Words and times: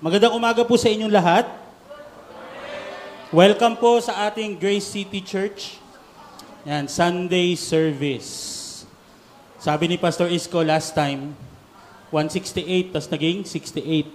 Magandang 0.00 0.32
umaga 0.32 0.64
po 0.64 0.80
sa 0.80 0.88
inyong 0.88 1.12
lahat. 1.12 1.44
Welcome 3.28 3.76
po 3.76 4.00
sa 4.00 4.32
ating 4.32 4.56
Grace 4.56 4.88
City 4.88 5.20
Church. 5.20 5.76
Yan, 6.64 6.88
Sunday 6.88 7.52
service. 7.52 8.32
Sabi 9.60 9.92
ni 9.92 10.00
Pastor 10.00 10.32
Isko 10.32 10.64
last 10.64 10.96
time, 10.96 11.36
168, 12.08 12.96
tas 12.96 13.12
naging 13.12 13.44
68. 13.44 14.08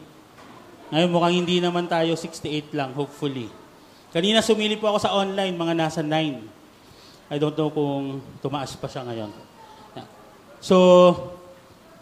Ngayon 0.89 1.09
mukhang 1.13 1.45
hindi 1.45 1.61
naman 1.61 1.85
tayo 1.85 2.17
68 2.17 2.73
lang, 2.73 2.89
hopefully. 2.97 3.45
Kanina 4.09 4.41
sumili 4.41 4.81
po 4.81 4.89
ako 4.89 5.05
sa 5.05 5.13
online, 5.13 5.53
mga 5.53 5.77
nasa 5.77 6.01
9. 6.01 7.29
I 7.29 7.37
don't 7.37 7.53
know 7.53 7.69
kung 7.69 8.25
tumaas 8.41 8.73
pa 8.73 8.89
siya 8.89 9.05
ngayon. 9.05 9.29
So, 10.57 11.13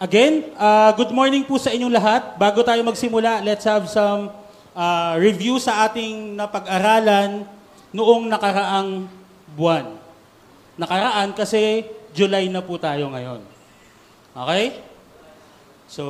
again, 0.03 0.51
uh, 0.59 0.91
good 0.99 1.15
morning 1.15 1.47
po 1.47 1.55
sa 1.55 1.71
inyong 1.71 1.95
lahat. 1.95 2.35
Bago 2.35 2.59
tayo 2.59 2.83
magsimula, 2.83 3.39
let's 3.39 3.63
have 3.63 3.87
some 3.87 4.27
uh, 4.75 5.15
review 5.15 5.55
sa 5.63 5.87
ating 5.87 6.35
napag-aralan 6.35 7.47
noong 7.95 8.27
nakaraang 8.27 9.07
buwan. 9.55 9.95
Nakaraan 10.75 11.31
kasi 11.31 11.87
July 12.11 12.51
na 12.51 12.59
po 12.59 12.75
tayo 12.75 13.07
ngayon. 13.15 13.47
Okay? 14.35 14.83
So, 15.87 16.03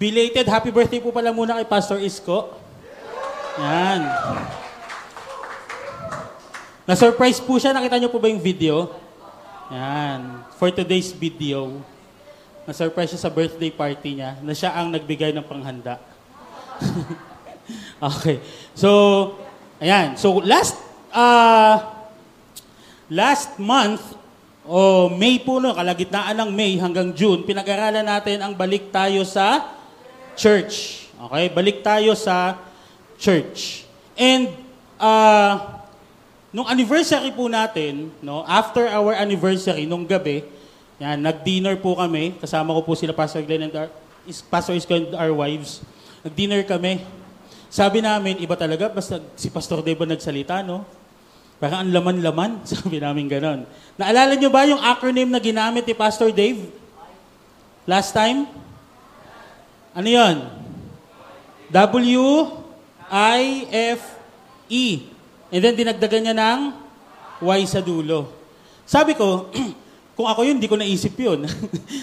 belated 0.00 0.48
happy 0.48 0.72
birthday 0.72 1.04
po 1.04 1.12
pala 1.12 1.36
muna 1.36 1.60
kay 1.60 1.68
Pastor 1.68 2.00
Isko. 2.00 2.56
Yan. 3.60 4.08
Na-surprise 6.88 7.44
po 7.44 7.60
siya. 7.60 7.76
Nakita 7.76 8.00
niyo 8.00 8.08
po 8.08 8.16
ba 8.16 8.32
yung 8.32 8.40
video? 8.40 8.88
Yan. 9.68 10.48
For 10.56 10.72
today's 10.72 11.12
video, 11.12 11.82
na-surprise 12.70 13.10
siya 13.10 13.26
sa 13.26 13.34
birthday 13.34 13.74
party 13.74 14.22
niya 14.22 14.38
na 14.46 14.54
siya 14.54 14.70
ang 14.70 14.94
nagbigay 14.94 15.34
ng 15.34 15.42
panghanda. 15.42 15.98
okay. 18.14 18.38
So, 18.78 18.88
ayan. 19.82 20.14
So, 20.14 20.38
last, 20.38 20.78
uh, 21.10 21.82
last 23.10 23.58
month, 23.58 24.14
o 24.62 24.78
oh, 24.78 25.04
May 25.10 25.42
po, 25.42 25.58
no, 25.58 25.74
kalagitnaan 25.74 26.38
ng 26.38 26.50
May 26.54 26.78
hanggang 26.78 27.10
June, 27.10 27.42
pinag-aralan 27.42 28.06
natin 28.06 28.38
ang 28.38 28.54
balik 28.54 28.94
tayo 28.94 29.26
sa 29.26 29.74
church. 30.38 31.10
Okay? 31.26 31.50
Balik 31.50 31.82
tayo 31.82 32.14
sa 32.14 32.54
church. 33.18 33.82
And, 34.14 34.54
uh, 35.02 35.80
Nung 36.50 36.66
anniversary 36.66 37.30
po 37.30 37.46
natin, 37.46 38.10
no, 38.18 38.42
after 38.42 38.82
our 38.90 39.14
anniversary, 39.14 39.86
nung 39.86 40.02
gabi, 40.02 40.42
yan, 41.00 41.16
nag-dinner 41.24 41.80
po 41.80 41.96
kami. 41.96 42.36
Kasama 42.36 42.76
ko 42.76 42.84
po 42.84 42.92
sila 42.92 43.16
Pastor 43.16 43.40
Glenn 43.40 43.72
and 43.72 43.72
our, 43.72 43.88
Pastor 44.52 44.76
Isko 44.76 44.92
and 45.00 45.16
our 45.16 45.32
wives. 45.32 45.80
Nag-dinner 46.20 46.60
kami. 46.68 47.00
Sabi 47.72 48.04
namin, 48.04 48.36
iba 48.44 48.52
talaga, 48.52 48.92
basta 48.92 49.16
si 49.32 49.48
Pastor 49.48 49.80
Dave 49.80 50.04
nagsalita, 50.04 50.60
no? 50.60 50.84
Parang 51.56 51.88
ang 51.88 51.92
laman-laman. 51.92 52.60
Sabi 52.68 53.00
namin 53.00 53.32
ganon. 53.32 53.64
Naalala 53.96 54.36
nyo 54.36 54.52
ba 54.52 54.68
yung 54.68 54.84
acronym 54.84 55.32
na 55.32 55.40
ginamit 55.40 55.88
ni 55.88 55.96
Pastor 55.96 56.28
Dave? 56.36 56.68
Last 57.88 58.12
time? 58.12 58.44
Ano 59.96 60.04
yon? 60.04 60.36
W-I-F-E. 61.72 62.44
And 65.48 65.60
then 65.64 65.74
dinagdagan 65.80 66.28
niya 66.28 66.36
ng 66.36 66.76
Y 67.40 67.60
sa 67.64 67.80
dulo. 67.80 68.36
Sabi 68.84 69.16
ko, 69.16 69.48
kung 70.20 70.28
ako 70.28 70.44
yun, 70.44 70.60
hindi 70.60 70.68
ko 70.68 70.76
naisip 70.76 71.16
yun. 71.16 71.48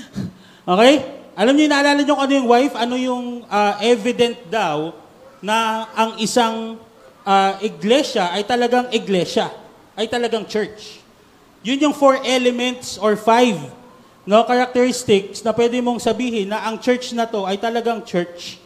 okay? 0.73 0.93
Alam 1.37 1.53
niyo, 1.53 1.69
naalala 1.69 2.01
niyo 2.01 2.17
ano 2.17 2.33
yung 2.33 2.49
wife, 2.49 2.73
ano 2.73 2.95
yung 2.97 3.45
uh, 3.45 3.77
evident 3.85 4.41
daw 4.49 4.89
na 5.37 5.85
ang 5.93 6.17
isang 6.17 6.81
uh, 7.21 7.53
iglesia 7.61 8.33
ay 8.33 8.41
talagang 8.41 8.89
iglesia, 8.89 9.53
ay 9.93 10.09
talagang 10.09 10.49
church. 10.49 10.97
Yun 11.61 11.77
yung 11.77 11.93
four 11.93 12.17
elements 12.25 12.97
or 12.97 13.13
five 13.13 13.53
no, 14.25 14.41
characteristics 14.49 15.45
na 15.45 15.53
pwede 15.53 15.77
mong 15.77 16.01
sabihin 16.01 16.49
na 16.49 16.65
ang 16.65 16.81
church 16.81 17.13
na 17.13 17.29
to 17.29 17.45
ay 17.45 17.61
talagang 17.61 18.01
church. 18.01 18.57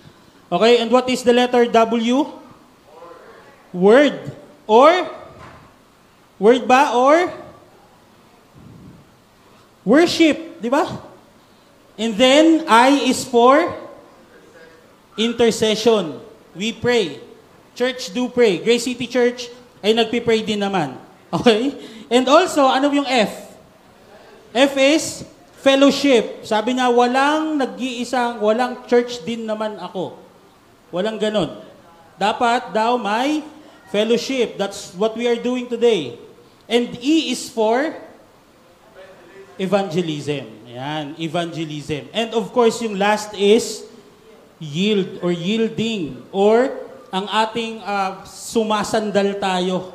Okay? 0.48 0.80
And 0.80 0.88
what 0.88 1.12
is 1.12 1.28
the 1.28 1.36
letter 1.36 1.68
W? 1.68 2.24
Word. 3.76 4.16
Or, 4.64 5.12
word 6.40 6.64
ba? 6.64 6.96
Or, 6.96 7.51
worship. 9.86 10.62
Di 10.62 10.70
ba? 10.70 10.88
And 11.98 12.18
then, 12.18 12.66
I 12.66 13.10
is 13.10 13.22
for 13.26 13.62
intercession. 15.18 16.18
We 16.58 16.74
pray. 16.74 17.20
Church 17.78 18.12
do 18.12 18.28
pray. 18.28 18.60
Grace 18.60 18.86
City 18.88 19.08
Church 19.08 19.48
ay 19.82 19.94
nagpipray 19.96 20.46
din 20.46 20.62
naman. 20.62 20.98
Okay? 21.32 21.72
And 22.12 22.28
also, 22.28 22.68
ano 22.68 22.92
yung 22.92 23.08
F? 23.08 23.56
F 24.52 24.76
is 24.76 25.24
fellowship. 25.64 26.44
Sabi 26.44 26.76
niya, 26.76 26.92
walang 26.92 27.56
nag-iisang, 27.56 28.44
walang 28.44 28.84
church 28.84 29.24
din 29.24 29.48
naman 29.48 29.80
ako. 29.80 30.20
Walang 30.92 31.16
ganon. 31.16 31.64
Dapat 32.20 32.76
daw 32.76 33.00
may 33.00 33.48
Fellowship, 33.92 34.56
that's 34.56 34.96
what 34.96 35.20
we 35.20 35.28
are 35.28 35.36
doing 35.36 35.68
today. 35.68 36.16
And 36.64 36.96
E 37.04 37.36
is 37.36 37.52
for 37.52 37.92
evangelism. 39.62 40.66
Ayan, 40.66 41.14
evangelism. 41.22 42.10
And 42.10 42.34
of 42.34 42.50
course, 42.50 42.82
yung 42.82 42.98
last 42.98 43.38
is 43.38 43.86
yield 44.58 45.22
or 45.22 45.30
yielding 45.30 46.26
or 46.34 46.74
ang 47.14 47.30
ating 47.30 47.84
uh, 47.86 48.26
sumasandal 48.26 49.38
tayo 49.38 49.94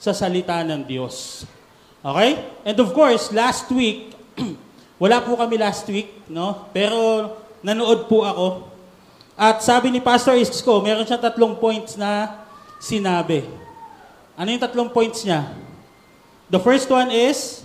sa 0.00 0.16
salita 0.16 0.64
ng 0.64 0.80
Diyos. 0.88 1.44
Okay? 2.00 2.40
And 2.64 2.76
of 2.80 2.96
course, 2.96 3.28
last 3.34 3.68
week, 3.74 4.16
wala 5.02 5.20
po 5.20 5.36
kami 5.36 5.60
last 5.60 5.84
week, 5.90 6.24
no? 6.30 6.70
Pero 6.70 7.30
nanood 7.60 8.06
po 8.06 8.24
ako. 8.24 8.46
At 9.34 9.62
sabi 9.62 9.90
ni 9.90 9.98
Pastor 9.98 10.38
Isko, 10.38 10.82
meron 10.82 11.06
siya 11.06 11.18
tatlong 11.18 11.58
points 11.58 11.98
na 11.98 12.42
sinabi. 12.78 13.46
Ano 14.38 14.48
yung 14.54 14.62
tatlong 14.62 14.90
points 14.90 15.26
niya? 15.26 15.50
The 16.52 16.60
first 16.62 16.86
one 16.90 17.10
is, 17.10 17.64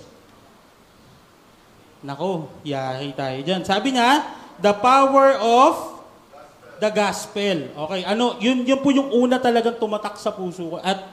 nako, 2.07 2.47
yari 2.63 3.11
tayo 3.11 3.43
dyan. 3.43 3.67
Sabi 3.67 3.91
niya, 3.91 4.23
the 4.63 4.71
power 4.71 5.35
of 5.43 5.99
the 6.79 6.87
gospel. 6.87 7.67
Okay, 7.67 8.01
ano, 8.07 8.39
yun, 8.39 8.63
yun 8.63 8.79
po 8.79 8.95
yung 8.95 9.11
una 9.11 9.35
talagang 9.43 9.75
tumatak 9.75 10.15
sa 10.15 10.31
puso 10.31 10.71
ko 10.71 10.77
at 10.79 11.03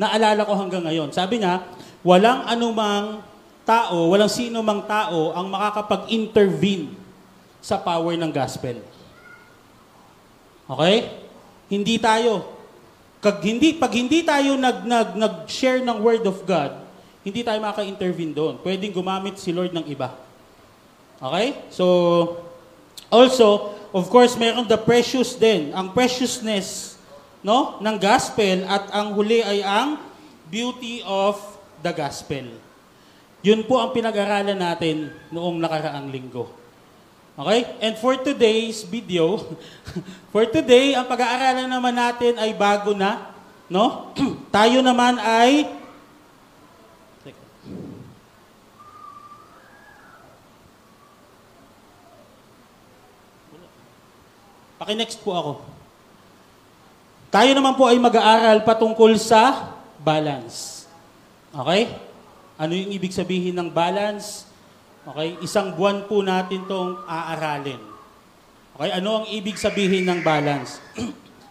naalala 0.00 0.48
ko 0.48 0.56
hanggang 0.56 0.88
ngayon. 0.88 1.12
Sabi 1.12 1.44
niya, 1.44 1.68
walang 2.00 2.48
anumang 2.48 3.20
tao, 3.68 4.08
walang 4.08 4.32
sino 4.32 4.64
mang 4.64 4.88
tao 4.88 5.36
ang 5.36 5.52
makakapag-intervene 5.52 6.96
sa 7.60 7.76
power 7.76 8.16
ng 8.16 8.32
gospel. 8.32 8.80
Okay? 10.64 11.12
Hindi 11.68 12.00
tayo. 12.00 12.56
Kag 13.18 13.42
hindi, 13.42 13.74
pag 13.76 13.92
hindi 13.92 14.22
tayo 14.22 14.54
nag, 14.54 14.86
nag, 14.86 15.08
nag-share 15.18 15.82
ng 15.82 15.98
Word 16.00 16.24
of 16.24 16.40
God, 16.46 16.78
hindi 17.26 17.42
tayo 17.42 17.58
maka-intervene 17.60 18.32
doon. 18.32 18.54
Pwedeng 18.62 18.94
gumamit 18.94 19.36
si 19.36 19.50
Lord 19.50 19.74
ng 19.74 19.84
iba. 19.90 20.27
Okay? 21.18 21.58
So, 21.74 21.84
also, 23.10 23.74
of 23.90 24.06
course, 24.12 24.38
meron 24.38 24.66
the 24.66 24.78
precious 24.78 25.34
din. 25.34 25.74
Ang 25.74 25.90
preciousness 25.90 26.98
no, 27.42 27.78
ng 27.82 27.96
gospel 27.98 28.66
at 28.66 28.90
ang 28.94 29.14
huli 29.14 29.42
ay 29.42 29.62
ang 29.62 29.98
beauty 30.48 31.02
of 31.04 31.38
the 31.82 31.92
gospel. 31.94 32.46
Yun 33.42 33.62
po 33.66 33.78
ang 33.78 33.94
pinag-aralan 33.94 34.58
natin 34.58 35.14
noong 35.30 35.62
nakaraang 35.62 36.10
linggo. 36.10 36.50
Okay? 37.38 37.78
And 37.78 37.94
for 37.94 38.18
today's 38.18 38.82
video, 38.82 39.38
for 40.34 40.42
today, 40.50 40.98
ang 40.98 41.06
pag-aaralan 41.06 41.70
naman 41.70 41.94
natin 41.94 42.34
ay 42.34 42.50
bago 42.50 42.98
na. 42.98 43.30
No? 43.70 44.10
Tayo 44.56 44.82
naman 44.82 45.22
ay 45.22 45.70
Paki-next 54.88 55.20
po 55.20 55.36
ako. 55.36 55.52
Tayo 57.28 57.52
naman 57.52 57.76
po 57.76 57.92
ay 57.92 58.00
mag-aaral 58.00 58.64
patungkol 58.64 59.20
sa 59.20 59.76
balance. 60.00 60.88
Okay? 61.52 61.92
Ano 62.56 62.72
yung 62.72 62.96
ibig 62.96 63.12
sabihin 63.12 63.52
ng 63.52 63.68
balance? 63.68 64.48
Okay? 65.04 65.36
Isang 65.44 65.76
buwan 65.76 66.08
po 66.08 66.24
natin 66.24 66.64
tong 66.64 67.04
aaralin. 67.04 67.76
Okay? 68.80 68.90
Ano 68.96 69.20
ang 69.20 69.26
ibig 69.28 69.60
sabihin 69.60 70.08
ng 70.08 70.24
balance? 70.24 70.80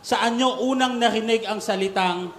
Saan 0.09 0.41
nyo 0.41 0.57
unang 0.65 0.97
narinig 0.97 1.45
ang 1.45 1.61
salitang 1.61 2.33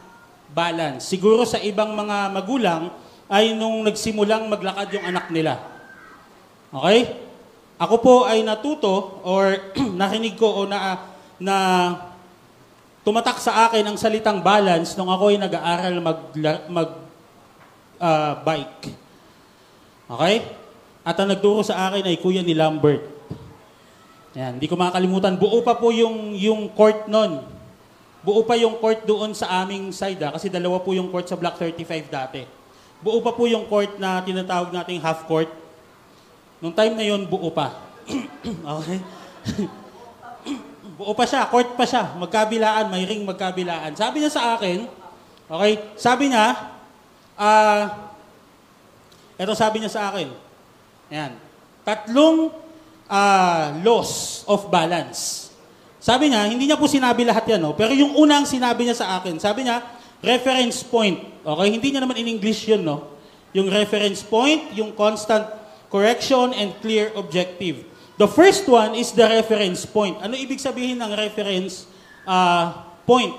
balance? 0.50 1.06
Siguro 1.06 1.46
sa 1.46 1.62
ibang 1.62 1.94
mga 1.94 2.26
magulang 2.34 2.90
ay 3.30 3.54
nung 3.54 3.86
nagsimulang 3.86 4.50
maglakad 4.50 4.98
yung 4.98 5.06
anak 5.06 5.30
nila. 5.30 5.62
Okay? 6.74 7.27
Ako 7.78 7.94
po 8.02 8.14
ay 8.26 8.42
natuto 8.42 9.22
or 9.22 9.54
narinig 10.02 10.34
ko 10.34 10.50
o 10.50 10.60
na, 10.66 10.98
na 11.38 11.56
tumatak 13.06 13.38
sa 13.38 13.70
akin 13.70 13.86
ang 13.86 13.94
salitang 13.94 14.42
balance 14.42 14.98
nung 14.98 15.06
ako 15.06 15.30
ay 15.30 15.38
nag-aaral 15.38 15.94
mag, 16.02 16.20
mag 16.66 16.90
ah, 18.02 18.34
bike. 18.42 18.90
Okay? 20.10 20.36
At 21.06 21.14
ang 21.22 21.30
nagturo 21.30 21.62
sa 21.62 21.86
akin 21.86 22.02
ay 22.02 22.18
kuya 22.18 22.42
ni 22.42 22.58
Lambert. 22.58 23.00
Yan, 24.34 24.58
hindi 24.58 24.66
ko 24.66 24.74
makakalimutan. 24.74 25.38
Buo 25.38 25.62
pa 25.62 25.78
po 25.78 25.94
yung, 25.94 26.34
yung 26.34 26.74
court 26.74 27.06
nun. 27.06 27.46
Buo 28.26 28.42
pa 28.42 28.58
yung 28.58 28.82
court 28.82 29.06
doon 29.06 29.38
sa 29.38 29.62
aming 29.62 29.94
side 29.94 30.18
ah, 30.26 30.34
kasi 30.34 30.50
dalawa 30.50 30.82
po 30.82 30.98
yung 30.98 31.14
court 31.14 31.30
sa 31.30 31.38
Block 31.38 31.54
35 31.62 32.10
dati. 32.10 32.42
Buo 32.98 33.22
pa 33.22 33.30
po 33.30 33.46
yung 33.46 33.70
court 33.70 34.02
na 34.02 34.18
tinatawag 34.18 34.74
nating 34.74 34.98
half 34.98 35.22
court. 35.30 35.46
Nung 36.58 36.74
time 36.74 36.94
na 36.98 37.06
yon 37.06 37.26
buo 37.30 37.50
pa. 37.54 37.78
okay? 38.78 38.98
buo 40.98 41.14
pa 41.14 41.22
siya, 41.22 41.46
court 41.46 41.78
pa 41.78 41.86
siya, 41.86 42.18
magkabilaan, 42.18 42.90
may 42.90 43.06
ring 43.06 43.22
magkabilaan. 43.22 43.94
Sabi 43.94 44.18
niya 44.18 44.34
sa 44.34 44.58
akin, 44.58 44.90
okay, 45.46 45.72
sabi 45.94 46.34
niya, 46.34 46.58
ah, 47.38 48.10
eto 49.38 49.54
sabi 49.54 49.78
niya 49.78 49.94
sa 49.94 50.10
akin, 50.10 50.26
yan, 51.06 51.38
tatlong 51.86 52.50
ah, 53.06 53.70
loss 53.86 54.42
of 54.50 54.66
balance. 54.66 55.54
Sabi 56.02 56.34
niya, 56.34 56.50
hindi 56.50 56.66
niya 56.66 56.78
po 56.78 56.90
sinabi 56.90 57.22
lahat 57.22 57.46
yan, 57.46 57.62
no? 57.62 57.78
pero 57.78 57.94
yung 57.94 58.18
unang 58.18 58.42
sinabi 58.42 58.82
niya 58.82 58.98
sa 58.98 59.22
akin, 59.22 59.38
sabi 59.38 59.66
niya, 59.66 59.78
reference 60.18 60.82
point. 60.82 61.18
Okay, 61.46 61.68
hindi 61.70 61.94
niya 61.94 62.02
naman 62.02 62.18
in 62.18 62.26
English 62.38 62.66
yun, 62.66 62.82
no? 62.82 63.14
Yung 63.54 63.70
reference 63.70 64.26
point, 64.26 64.74
yung 64.74 64.92
constant 64.92 65.57
correction, 65.88 66.52
and 66.56 66.76
clear 66.80 67.12
objective. 67.16 67.84
The 68.18 68.26
first 68.26 68.66
one 68.66 68.98
is 68.98 69.14
the 69.14 69.24
reference 69.24 69.86
point. 69.86 70.18
Ano 70.18 70.34
ibig 70.34 70.58
sabihin 70.58 70.98
ng 70.98 71.12
reference 71.14 71.86
uh, 72.26 72.84
point? 73.06 73.34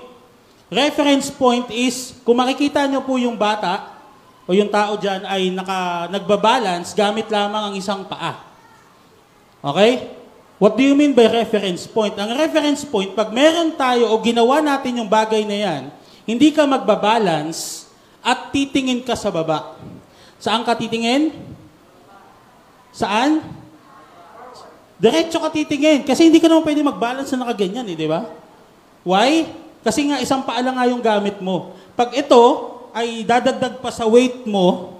Reference 0.70 1.28
point 1.28 1.68
is, 1.68 2.16
kung 2.22 2.38
makikita 2.38 2.86
nyo 2.86 3.02
po 3.02 3.18
yung 3.18 3.34
bata 3.34 3.98
o 4.46 4.54
yung 4.54 4.70
tao 4.70 4.96
dyan 4.96 5.26
ay 5.26 5.50
naka, 5.52 6.08
nagbabalance 6.08 6.94
gamit 6.96 7.28
lamang 7.28 7.70
ang 7.70 7.74
isang 7.76 8.06
paa. 8.06 8.40
Okay? 9.60 10.16
What 10.56 10.76
do 10.76 10.84
you 10.84 10.96
mean 10.96 11.12
by 11.12 11.28
reference 11.28 11.84
point? 11.84 12.16
Ang 12.16 12.36
reference 12.36 12.84
point, 12.84 13.12
pag 13.16 13.32
meron 13.32 13.76
tayo 13.76 14.12
o 14.12 14.20
ginawa 14.20 14.60
natin 14.60 15.00
yung 15.00 15.10
bagay 15.10 15.44
na 15.44 15.56
yan, 15.56 15.82
hindi 16.24 16.52
ka 16.52 16.64
magbabalance 16.64 17.90
at 18.20 18.52
titingin 18.52 19.04
ka 19.04 19.16
sa 19.16 19.32
baba. 19.32 19.76
Saan 20.40 20.64
ka 20.64 20.76
titingin? 20.76 21.49
Saan? 22.90 23.40
Diretso 25.00 25.40
ka 25.40 25.48
titingin. 25.48 26.04
Kasi 26.04 26.28
hindi 26.28 26.38
ka 26.38 26.46
naman 26.46 26.66
pwede 26.66 26.84
mag-balance 26.84 27.32
na 27.32 27.48
nakaganyan 27.48 27.88
eh, 27.88 27.96
di 27.96 28.04
ba? 28.04 28.28
Why? 29.00 29.48
Kasi 29.80 30.04
nga 30.04 30.20
isang 30.20 30.44
paa 30.44 30.60
lang 30.60 30.76
nga 30.76 30.84
yung 30.84 31.00
gamit 31.00 31.40
mo. 31.40 31.72
Pag 31.96 32.12
ito 32.12 32.40
ay 32.92 33.24
dadagdag 33.24 33.80
pa 33.80 33.88
sa 33.88 34.04
weight 34.04 34.44
mo, 34.44 34.98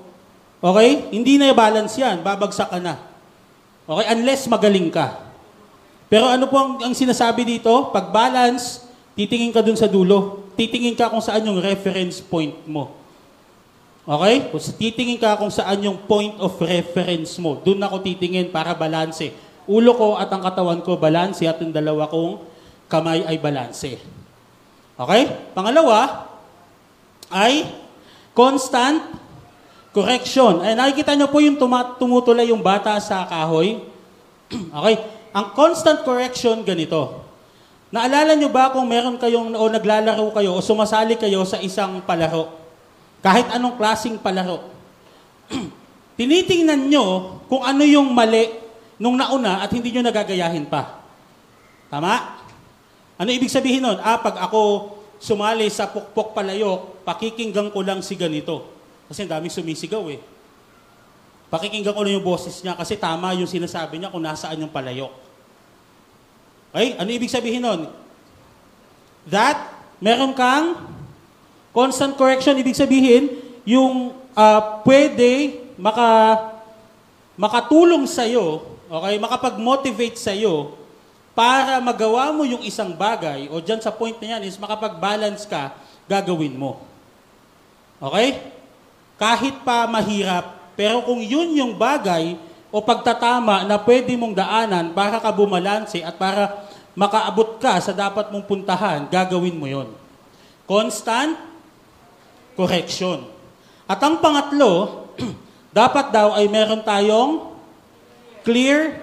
okay? 0.65 1.13
Hindi 1.13 1.37
na 1.37 1.53
balance 1.53 2.01
yan. 2.01 2.25
Babagsak 2.25 2.73
ka 2.73 2.81
na. 2.81 2.97
Okay? 3.85 4.07
Unless 4.17 4.49
magaling 4.49 4.89
ka. 4.89 5.21
Pero 6.11 6.27
ano 6.27 6.49
po 6.49 6.57
ang, 6.59 6.73
ang 6.91 6.95
sinasabi 6.97 7.45
dito? 7.45 7.93
Pag 7.93 8.11
balance, 8.11 8.89
titingin 9.15 9.53
ka 9.53 9.61
dun 9.61 9.77
sa 9.77 9.87
dulo. 9.87 10.49
Titingin 10.57 10.97
ka 10.97 11.13
kung 11.13 11.23
saan 11.23 11.45
yung 11.45 11.61
reference 11.61 12.25
point 12.25 12.57
mo. 12.67 13.00
Okay? 14.05 14.49
Kung 14.49 14.63
titingin 14.63 15.19
ka 15.21 15.37
kung 15.37 15.53
saan 15.53 15.85
yung 15.85 16.01
point 16.09 16.37
of 16.41 16.57
reference 16.61 17.37
mo. 17.37 17.61
Doon 17.61 17.85
ako 17.85 18.01
titingin 18.05 18.49
para 18.49 18.73
balanse 18.77 19.33
ulo 19.71 19.95
ko 19.95 20.09
at 20.19 20.27
ang 20.35 20.43
katawan 20.43 20.83
ko 20.83 20.99
balanse 20.99 21.47
at 21.47 21.63
yung 21.63 21.71
dalawa 21.71 22.11
kong 22.11 22.43
kamay 22.91 23.23
ay 23.23 23.39
balanse. 23.39 24.03
Okay? 24.99 25.23
Pangalawa 25.55 26.27
ay 27.31 27.71
constant 28.35 29.15
correction. 29.95 30.59
Ay 30.67 30.75
nakikita 30.75 31.15
nyo 31.15 31.31
po 31.31 31.39
yung 31.39 31.55
tumutulay 32.03 32.51
yung 32.51 32.59
bata 32.59 32.99
sa 32.99 33.23
kahoy. 33.31 33.79
okay? 34.77 34.97
Ang 35.31 35.47
constant 35.55 36.03
correction 36.03 36.67
ganito. 36.67 37.23
Naalala 37.95 38.35
nyo 38.35 38.51
ba 38.51 38.75
kung 38.75 38.87
meron 38.87 39.19
kayong 39.19 39.55
o 39.55 39.67
naglalaro 39.71 40.31
kayo 40.35 40.55
o 40.55 40.63
sumasali 40.63 41.15
kayo 41.15 41.43
sa 41.47 41.63
isang 41.63 42.03
palaro? 42.03 42.60
Kahit 43.21 43.53
anong 43.53 43.77
klasing 43.77 44.17
palaro. 44.21 44.65
Tinitingnan 46.19 46.89
nyo 46.89 47.37
kung 47.49 47.65
ano 47.65 47.85
yung 47.85 48.13
mali 48.13 48.49
nung 49.01 49.17
nauna 49.17 49.65
at 49.65 49.73
hindi 49.73 49.93
nyo 49.93 50.05
nagagayahin 50.05 50.69
pa. 50.69 51.01
Tama? 51.89 52.41
Ano 53.21 53.29
ibig 53.29 53.53
sabihin 53.53 53.85
nun? 53.85 54.01
Ah, 54.01 54.21
pag 54.21 54.37
ako 54.41 54.93
sumali 55.21 55.69
sa 55.69 55.89
pukpok 55.89 56.33
palayok, 56.33 57.05
pakikinggan 57.05 57.69
ko 57.69 57.85
lang 57.85 58.01
si 58.01 58.17
ganito. 58.17 58.69
Kasi 59.09 59.29
daming 59.29 59.53
sumisigaw 59.53 60.05
eh. 60.09 60.21
Pakikinggan 61.51 61.93
ko 61.93 62.01
lang 62.07 62.17
yung 62.17 62.25
boses 62.25 62.63
niya 62.63 62.79
kasi 62.79 62.97
tama 62.97 63.35
yung 63.37 63.51
sinasabi 63.51 63.99
niya 63.99 64.09
kung 64.09 64.23
nasaan 64.23 64.65
yung 64.65 64.73
palayok. 64.73 65.13
Okay? 66.73 66.97
Ano 66.97 67.11
ibig 67.11 67.29
sabihin 67.29 67.67
nun? 67.67 67.91
That, 69.29 69.69
meron 69.99 70.33
kang 70.33 70.79
constant 71.71 72.15
correction. 72.19 72.59
Ibig 72.59 72.77
sabihin, 72.77 73.23
yung 73.63 74.15
uh, 74.35 74.61
pwede 74.83 75.63
maka, 75.81 76.37
makatulong 77.41 78.05
sa'yo 78.05 78.71
Okay? 78.91 79.23
Makapag-motivate 79.23 80.19
sa 80.19 80.35
iyo 80.35 80.75
para 81.31 81.79
magawa 81.79 82.35
mo 82.35 82.43
yung 82.43 82.67
isang 82.67 82.91
bagay 82.91 83.47
o 83.47 83.63
dyan 83.63 83.79
sa 83.79 83.95
point 83.95 84.19
na 84.19 84.37
yan 84.37 84.51
is 84.51 84.59
makapag-balance 84.59 85.47
ka, 85.47 85.79
gagawin 86.11 86.59
mo. 86.59 86.83
Okay? 88.03 88.51
Kahit 89.15 89.63
pa 89.63 89.87
mahirap, 89.87 90.75
pero 90.75 91.07
kung 91.07 91.23
yun 91.23 91.55
yung 91.55 91.79
bagay 91.79 92.35
o 92.75 92.83
pagtatama 92.83 93.63
na 93.63 93.79
pwede 93.79 94.11
mong 94.19 94.35
daanan 94.35 94.91
para 94.91 95.23
ka 95.23 95.31
bumalanse 95.31 96.03
at 96.03 96.19
para 96.19 96.67
makaabot 96.99 97.63
ka 97.63 97.79
sa 97.79 97.95
dapat 97.95 98.27
mong 98.35 98.43
puntahan, 98.43 99.07
gagawin 99.07 99.55
mo 99.55 99.71
yon. 99.71 99.95
Constant 100.67 101.39
correction. 102.61 103.25
At 103.89 103.97
ang 104.05 104.21
pangatlo, 104.21 105.09
dapat 105.81 106.13
daw 106.13 106.37
ay 106.37 106.45
meron 106.53 106.85
tayong 106.85 107.57
clear 108.45 109.01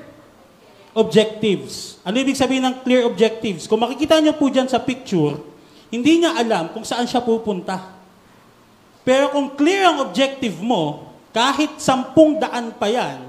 objectives. 0.94 1.97
Ano 2.06 2.21
ibig 2.21 2.37
sabihin 2.37 2.69
ng 2.69 2.85
clear 2.85 3.09
objectives? 3.09 3.66
Kung 3.66 3.81
makikita 3.81 4.21
niyo 4.21 4.37
po 4.37 4.45
dyan 4.54 4.69
sa 4.69 4.78
picture, 4.78 5.42
hindi 5.90 6.21
niya 6.21 6.37
alam 6.37 6.69
kung 6.69 6.85
saan 6.85 7.09
siya 7.09 7.26
pupunta. 7.26 7.97
Pero 9.02 9.33
kung 9.33 9.57
clear 9.57 9.90
ang 9.90 10.06
objective 10.06 10.61
mo, 10.61 11.09
kahit 11.33 11.81
sampung 11.81 12.37
daan 12.37 12.76
pa 12.76 12.92
yan, 12.92 13.23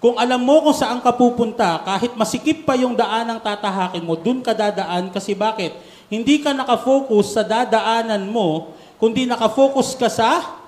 kung 0.00 0.16
alam 0.16 0.40
mo 0.40 0.64
kung 0.64 0.72
saan 0.72 1.04
ka 1.04 1.12
pupunta, 1.12 1.84
kahit 1.84 2.16
masikip 2.16 2.64
pa 2.64 2.72
yung 2.72 2.96
daan 2.96 3.28
ang 3.28 3.40
tatahakin 3.40 4.00
mo, 4.00 4.16
dun 4.16 4.40
ka 4.40 4.56
dadaan 4.56 5.12
kasi 5.12 5.36
bakit? 5.36 5.76
Hindi 6.08 6.40
ka 6.40 6.56
nakafocus 6.56 7.36
sa 7.36 7.42
dadaanan 7.44 8.24
mo, 8.24 8.72
kundi 9.00 9.24
nakafocus 9.24 9.96
ka 9.96 10.12
sa 10.12 10.60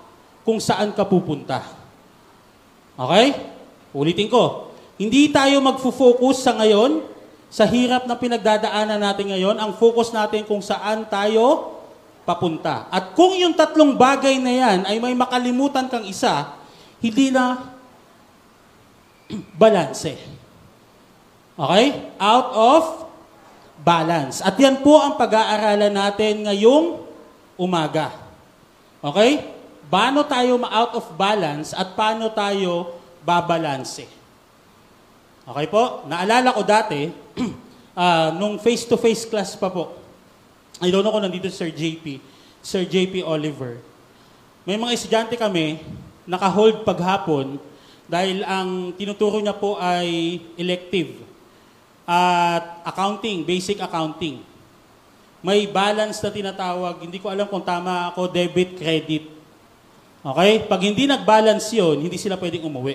kung 0.43 0.59
saan 0.59 0.97
ka 0.97 1.05
pupunta. 1.05 1.61
Okay? 2.97 3.37
Ulitin 3.93 4.33
ko, 4.33 4.73
hindi 4.97 5.29
tayo 5.29 5.61
magfo-focus 5.61 6.37
sa 6.41 6.57
ngayon, 6.57 7.05
sa 7.53 7.69
hirap 7.69 8.09
na 8.09 8.17
pinagdadaanan 8.17 8.97
natin 8.97 9.37
ngayon, 9.37 9.61
ang 9.61 9.77
focus 9.77 10.09
natin 10.17 10.49
kung 10.49 10.65
saan 10.65 11.05
tayo 11.05 11.77
papunta. 12.25 12.89
At 12.89 13.12
kung 13.12 13.37
yung 13.37 13.53
tatlong 13.53 13.93
bagay 13.93 14.41
na 14.41 14.53
yan 14.53 14.79
ay 14.89 14.97
may 14.97 15.12
makalimutan 15.12 15.93
kang 15.93 16.09
isa, 16.09 16.57
hindi 17.05 17.29
na 17.29 17.69
balanse. 19.61 20.17
Okay? 21.59 21.87
Out 22.17 22.49
of 22.57 22.83
balance. 23.83 24.41
At 24.41 24.57
yan 24.57 24.81
po 24.81 25.03
ang 25.03 25.19
pag-aaralan 25.19 25.93
natin 25.93 26.49
ngayong 26.49 27.03
umaga. 27.59 28.22
Okay? 29.02 29.42
Paano 29.90 30.23
tayo 30.25 30.56
ma-out 30.56 30.94
of 30.97 31.04
balance 31.18 31.75
at 31.75 31.99
paano 31.99 32.30
tayo 32.30 32.97
babalanse. 33.26 34.06
Okay 35.42 35.66
po? 35.66 36.06
Naalala 36.06 36.54
ko 36.54 36.62
dati, 36.62 37.11
uh, 37.99 38.30
nung 38.40 38.62
face-to-face 38.62 39.26
class 39.26 39.59
pa 39.59 39.68
po, 39.68 39.99
I 40.78 40.88
don't 40.88 41.02
know 41.02 41.11
kung 41.11 41.26
nandito 41.26 41.50
si 41.50 41.59
Sir 41.59 41.71
JP, 41.75 42.23
Sir 42.62 42.87
JP 42.87 43.26
Oliver. 43.26 43.82
May 44.62 44.78
mga 44.78 44.94
estudyante 44.94 45.35
kami, 45.35 45.82
naka-hold 46.23 46.87
paghapon, 46.87 47.59
dahil 48.06 48.47
ang 48.47 48.94
tinuturo 48.94 49.42
niya 49.42 49.54
po 49.54 49.78
ay 49.82 50.38
elective 50.54 51.18
at 52.06 52.82
accounting, 52.87 53.42
basic 53.42 53.82
accounting. 53.82 54.42
May 55.42 55.66
balance 55.66 56.22
na 56.22 56.30
tinatawag, 56.30 57.02
hindi 57.02 57.18
ko 57.18 57.26
alam 57.26 57.50
kung 57.50 57.66
tama 57.66 58.14
ako, 58.14 58.30
debit, 58.30 58.78
credit. 58.78 59.26
Okay? 60.22 60.52
Pag 60.70 60.80
hindi 60.87 61.11
nag-balance 61.11 61.66
yon, 61.75 61.99
hindi 62.06 62.14
sila 62.14 62.38
pwedeng 62.38 62.62
umuwi. 62.62 62.94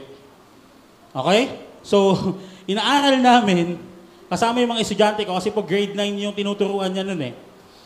Okay? 1.11 1.41
So, 1.83 2.15
inaaral 2.71 3.19
namin, 3.19 3.75
kasama 4.31 4.63
yung 4.63 4.79
mga 4.79 4.83
estudyante 4.87 5.21
ko, 5.27 5.35
kasi 5.35 5.51
po 5.51 5.59
grade 5.59 5.91
9 5.91 6.23
yung 6.23 6.31
tinuturuan 6.31 6.87
niya 6.87 7.03
nun 7.03 7.19
eh. 7.19 7.35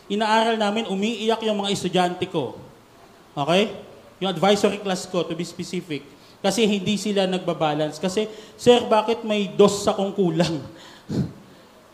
inaaral 0.06 0.54
namin, 0.54 0.86
umiiyak 0.86 1.42
yung 1.42 1.58
mga 1.58 1.72
estudyante 1.74 2.30
ko. 2.30 2.54
Okay? 3.34 3.74
Yung 4.22 4.30
advisory 4.30 4.78
class 4.78 5.10
ko, 5.10 5.26
to 5.26 5.34
be 5.34 5.42
specific. 5.42 6.06
Kasi 6.38 6.66
hindi 6.70 6.94
sila 6.94 7.26
nagbabalance. 7.26 7.98
Kasi, 7.98 8.30
sir, 8.54 8.86
bakit 8.86 9.26
may 9.26 9.50
dos 9.50 9.82
sa 9.82 9.90
kong 9.90 10.14
kulang? 10.14 10.62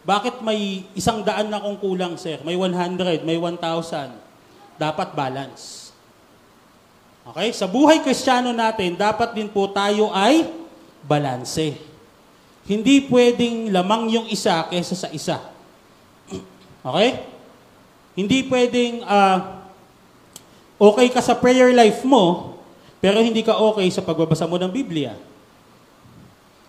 bakit 0.09 0.41
may 0.41 0.89
isang 0.97 1.21
daan 1.21 1.53
na 1.53 1.61
kong 1.61 1.77
kulang, 1.85 2.17
sir? 2.17 2.41
May 2.41 2.57
100, 2.57 3.29
may 3.29 3.37
1,000. 3.37 3.61
Dapat 4.81 5.13
balance. 5.13 5.93
Okay? 7.29 7.53
Sa 7.53 7.69
buhay 7.69 8.01
kristyano 8.01 8.57
natin, 8.57 8.97
dapat 8.97 9.37
din 9.37 9.53
po 9.53 9.69
tayo 9.69 10.09
ay 10.17 10.49
balanse. 11.05 11.77
Hindi 12.65 13.05
pwedeng 13.13 13.69
lamang 13.69 14.09
yung 14.09 14.27
isa 14.33 14.65
kesa 14.73 14.97
sa 14.97 15.13
isa. 15.13 15.37
Okay? 16.89 17.21
Hindi 18.17 18.49
pwedeng 18.49 19.05
uh, 19.05 19.61
okay 20.81 21.13
ka 21.13 21.21
sa 21.21 21.37
prayer 21.37 21.69
life 21.77 22.01
mo, 22.01 22.57
pero 22.97 23.21
hindi 23.21 23.45
ka 23.45 23.61
okay 23.61 23.85
sa 23.93 24.01
pagbabasa 24.01 24.49
mo 24.49 24.57
ng 24.57 24.73
Biblia. 24.73 25.13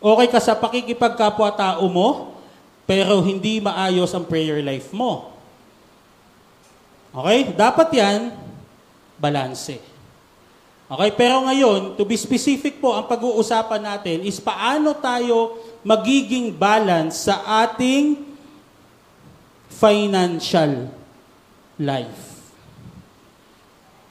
Okay 0.03 0.27
ka 0.27 0.43
sa 0.43 0.59
pakikipagkapwa-tao 0.59 1.87
mo, 1.87 2.28
pero 2.89 3.21
hindi 3.21 3.61
maayos 3.61 4.09
ang 4.17 4.25
prayer 4.25 4.65
life 4.65 4.89
mo. 4.97 5.29
Okay? 7.13 7.53
Dapat 7.53 7.89
yan, 7.93 8.33
balanse. 9.21 9.77
Okay? 10.89 11.09
Pero 11.13 11.45
ngayon, 11.45 11.93
to 11.93 12.01
be 12.01 12.17
specific 12.17 12.81
po, 12.81 12.97
ang 12.97 13.05
pag-uusapan 13.05 13.77
natin 13.77 14.25
is 14.25 14.41
paano 14.41 14.97
tayo 14.97 15.61
magiging 15.85 16.49
balance 16.49 17.29
sa 17.29 17.45
ating 17.61 18.25
financial 19.69 20.89
life. 21.77 22.41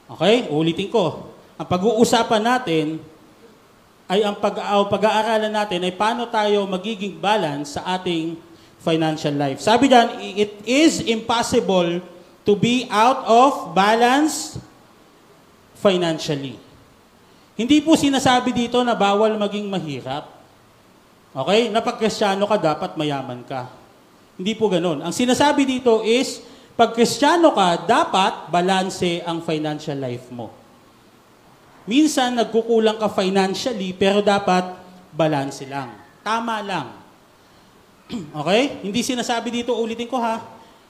Okay? 0.06 0.46
Ulitin 0.54 0.86
ko. 0.86 1.34
Ang 1.58 1.66
pag-uusapan 1.66 2.42
natin 2.46 3.02
ay 4.06 4.22
ang 4.22 4.38
pag 4.38 4.54
pag-aaralan 4.86 5.50
natin 5.50 5.82
ay 5.82 5.92
paano 5.92 6.30
tayo 6.30 6.62
magiging 6.64 7.18
balance 7.18 7.74
sa 7.74 7.98
ating 7.98 8.47
financial 8.78 9.34
life. 9.34 9.58
Sabi 9.58 9.90
diyan, 9.90 10.08
it 10.38 10.52
is 10.64 11.02
impossible 11.04 12.00
to 12.46 12.52
be 12.56 12.88
out 12.88 13.26
of 13.26 13.76
balance 13.76 14.56
financially. 15.78 16.56
Hindi 17.58 17.82
po 17.82 17.98
sinasabi 17.98 18.54
dito 18.54 18.78
na 18.86 18.94
bawal 18.94 19.34
maging 19.34 19.66
mahirap. 19.66 20.30
Okay? 21.34 21.68
Na 21.74 21.82
pag 21.82 21.98
ka, 22.46 22.56
dapat 22.56 22.94
mayaman 22.94 23.42
ka. 23.42 23.66
Hindi 24.38 24.54
po 24.54 24.70
ganun. 24.70 25.02
Ang 25.02 25.10
sinasabi 25.10 25.66
dito 25.66 26.06
is, 26.06 26.38
pag 26.78 26.94
kristyano 26.94 27.50
ka, 27.50 27.82
dapat 27.82 28.46
balanse 28.54 29.18
ang 29.26 29.42
financial 29.42 29.98
life 29.98 30.30
mo. 30.30 30.54
Minsan, 31.90 32.38
nagkukulang 32.38 33.02
ka 33.02 33.10
financially, 33.10 33.90
pero 33.90 34.22
dapat 34.22 34.78
balanse 35.10 35.66
lang. 35.66 35.98
Tama 36.22 36.62
lang. 36.62 37.07
okay? 38.40 38.82
Hindi 38.84 39.00
sinasabi 39.04 39.52
dito, 39.52 39.76
ulitin 39.76 40.08
ko 40.08 40.16
ha, 40.20 40.40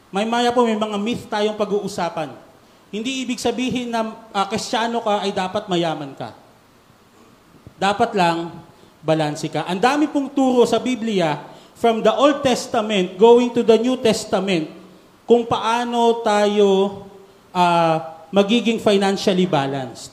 may 0.08 0.24
maya 0.24 0.54
po, 0.54 0.64
may 0.64 0.78
mga 0.78 0.96
myth 0.96 1.24
tayong 1.28 1.58
pag-uusapan. 1.58 2.32
Hindi 2.88 3.20
ibig 3.26 3.36
sabihin 3.36 3.92
na 3.92 4.16
uh, 4.32 4.46
kristyano 4.48 5.04
ka 5.04 5.20
ay 5.20 5.34
dapat 5.36 5.68
mayaman 5.68 6.16
ka. 6.16 6.32
Dapat 7.76 8.16
lang, 8.16 8.56
balanse 9.04 9.52
ka. 9.52 9.68
Ang 9.68 9.78
dami 9.78 10.08
pong 10.08 10.32
turo 10.32 10.64
sa 10.64 10.80
Biblia, 10.80 11.36
from 11.78 12.02
the 12.02 12.10
Old 12.10 12.42
Testament 12.42 13.14
going 13.14 13.54
to 13.54 13.62
the 13.62 13.78
New 13.78 13.94
Testament 14.02 14.66
kung 15.22 15.46
paano 15.46 16.26
tayo 16.26 17.06
uh, 17.54 17.96
magiging 18.34 18.82
financially 18.82 19.46
balanced. 19.46 20.10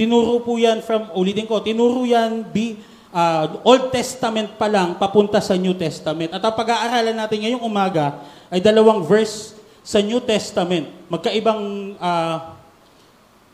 Tinuro 0.00 0.40
po 0.40 0.56
yan 0.56 0.80
from, 0.80 1.12
ulitin 1.12 1.44
ko, 1.44 1.60
tinuro 1.60 2.08
yan 2.08 2.40
be, 2.48 2.80
uh, 3.10 3.62
Old 3.66 3.90
Testament 3.94 4.54
pa 4.56 4.66
lang 4.70 4.96
papunta 4.96 5.38
sa 5.42 5.54
New 5.58 5.74
Testament. 5.74 6.34
At 6.34 6.42
ang 6.42 6.54
pag-aaralan 6.54 7.16
natin 7.18 7.38
ngayong 7.46 7.62
umaga 7.62 8.22
ay 8.50 8.62
dalawang 8.62 9.02
verse 9.04 9.54
sa 9.82 9.98
New 10.02 10.22
Testament. 10.22 10.90
Magkaibang 11.10 11.94
uh, 11.98 12.36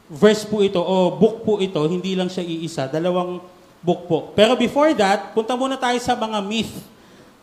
verse 0.07 0.47
po 0.47 0.63
ito 0.63 0.79
o 0.79 1.11
book 1.17 1.43
po 1.43 1.59
ito, 1.59 1.81
hindi 1.89 2.15
lang 2.15 2.31
siya 2.31 2.45
iisa. 2.45 2.87
Dalawang 2.87 3.43
book 3.83 4.01
po. 4.07 4.19
Pero 4.35 4.55
before 4.55 4.93
that, 4.97 5.33
punta 5.35 5.55
muna 5.59 5.79
tayo 5.79 5.99
sa 5.99 6.15
mga 6.15 6.39
myth 6.43 6.75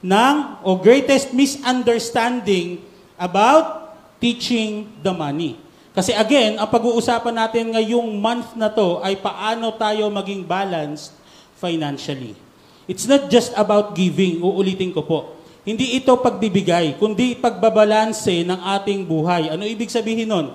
ng 0.03 0.35
o 0.67 0.75
greatest 0.75 1.31
misunderstanding 1.31 2.83
about 3.15 3.95
teaching 4.19 4.91
the 4.99 5.11
money. 5.11 5.59
Kasi 5.93 6.11
again, 6.11 6.57
ang 6.57 6.67
pag-uusapan 6.67 7.35
natin 7.37 7.71
ngayong 7.77 8.17
month 8.17 8.57
na 8.57 8.67
to 8.67 8.99
ay 9.05 9.13
paano 9.21 9.69
tayo 9.77 10.09
maging 10.09 10.41
balanced 10.41 11.22
financially. 11.63 12.35
It's 12.83 13.07
not 13.07 13.31
just 13.31 13.55
about 13.55 13.95
giving, 13.95 14.43
uulitin 14.43 14.91
ko 14.91 15.07
po. 15.07 15.39
Hindi 15.63 15.95
ito 15.95 16.11
pagbibigay, 16.19 16.99
kundi 16.99 17.39
pagbabalanse 17.39 18.43
ng 18.43 18.59
ating 18.75 19.07
buhay. 19.07 19.47
Ano 19.47 19.63
ibig 19.63 19.87
sabihin 19.87 20.27
nun? 20.27 20.51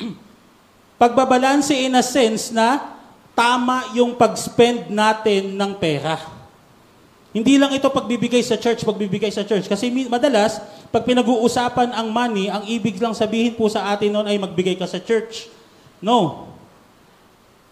pagbabalanse 1.00 1.76
in 1.76 1.92
a 1.92 2.00
sense 2.00 2.48
na 2.48 2.96
tama 3.36 3.92
yung 3.92 4.16
pag-spend 4.16 4.88
natin 4.88 5.52
ng 5.52 5.72
pera. 5.76 6.16
Hindi 7.30 7.60
lang 7.60 7.70
ito 7.76 7.86
pagbibigay 7.92 8.42
sa 8.42 8.56
church, 8.56 8.82
pagbibigay 8.82 9.30
sa 9.30 9.44
church. 9.44 9.68
Kasi 9.68 9.92
madalas, 10.08 10.58
pag 10.90 11.06
pinag-uusapan 11.06 11.94
ang 11.94 12.08
money, 12.10 12.50
ang 12.50 12.66
ibig 12.66 12.98
lang 12.98 13.14
sabihin 13.14 13.54
po 13.54 13.68
sa 13.68 13.92
atin 13.92 14.10
noon 14.10 14.26
ay 14.26 14.40
magbigay 14.40 14.74
ka 14.74 14.88
sa 14.88 14.98
church. 14.98 15.46
No. 16.02 16.48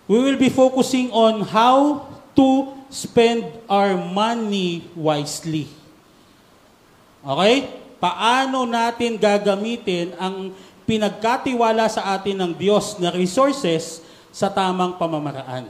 We 0.06 0.20
will 0.20 0.38
be 0.38 0.52
focusing 0.52 1.10
on 1.10 1.42
how 1.48 2.06
to 2.38 2.70
spend 2.86 3.50
our 3.66 3.98
money 3.98 4.86
wisely. 4.94 5.66
Okay? 7.18 7.66
Paano 7.98 8.62
natin 8.62 9.18
gagamitin 9.18 10.14
ang 10.14 10.54
pinagkatiwala 10.86 11.90
sa 11.90 12.14
atin 12.14 12.38
ng 12.38 12.52
Diyos 12.54 13.02
na 13.02 13.10
resources 13.10 14.06
sa 14.30 14.46
tamang 14.46 14.94
pamamaraan. 14.94 15.66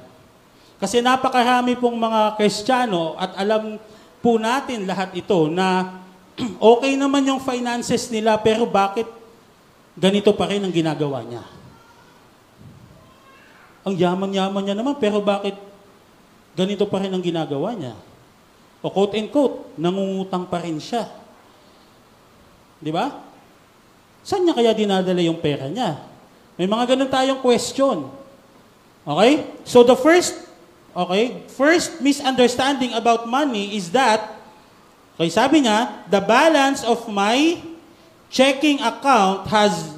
Kasi 0.77 1.01
napakarami 1.01 1.75
pong 1.75 1.97
mga 1.97 2.37
Kristiyano 2.37 3.17
at 3.17 3.35
alam 3.35 3.81
po 4.21 4.37
natin 4.39 4.85
lahat 4.85 5.17
ito 5.17 5.49
na 5.49 5.99
okay 6.77 6.95
naman 6.95 7.27
yung 7.27 7.43
finances 7.43 8.13
nila 8.13 8.39
pero 8.39 8.69
bakit 8.69 9.09
ganito 9.99 10.31
pa 10.37 10.47
rin 10.47 10.63
ang 10.63 10.71
ginagawa 10.71 11.25
niya? 11.25 11.43
Ang 13.89 13.97
yaman-yaman 13.97 14.63
niya 14.63 14.77
naman 14.77 14.95
pero 15.01 15.19
bakit 15.19 15.68
ganito 16.59 16.91
pa 16.91 16.99
rin 16.99 17.15
ang 17.15 17.23
ginagawa 17.23 17.79
niya? 17.79 17.95
O 18.83 18.91
quote 18.91 19.15
and 19.15 19.31
quote, 19.31 19.71
nangungutang 19.79 20.51
pa 20.51 20.59
rin 20.59 20.83
siya. 20.83 21.07
Di 22.83 22.91
ba? 22.91 23.23
Saan 24.27 24.43
niya 24.43 24.59
kaya 24.59 24.75
dinadala 24.75 25.23
yung 25.23 25.39
pera 25.39 25.71
niya? 25.71 26.03
May 26.59 26.67
mga 26.67 26.95
ganun 26.95 27.11
tayong 27.11 27.39
question. 27.39 28.11
Okay? 29.07 29.47
So 29.63 29.87
the 29.87 29.95
first, 29.95 30.35
okay, 30.95 31.47
first 31.55 32.03
misunderstanding 32.03 32.95
about 32.99 33.31
money 33.31 33.79
is 33.79 33.95
that, 33.95 34.35
okay, 35.15 35.31
sabi 35.31 35.63
niya, 35.63 36.07
the 36.11 36.19
balance 36.19 36.83
of 36.83 37.07
my 37.07 37.63
checking 38.29 38.83
account 38.83 39.47
has 39.49 39.95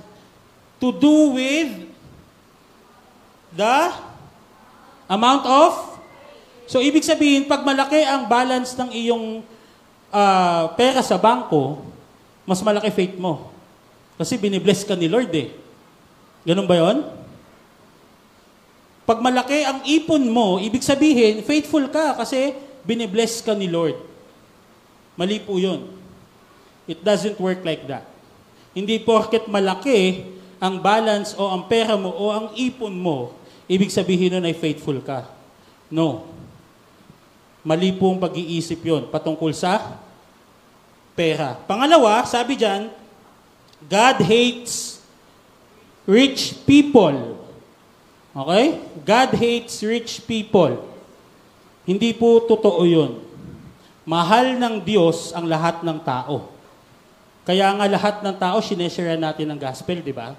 to 0.81 0.93
do 0.93 1.37
with 1.37 1.91
the 3.57 3.93
amount 5.11 5.43
of 5.45 5.90
So, 6.71 6.79
ibig 6.79 7.03
sabihin, 7.03 7.51
pag 7.51 7.67
malaki 7.67 7.99
ang 8.07 8.31
balance 8.31 8.79
ng 8.79 8.95
iyong 8.95 9.43
uh, 10.15 10.71
pera 10.79 11.03
sa 11.03 11.19
bangko, 11.19 11.83
mas 12.47 12.63
malaki 12.63 12.95
faith 12.95 13.19
mo. 13.19 13.51
Kasi 14.15 14.39
binibless 14.39 14.87
ka 14.87 14.95
ni 14.95 15.11
Lord 15.11 15.35
eh. 15.35 15.51
Ganun 16.47 16.71
ba 16.71 16.79
yon? 16.79 17.11
Pag 19.03 19.19
malaki 19.19 19.67
ang 19.67 19.83
ipon 19.83 20.23
mo, 20.31 20.63
ibig 20.63 20.87
sabihin, 20.87 21.43
faithful 21.43 21.91
ka 21.91 22.15
kasi 22.23 22.55
binibless 22.87 23.43
ka 23.43 23.51
ni 23.51 23.67
Lord. 23.67 23.99
Mali 25.19 25.43
po 25.43 25.59
yun. 25.59 25.91
It 26.87 27.03
doesn't 27.03 27.35
work 27.43 27.67
like 27.67 27.83
that. 27.91 28.07
Hindi 28.71 29.03
porket 29.03 29.51
malaki 29.51 30.23
ang 30.63 30.79
balance 30.79 31.35
o 31.35 31.51
ang 31.51 31.67
pera 31.67 31.99
mo 31.99 32.15
o 32.15 32.31
ang 32.31 32.47
ipon 32.55 32.95
mo, 32.95 33.35
ibig 33.67 33.91
sabihin 33.91 34.39
nun 34.39 34.47
ay 34.47 34.55
faithful 34.55 35.03
ka. 35.03 35.27
No. 35.91 36.39
Mali 37.61 37.93
po 37.93 38.13
ang 38.13 38.21
pag-iisip 38.21 38.81
yon 38.81 39.09
patungkol 39.09 39.53
sa 39.53 40.01
pera. 41.13 41.57
Pangalawa, 41.69 42.25
sabi 42.25 42.57
dyan, 42.57 42.89
God 43.85 44.17
hates 44.25 45.01
rich 46.09 46.57
people 46.65 47.41
Okay? 48.31 48.79
God 49.03 49.31
hates 49.35 49.83
rich 49.83 50.23
people. 50.23 50.79
Hindi 51.83 52.15
po 52.15 52.47
totoo 52.47 52.87
yun. 52.87 53.19
Mahal 54.07 54.55
ng 54.59 54.79
Diyos 54.83 55.35
ang 55.35 55.51
lahat 55.51 55.83
ng 55.83 55.99
tao. 56.03 56.51
Kaya 57.43 57.75
nga 57.75 57.87
lahat 57.91 58.23
ng 58.23 58.37
tao, 58.39 58.63
sineshare 58.63 59.19
natin 59.19 59.51
ang 59.51 59.59
gospel, 59.59 59.99
di 59.99 60.15
ba? 60.15 60.39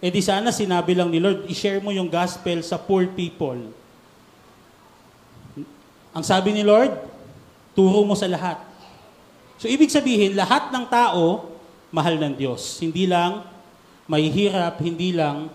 E 0.00 0.12
di 0.12 0.20
sana 0.20 0.52
sinabi 0.52 0.92
lang 0.92 1.08
ni 1.08 1.20
Lord, 1.20 1.48
i-share 1.48 1.80
mo 1.80 1.92
yung 1.92 2.08
gospel 2.08 2.60
sa 2.60 2.76
poor 2.76 3.08
people. 3.08 3.72
Ang 6.10 6.24
sabi 6.26 6.50
ni 6.50 6.66
Lord, 6.66 6.90
turo 7.74 8.02
mo 8.02 8.18
sa 8.18 8.26
lahat. 8.26 8.58
So 9.60 9.70
ibig 9.70 9.92
sabihin, 9.92 10.34
lahat 10.34 10.74
ng 10.74 10.84
tao, 10.88 11.52
mahal 11.94 12.18
ng 12.18 12.34
Diyos. 12.34 12.80
Hindi 12.82 13.06
lang 13.06 13.46
may 14.10 14.26
hirap, 14.26 14.82
hindi 14.82 15.14
lang 15.14 15.46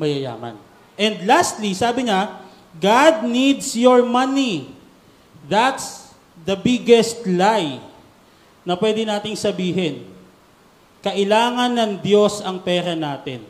mayayaman. 0.00 0.56
And 0.96 1.24
lastly, 1.28 1.76
sabi 1.76 2.08
niya, 2.08 2.40
God 2.80 3.28
needs 3.28 3.76
your 3.76 4.06
money. 4.06 4.72
That's 5.44 6.08
the 6.46 6.56
biggest 6.56 7.26
lie 7.28 7.82
na 8.64 8.78
pwede 8.78 9.04
nating 9.04 9.36
sabihin. 9.36 10.08
Kailangan 11.00 11.72
ng 11.76 11.92
Diyos 12.00 12.44
ang 12.44 12.60
pera 12.60 12.96
natin. 12.96 13.44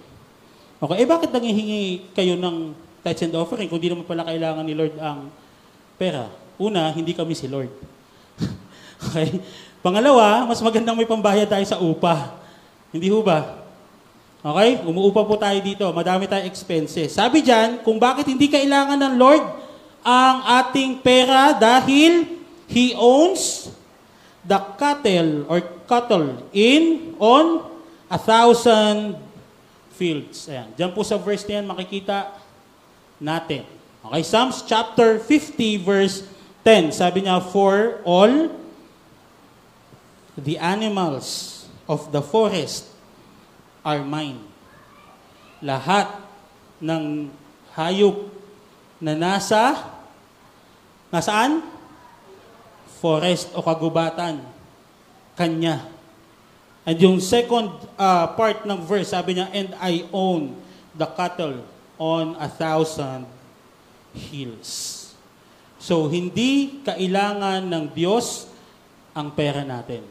Okay, 0.81 0.97
eh 1.03 1.07
bakit 1.07 1.31
nangihingi 1.35 2.15
kayo 2.17 2.39
ng 2.39 2.73
tithes 3.05 3.27
and 3.27 3.37
offering 3.37 3.69
kung 3.69 3.83
di 3.83 3.91
naman 3.91 4.07
pala 4.07 4.25
kailangan 4.25 4.65
ni 4.65 4.73
Lord 4.73 4.97
ang 4.97 5.29
pera? 6.01 6.33
Una, 6.57 6.89
hindi 6.97 7.13
kami 7.13 7.37
si 7.37 7.45
Lord. 7.45 7.69
okay? 9.05 9.37
Pangalawa, 9.85 10.49
mas 10.49 10.65
magandang 10.65 10.97
may 10.97 11.05
pambayad 11.05 11.45
tayo 11.45 11.65
sa 11.69 11.77
upa. 11.77 12.41
Hindi 12.89 13.13
ho 13.13 13.21
ba? 13.21 13.61
Okay? 14.41 14.81
Umuupa 14.89 15.21
po 15.29 15.37
tayo 15.37 15.61
dito. 15.61 15.85
Madami 15.93 16.25
tayong 16.25 16.49
expenses. 16.49 17.13
Sabi 17.13 17.45
dyan, 17.45 17.85
kung 17.85 18.01
bakit 18.01 18.25
hindi 18.25 18.49
kailangan 18.49 18.97
ng 18.97 19.15
Lord 19.21 19.45
ang 20.01 20.65
ating 20.65 21.05
pera 21.05 21.53
dahil 21.53 22.41
He 22.65 22.97
owns 22.97 23.69
the 24.41 24.57
cattle 24.81 25.45
or 25.53 25.61
cattle 25.85 26.49
in 26.57 27.13
on 27.21 27.69
a 28.09 28.17
thousand 28.17 29.21
fields. 29.93 30.49
Ayan. 30.49 30.73
Diyan 30.79 30.93
po 30.97 31.05
sa 31.05 31.21
verse 31.21 31.45
na 31.45 31.61
yan 31.61 31.67
makikita 31.69 32.33
natin. 33.21 33.80
Okay, 34.01 34.23
Psalms 34.25 34.65
chapter 34.65 35.21
50 35.21 35.85
verse 35.85 36.25
10. 36.65 36.89
Sabi 36.97 37.29
niya, 37.29 37.45
For 37.45 38.01
all 38.09 38.49
the 40.41 40.57
animals 40.57 41.69
of 41.85 42.09
the 42.09 42.25
forest 42.25 42.89
are 43.85 44.01
mine. 44.01 44.41
Lahat 45.61 46.09
ng 46.81 47.29
hayop 47.77 48.33
na 49.05 49.13
nasa 49.13 49.85
nasaan? 51.13 51.61
forest 53.01 53.49
o 53.57 53.65
kagubatan. 53.65 54.45
Kanya. 55.35 55.89
And 56.85 56.97
yung 57.01 57.19
second 57.21 57.73
uh, 57.97 58.29
part 58.37 58.69
ng 58.69 58.81
verse, 58.85 59.17
sabi 59.17 59.41
niya, 59.41 59.49
And 59.57 59.73
I 59.81 60.05
own 60.13 60.61
the 60.93 61.09
cattle 61.09 61.65
on 61.97 62.37
a 62.37 62.49
thousand 62.49 63.40
hills. 64.15 64.99
So, 65.81 66.11
hindi 66.13 66.83
kailangan 66.85 67.65
ng 67.65 67.85
Diyos 67.97 68.51
ang 69.17 69.33
pera 69.33 69.65
natin. 69.65 70.05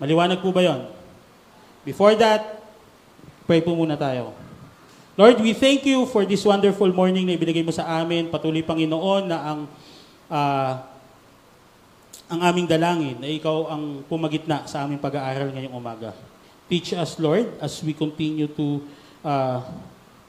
Maliwanag 0.00 0.40
po 0.40 0.54
ba 0.54 0.64
yon? 0.64 0.88
Before 1.84 2.16
that, 2.16 2.64
pray 3.44 3.60
po 3.60 3.76
muna 3.76 3.98
tayo. 3.98 4.32
Lord, 5.18 5.36
we 5.44 5.52
thank 5.52 5.84
you 5.84 6.08
for 6.08 6.24
this 6.24 6.40
wonderful 6.46 6.88
morning 6.88 7.28
na 7.28 7.36
ibinigay 7.36 7.60
mo 7.60 7.74
sa 7.74 7.84
amin. 8.00 8.32
Patuloy, 8.32 8.64
Panginoon, 8.64 9.28
na 9.28 9.38
ang 9.42 9.60
uh, 10.32 10.72
ang 12.30 12.40
aming 12.46 12.70
dalangin 12.70 13.18
na 13.18 13.26
ikaw 13.26 13.74
ang 13.74 14.06
pumagitna 14.06 14.62
sa 14.70 14.86
aming 14.86 15.02
pag-aaral 15.02 15.50
ngayong 15.50 15.74
umaga. 15.74 16.14
Teach 16.70 16.94
us, 16.94 17.18
Lord, 17.18 17.50
as 17.58 17.82
we 17.82 17.90
continue 17.90 18.46
to 18.46 18.86
uh, 19.26 19.66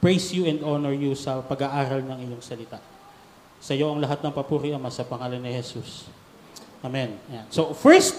praise 0.02 0.34
you 0.34 0.50
and 0.50 0.58
honor 0.66 0.90
you 0.90 1.14
sa 1.14 1.38
pag-aaral 1.46 2.02
ng 2.02 2.18
iyong 2.26 2.42
salita. 2.42 2.82
Sa 3.62 3.70
iyo 3.70 3.94
ang 3.94 4.02
lahat 4.02 4.18
ng 4.18 4.34
papuri, 4.34 4.74
Ama, 4.74 4.90
sa 4.90 5.06
pangalan 5.06 5.38
ni 5.38 5.54
Jesus. 5.54 6.10
Amen. 6.82 7.14
Yan. 7.30 7.46
So, 7.54 7.70
first 7.70 8.18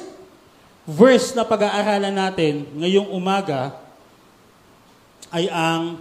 verse 0.88 1.36
na 1.36 1.43
pag-aaralan 1.43 2.15
natin 2.15 2.63
ngayong 2.80 3.12
umaga 3.12 3.76
ay 5.28 5.52
ang 5.52 6.00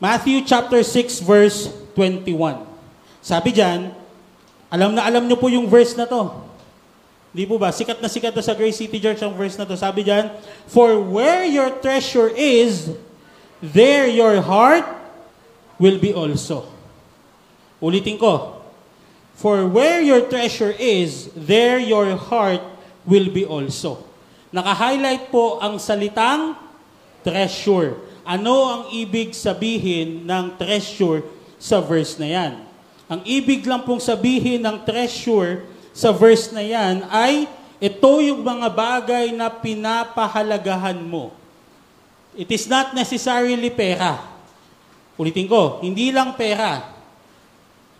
Matthew 0.00 0.48
chapter 0.48 0.80
6 0.80 1.20
verse 1.20 1.68
21. 1.92 2.64
Sabi 3.20 3.52
diyan, 3.52 3.92
alam 4.72 4.96
na 4.96 5.04
alam 5.04 5.28
nyo 5.28 5.36
po 5.36 5.52
yung 5.52 5.68
verse 5.68 5.92
na 5.92 6.08
to. 6.08 6.32
Di 7.36 7.44
po 7.44 7.60
ba? 7.60 7.68
Sikat 7.68 8.00
na 8.00 8.08
sikat 8.08 8.32
na 8.32 8.40
sa 8.40 8.56
Grace 8.56 8.80
City 8.80 8.96
Church 8.96 9.20
ang 9.20 9.36
verse 9.36 9.60
na 9.60 9.68
to. 9.68 9.76
Sabi 9.76 10.06
diyan, 10.06 10.32
For 10.64 10.96
where 10.96 11.44
your 11.44 11.68
treasure 11.84 12.32
is, 12.32 12.94
there 13.72 14.04
your 14.04 14.44
heart 14.44 14.84
will 15.80 15.96
be 15.96 16.12
also. 16.12 16.68
Ulitin 17.80 18.20
ko. 18.20 18.60
For 19.34 19.66
where 19.66 20.04
your 20.04 20.28
treasure 20.28 20.72
is, 20.76 21.32
there 21.32 21.80
your 21.80 22.14
heart 22.14 22.62
will 23.08 23.32
be 23.32 23.42
also. 23.48 24.04
Naka-highlight 24.54 25.32
po 25.34 25.58
ang 25.58 25.82
salitang 25.82 26.54
treasure. 27.26 27.98
Ano 28.22 28.54
ang 28.70 28.82
ibig 28.94 29.34
sabihin 29.34 30.22
ng 30.22 30.54
treasure 30.54 31.26
sa 31.58 31.82
verse 31.82 32.14
na 32.20 32.28
yan? 32.30 32.52
Ang 33.10 33.20
ibig 33.26 33.66
lang 33.66 33.82
pong 33.82 34.00
sabihin 34.00 34.62
ng 34.62 34.86
treasure 34.86 35.66
sa 35.90 36.14
verse 36.14 36.54
na 36.54 36.62
yan 36.62 37.04
ay 37.10 37.50
ito 37.82 38.12
yung 38.22 38.40
mga 38.40 38.68
bagay 38.70 39.34
na 39.34 39.50
pinapahalagahan 39.50 40.96
mo. 41.02 41.34
It 42.34 42.50
is 42.50 42.66
not 42.66 42.92
necessarily 42.92 43.70
pera. 43.70 44.18
Ulitin 45.14 45.46
ko, 45.46 45.78
hindi 45.80 46.10
lang 46.10 46.34
pera. 46.34 46.94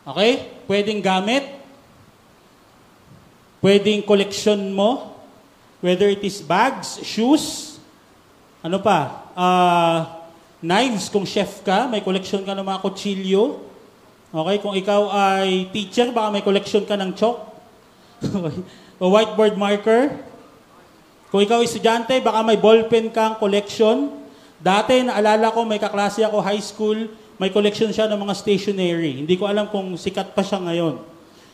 Okay? 0.05 0.63
Pwedeng 0.67 0.99
gamit, 0.99 1.47
pwedeng 3.63 4.03
collection 4.03 4.75
mo, 4.75 5.15
whether 5.79 6.11
it 6.11 6.21
is 6.27 6.43
bags, 6.43 6.99
shoes, 7.07 7.79
ano 8.61 8.83
pa, 8.83 9.31
uh, 9.39 9.99
knives, 10.59 11.07
kung 11.09 11.25
chef 11.25 11.63
ka, 11.63 11.87
may 11.87 12.03
collection 12.03 12.43
ka 12.43 12.57
ng 12.57 12.67
mga 12.67 12.81
kutsilyo, 12.83 13.65
Okay, 14.35 14.59
kung 14.59 14.75
ikaw 14.75 15.15
ay 15.15 15.71
teacher, 15.71 16.11
baka 16.11 16.35
may 16.35 16.43
collection 16.43 16.83
ka 16.83 16.99
ng 16.99 17.15
chalk. 17.15 17.39
o 18.99 19.15
whiteboard 19.15 19.55
marker. 19.55 20.11
Kung 21.31 21.39
ikaw 21.39 21.63
ay 21.63 21.71
estudyante, 21.71 22.19
baka 22.19 22.43
may 22.43 22.59
ballpen 22.59 23.15
kang 23.15 23.39
collection. 23.39 24.24
Dati, 24.65 25.05
naalala 25.05 25.53
ko, 25.53 25.69
may 25.69 25.77
kaklase 25.77 26.25
ako 26.25 26.41
high 26.41 26.65
school, 26.65 26.97
may 27.37 27.53
collection 27.53 27.93
siya 27.93 28.09
ng 28.09 28.17
mga 28.17 28.33
stationery. 28.33 29.21
Hindi 29.21 29.37
ko 29.37 29.45
alam 29.45 29.69
kung 29.69 29.93
sikat 29.93 30.33
pa 30.33 30.41
siya 30.41 30.57
ngayon. 30.57 31.05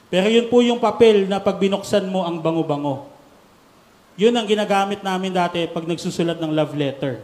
Pero 0.06 0.30
yun 0.30 0.46
po 0.46 0.62
yung 0.62 0.78
papel 0.78 1.26
na 1.26 1.42
pag 1.42 1.58
binuksan 1.58 2.06
mo 2.06 2.22
ang 2.22 2.38
bango-bango. 2.38 3.10
Yun 4.14 4.30
ang 4.38 4.46
ginagamit 4.46 5.02
namin 5.02 5.34
dati 5.34 5.66
pag 5.66 5.90
nagsusulat 5.90 6.38
ng 6.38 6.54
love 6.54 6.70
letter. 6.78 7.18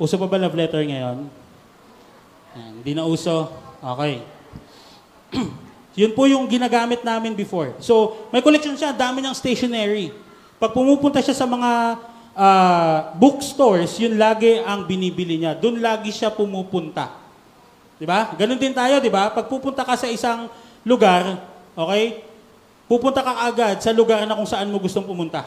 Uso 0.00 0.16
pa 0.16 0.24
ba 0.24 0.40
love 0.40 0.56
letter 0.56 0.80
ngayon? 0.80 1.28
Hindi 2.80 2.96
na 2.96 3.04
uso. 3.04 3.52
Okay. 3.84 4.24
Yun 6.00 6.12
po 6.16 6.24
yung 6.24 6.48
ginagamit 6.48 7.04
namin 7.04 7.36
before. 7.36 7.76
So, 7.84 8.16
may 8.32 8.40
collection 8.40 8.80
siya, 8.80 8.96
dami 8.96 9.20
ng 9.20 9.36
stationery. 9.36 10.08
Pag 10.56 10.72
pumupunta 10.72 11.20
siya 11.20 11.36
sa 11.36 11.44
mga 11.44 12.00
uh, 12.40 13.12
bookstores, 13.20 14.00
yun 14.00 14.16
lagi 14.16 14.64
ang 14.64 14.88
binibili 14.88 15.36
niya. 15.36 15.52
Doon 15.52 15.84
lagi 15.84 16.08
siya 16.08 16.32
pumupunta. 16.32 17.12
Di 18.00 18.08
ba? 18.08 18.32
Ganon 18.32 18.56
din 18.56 18.72
tayo, 18.72 18.96
di 18.96 19.12
ba? 19.12 19.28
Pag 19.28 19.52
pupunta 19.52 19.84
ka 19.84 19.92
sa 19.92 20.08
isang 20.08 20.48
lugar, 20.88 21.36
okay? 21.76 22.24
Pupunta 22.88 23.20
ka 23.20 23.44
agad 23.44 23.76
sa 23.84 23.92
lugar 23.92 24.24
na 24.24 24.34
kung 24.34 24.48
saan 24.48 24.72
mo 24.72 24.80
gustong 24.80 25.04
pumunta. 25.04 25.44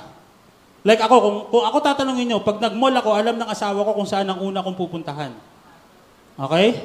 Like 0.86 1.01
ako, 1.01 1.15
kung, 1.17 1.38
kung 1.49 1.63
ako 1.65 1.77
tatanungin 1.82 2.29
nyo, 2.29 2.39
pag 2.45 2.62
nag-mall 2.62 2.93
ako, 2.93 3.10
alam 3.17 3.36
ng 3.41 3.49
asawa 3.49 3.82
ko 3.82 3.91
kung 3.97 4.08
saan 4.08 4.29
ang 4.29 4.39
una 4.39 4.62
kong 4.62 4.77
pupuntahan. 4.77 5.34
Okay? 6.38 6.84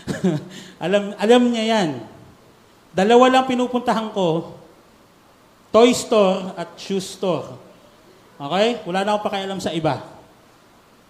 alam, 0.84 1.14
alam 1.16 1.42
niya 1.48 1.64
yan. 1.64 1.88
Dalawa 2.96 3.28
lang 3.28 3.44
pinupuntahan 3.44 4.08
ko, 4.10 4.56
toy 5.70 5.92
store 5.92 6.56
at 6.56 6.74
shoe 6.80 7.00
store. 7.00 7.65
Okay? 8.36 8.84
Wala 8.84 9.04
na 9.04 9.16
akong 9.16 9.26
pakialam 9.28 9.60
sa 9.60 9.72
iba. 9.72 10.04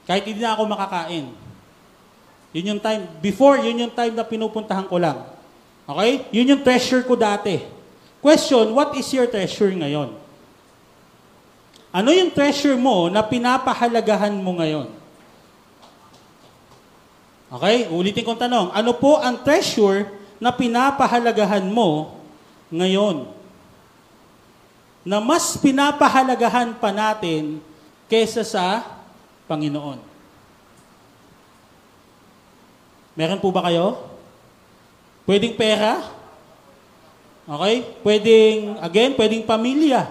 Kahit 0.06 0.22
hindi 0.22 0.42
na 0.42 0.54
ako 0.54 0.62
makakain. 0.70 1.26
Yun 2.54 2.72
yung 2.72 2.80
time, 2.80 3.02
before, 3.18 3.58
yun 3.60 3.76
yung 3.82 3.92
time 3.92 4.14
na 4.14 4.22
pinupuntahan 4.22 4.86
ko 4.86 4.96
lang. 4.96 5.26
Okay? 5.86 6.30
Yun 6.30 6.56
yung 6.56 6.62
treasure 6.62 7.02
ko 7.02 7.18
dati. 7.18 7.60
Question, 8.22 8.72
what 8.74 8.94
is 8.94 9.06
your 9.10 9.26
treasure 9.26 9.70
ngayon? 9.70 10.14
Ano 11.90 12.10
yung 12.14 12.30
treasure 12.30 12.78
mo 12.78 13.10
na 13.10 13.22
pinapahalagahan 13.22 14.34
mo 14.34 14.56
ngayon? 14.58 14.88
Okay? 17.50 17.86
Ulitin 17.90 18.26
kong 18.26 18.40
tanong. 18.40 18.68
Ano 18.74 18.94
po 18.94 19.18
ang 19.22 19.42
treasure 19.42 20.10
na 20.42 20.52
pinapahalagahan 20.52 21.64
mo 21.66 22.18
ngayon. 22.68 23.30
Na 25.06 25.22
mas 25.22 25.54
pinapahalagahan 25.62 26.74
pa 26.82 26.90
natin 26.90 27.62
kesa 28.10 28.42
sa 28.42 28.82
Panginoon. 29.46 30.02
Meron 33.14 33.38
po 33.38 33.54
ba 33.54 33.70
kayo? 33.70 34.02
Pwedeng 35.22 35.54
pera? 35.54 36.02
Okay? 37.46 37.86
Pwedeng, 38.02 38.82
again, 38.82 39.14
pwedeng 39.14 39.46
pamilya. 39.46 40.10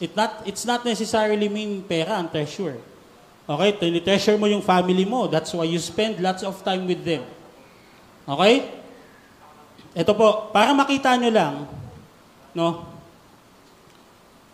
It 0.00 0.16
not, 0.16 0.40
it's 0.48 0.64
not 0.64 0.80
necessarily 0.80 1.52
mean 1.52 1.84
pera 1.84 2.16
ang 2.16 2.32
treasure. 2.32 2.80
Okay? 3.44 3.70
Tinitreasure 3.76 4.40
mo 4.40 4.48
yung 4.48 4.64
family 4.64 5.04
mo. 5.04 5.28
That's 5.28 5.52
why 5.52 5.68
you 5.68 5.76
spend 5.76 6.24
lots 6.24 6.40
of 6.40 6.56
time 6.64 6.88
with 6.88 7.04
them. 7.04 7.28
Okay? 8.24 8.80
Ito 9.92 10.16
po, 10.16 10.48
para 10.56 10.72
makita 10.72 11.12
nyo 11.20 11.28
lang, 11.28 11.54
no? 12.56 12.93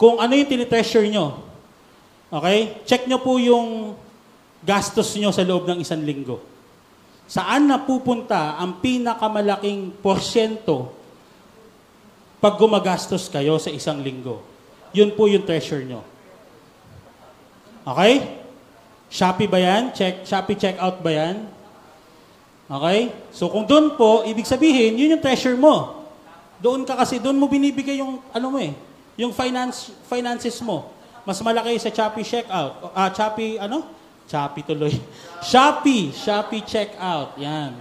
Kung 0.00 0.16
ano 0.16 0.32
yung 0.32 0.48
tinitreasure 0.48 1.04
nyo. 1.12 1.44
Okay? 2.32 2.80
Check 2.88 3.04
nyo 3.04 3.20
po 3.20 3.36
yung 3.36 3.92
gastos 4.64 5.12
nyo 5.20 5.28
sa 5.28 5.44
loob 5.44 5.68
ng 5.68 5.84
isang 5.84 6.00
linggo. 6.00 6.40
Saan 7.28 7.68
napupunta 7.68 8.56
ang 8.56 8.80
pinakamalaking 8.80 9.92
porsyento 10.00 10.88
pag 12.40 12.56
gumagastos 12.56 13.28
kayo 13.28 13.60
sa 13.60 13.68
isang 13.68 14.00
linggo? 14.00 14.40
Yun 14.96 15.12
po 15.12 15.28
yung 15.28 15.44
treasure 15.44 15.84
nyo. 15.84 16.00
Okay? 17.84 18.40
Shopee 19.12 19.52
ba 19.52 19.60
yan? 19.60 19.92
Check, 19.92 20.24
Shopee 20.24 20.56
checkout 20.56 21.04
ba 21.04 21.12
yan? 21.12 21.44
Okay? 22.72 23.12
So 23.36 23.52
kung 23.52 23.68
doon 23.68 24.00
po, 24.00 24.24
ibig 24.24 24.48
sabihin, 24.48 24.96
yun 24.96 25.12
yung 25.12 25.22
treasure 25.22 25.60
mo. 25.60 26.08
Doon 26.56 26.88
ka 26.88 26.96
kasi, 26.96 27.20
doon 27.20 27.36
mo 27.36 27.52
binibigay 27.52 28.00
yung, 28.00 28.24
ano 28.32 28.46
mo 28.48 28.58
eh, 28.58 28.72
yung 29.20 29.37
finance, 29.37 29.92
finances 30.09 30.56
mo. 30.64 30.88
Mas 31.28 31.37
malaki 31.44 31.76
sa 31.76 31.92
Shopee 31.92 32.24
checkout. 32.24 32.72
Ah, 32.96 33.04
uh, 33.04 33.09
Shopee, 33.12 33.61
ano? 33.61 33.85
Shopee 34.24 34.64
tuloy. 34.64 34.96
Shopee, 35.52 36.09
Shopee 36.16 36.64
checkout. 36.64 37.37
Yan. 37.37 37.76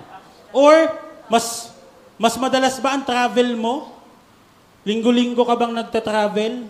Or, 0.52 0.91
mas, 1.32 1.71
mas 2.19 2.36
madalas 2.36 2.75
ba 2.84 2.99
ang 2.99 3.08
travel 3.08 3.56
mo? 3.56 3.95
Linggo-linggo 4.84 5.47
ka 5.47 5.56
bang 5.56 5.71
nagta-travel? 5.80 6.67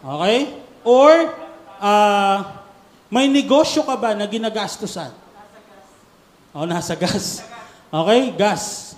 Okay? 0.00 0.38
Or, 0.80 1.12
uh, 1.76 2.38
may 3.12 3.28
negosyo 3.28 3.84
ka 3.84 4.00
ba 4.00 4.16
na 4.16 4.24
ginagastusan? 4.24 5.12
O, 6.56 6.64
oh, 6.64 6.66
nasa 6.66 6.96
gas. 6.96 7.44
Okay? 7.92 8.32
Gas. 8.32 8.89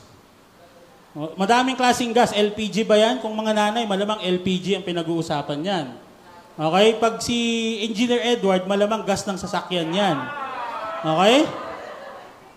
Madaming 1.12 1.76
klaseng 1.76 2.12
gas. 2.16 2.32
LPG 2.32 2.88
ba 2.88 2.96
yan? 2.96 3.20
Kung 3.20 3.36
mga 3.36 3.52
nanay, 3.52 3.84
malamang 3.84 4.24
LPG 4.24 4.80
ang 4.80 4.84
pinag-uusapan 4.84 5.60
yan. 5.60 5.86
Okay? 6.56 6.86
Pag 6.96 7.20
si 7.20 7.36
Engineer 7.84 8.36
Edward, 8.36 8.64
malamang 8.64 9.04
gas 9.04 9.20
ng 9.28 9.36
sasakyan 9.36 9.92
yan. 9.92 10.16
Okay? 11.04 11.44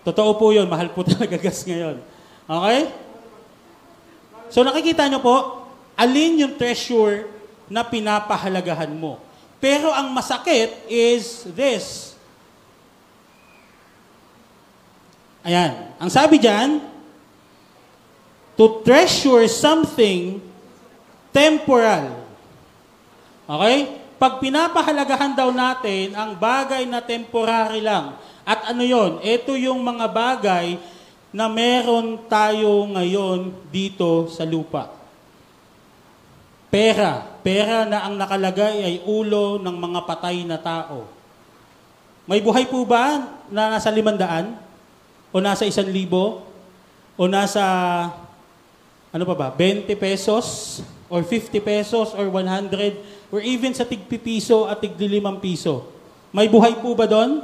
Totoo 0.07 0.39
po 0.39 0.55
yun. 0.55 0.71
Mahal 0.71 0.87
po 0.95 1.03
talaga 1.11 1.35
gas 1.35 1.67
ngayon. 1.67 1.99
Okay? 2.47 2.79
So 4.47 4.63
nakikita 4.63 5.03
nyo 5.11 5.19
po, 5.19 5.67
alin 5.99 6.47
yung 6.47 6.55
treasure 6.55 7.27
na 7.67 7.83
pinapahalagahan 7.83 8.95
mo. 8.95 9.19
Pero 9.59 9.91
ang 9.91 10.15
masakit 10.15 10.87
is 10.87 11.43
this. 11.51 12.15
Ayan. 15.43 15.91
Ang 15.99 16.07
sabi 16.07 16.39
dyan, 16.39 16.94
to 18.55 18.81
treasure 18.83 19.45
something 19.51 20.39
temporal 21.35 22.25
Okay? 23.45 24.01
Pag 24.15 24.41
pinapahalagahan 24.41 25.37
daw 25.37 25.53
natin 25.53 26.17
ang 26.17 26.33
bagay 26.33 26.87
na 26.89 27.03
temporary 27.03 27.83
lang, 27.83 28.17
at 28.45 28.73
ano 28.73 28.81
yon? 28.85 29.21
Ito 29.21 29.57
yung 29.57 29.81
mga 29.81 30.05
bagay 30.09 30.77
na 31.35 31.49
meron 31.49 32.25
tayo 32.29 32.85
ngayon 32.89 33.53
dito 33.69 34.29
sa 34.31 34.45
lupa. 34.45 34.93
Pera. 36.69 37.25
Pera 37.45 37.85
na 37.85 38.05
ang 38.07 38.15
nakalagay 38.17 38.81
ay 38.81 38.95
ulo 39.05 39.61
ng 39.61 39.77
mga 39.77 39.99
patay 40.05 40.45
na 40.45 40.57
tao. 40.57 41.05
May 42.25 42.41
buhay 42.41 42.65
po 42.65 42.81
ba 42.87 43.21
na 43.51 43.77
nasa 43.77 43.93
limandaan? 43.93 44.57
O 45.29 45.37
nasa 45.37 45.67
isang 45.67 45.89
libo? 45.89 46.41
O 47.19 47.29
nasa, 47.29 47.61
ano 49.15 49.23
pa 49.23 49.31
ba, 49.31 49.47
20 49.55 49.87
pesos? 49.95 50.83
Or 51.07 51.23
50 51.23 51.55
pesos? 51.63 52.11
Or 52.11 52.27
100? 52.27 53.15
or 53.35 53.41
even 53.41 53.73
sa 53.73 53.83
tigpipiso 53.83 54.69
at 54.69 54.81
tiglilimang 54.81 55.41
piso. 55.41 55.91
May 56.31 56.47
buhay 56.47 56.77
po 56.79 56.95
ba 56.95 57.03
doon? 57.03 57.43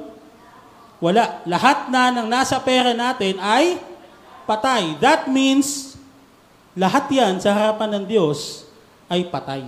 Wala. 1.03 1.41
Lahat 1.43 1.89
na 1.89 2.13
ng 2.15 2.27
nasa 2.31 2.55
pera 2.61 2.93
natin 2.93 3.35
ay 3.41 3.75
patay. 4.45 4.99
That 5.03 5.25
means, 5.31 5.99
lahat 6.77 7.09
yan 7.09 7.43
sa 7.43 7.51
harapan 7.51 7.99
ng 7.99 8.05
Diyos 8.05 8.69
ay 9.11 9.25
patay. 9.27 9.65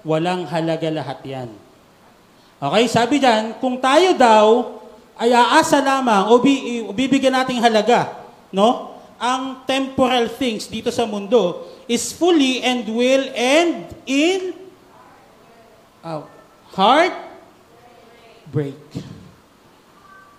Walang 0.00 0.48
halaga 0.48 0.88
lahat 0.88 1.20
yan. 1.26 1.50
Okay, 2.60 2.84
sabi 2.88 3.16
dyan, 3.20 3.56
kung 3.60 3.80
tayo 3.80 4.16
daw 4.16 4.78
ay 5.20 5.36
aasa 5.36 5.84
lamang 5.84 6.32
o 6.32 6.40
bibigyan 6.96 7.36
nating 7.36 7.60
halaga, 7.60 8.19
no? 8.54 8.98
Ang 9.20 9.66
temporal 9.68 10.32
things 10.32 10.64
dito 10.66 10.88
sa 10.88 11.04
mundo, 11.04 11.68
is 11.90 12.14
fully 12.14 12.62
and 12.62 12.86
will 12.86 13.26
end 13.34 13.90
in 14.06 14.54
uh, 16.06 16.22
heart 16.72 17.14
break. 18.48 18.78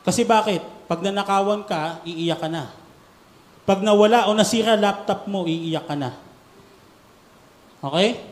Kasi 0.01 0.25
bakit? 0.25 0.63
Pag 0.89 1.05
nanakawan 1.05 1.63
ka, 1.63 2.01
iiyak 2.03 2.41
ka 2.41 2.49
na. 2.51 2.73
Pag 3.63 3.85
nawala 3.85 4.27
o 4.27 4.35
nasira 4.35 4.75
laptop 4.75 5.29
mo, 5.29 5.45
iiyak 5.45 5.85
ka 5.87 5.95
na. 5.95 6.11
Okay? 7.79 8.31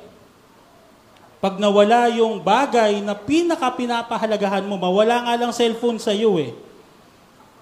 Pag 1.39 1.55
nawala 1.55 2.11
yung 2.11 2.43
bagay 2.43 2.99
na 2.99 3.15
pinaka-pinapahalagahan 3.15 4.67
mo, 4.67 4.75
mawala 4.75 5.23
nga 5.23 5.39
lang 5.39 5.55
cellphone 5.55 5.95
sa 5.95 6.11
iyo 6.11 6.35
eh. 6.35 6.51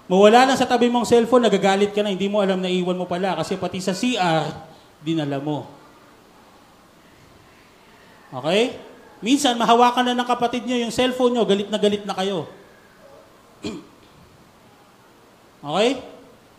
Mawala 0.08 0.48
lang 0.48 0.56
sa 0.56 0.64
tabi 0.64 0.88
mong 0.88 1.04
cellphone, 1.04 1.52
nagagalit 1.52 1.92
ka 1.92 2.00
na, 2.00 2.16
hindi 2.16 2.32
mo 2.32 2.40
alam 2.40 2.64
na 2.64 2.72
iwan 2.72 2.96
mo 2.96 3.04
pala. 3.04 3.36
Kasi 3.36 3.60
pati 3.60 3.84
sa 3.84 3.92
CR, 3.92 4.48
dinala 5.04 5.36
mo. 5.44 5.68
Okay? 8.32 8.80
Minsan, 9.20 9.60
mahawakan 9.60 10.08
na 10.08 10.24
ng 10.24 10.28
kapatid 10.28 10.64
nyo 10.64 10.80
yung 10.80 10.96
cellphone 10.96 11.36
nyo, 11.36 11.44
galit 11.44 11.68
na 11.68 11.80
galit 11.80 12.08
na 12.08 12.16
kayo. 12.16 12.48
okay? 15.68 16.00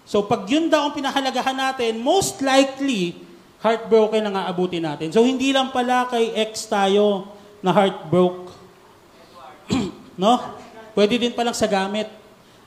So, 0.05 0.29
pag 0.29 0.45
yun 0.45 0.69
daw 0.69 0.89
ang 0.89 0.93
pinahalagahan 0.93 1.57
natin, 1.57 2.05
most 2.05 2.45
likely, 2.45 3.17
heartbroken 3.65 4.29
ang 4.29 4.37
aabutin 4.45 4.85
natin. 4.85 5.09
So, 5.09 5.25
hindi 5.25 5.57
lang 5.57 5.73
pala 5.73 6.05
kay 6.05 6.37
ex 6.37 6.69
tayo 6.69 7.33
na 7.65 7.73
heartbroke. 7.73 8.53
no? 10.21 10.37
Pwede 10.93 11.17
din 11.17 11.33
palang 11.33 11.57
sa 11.57 11.65
gamit. 11.65 12.18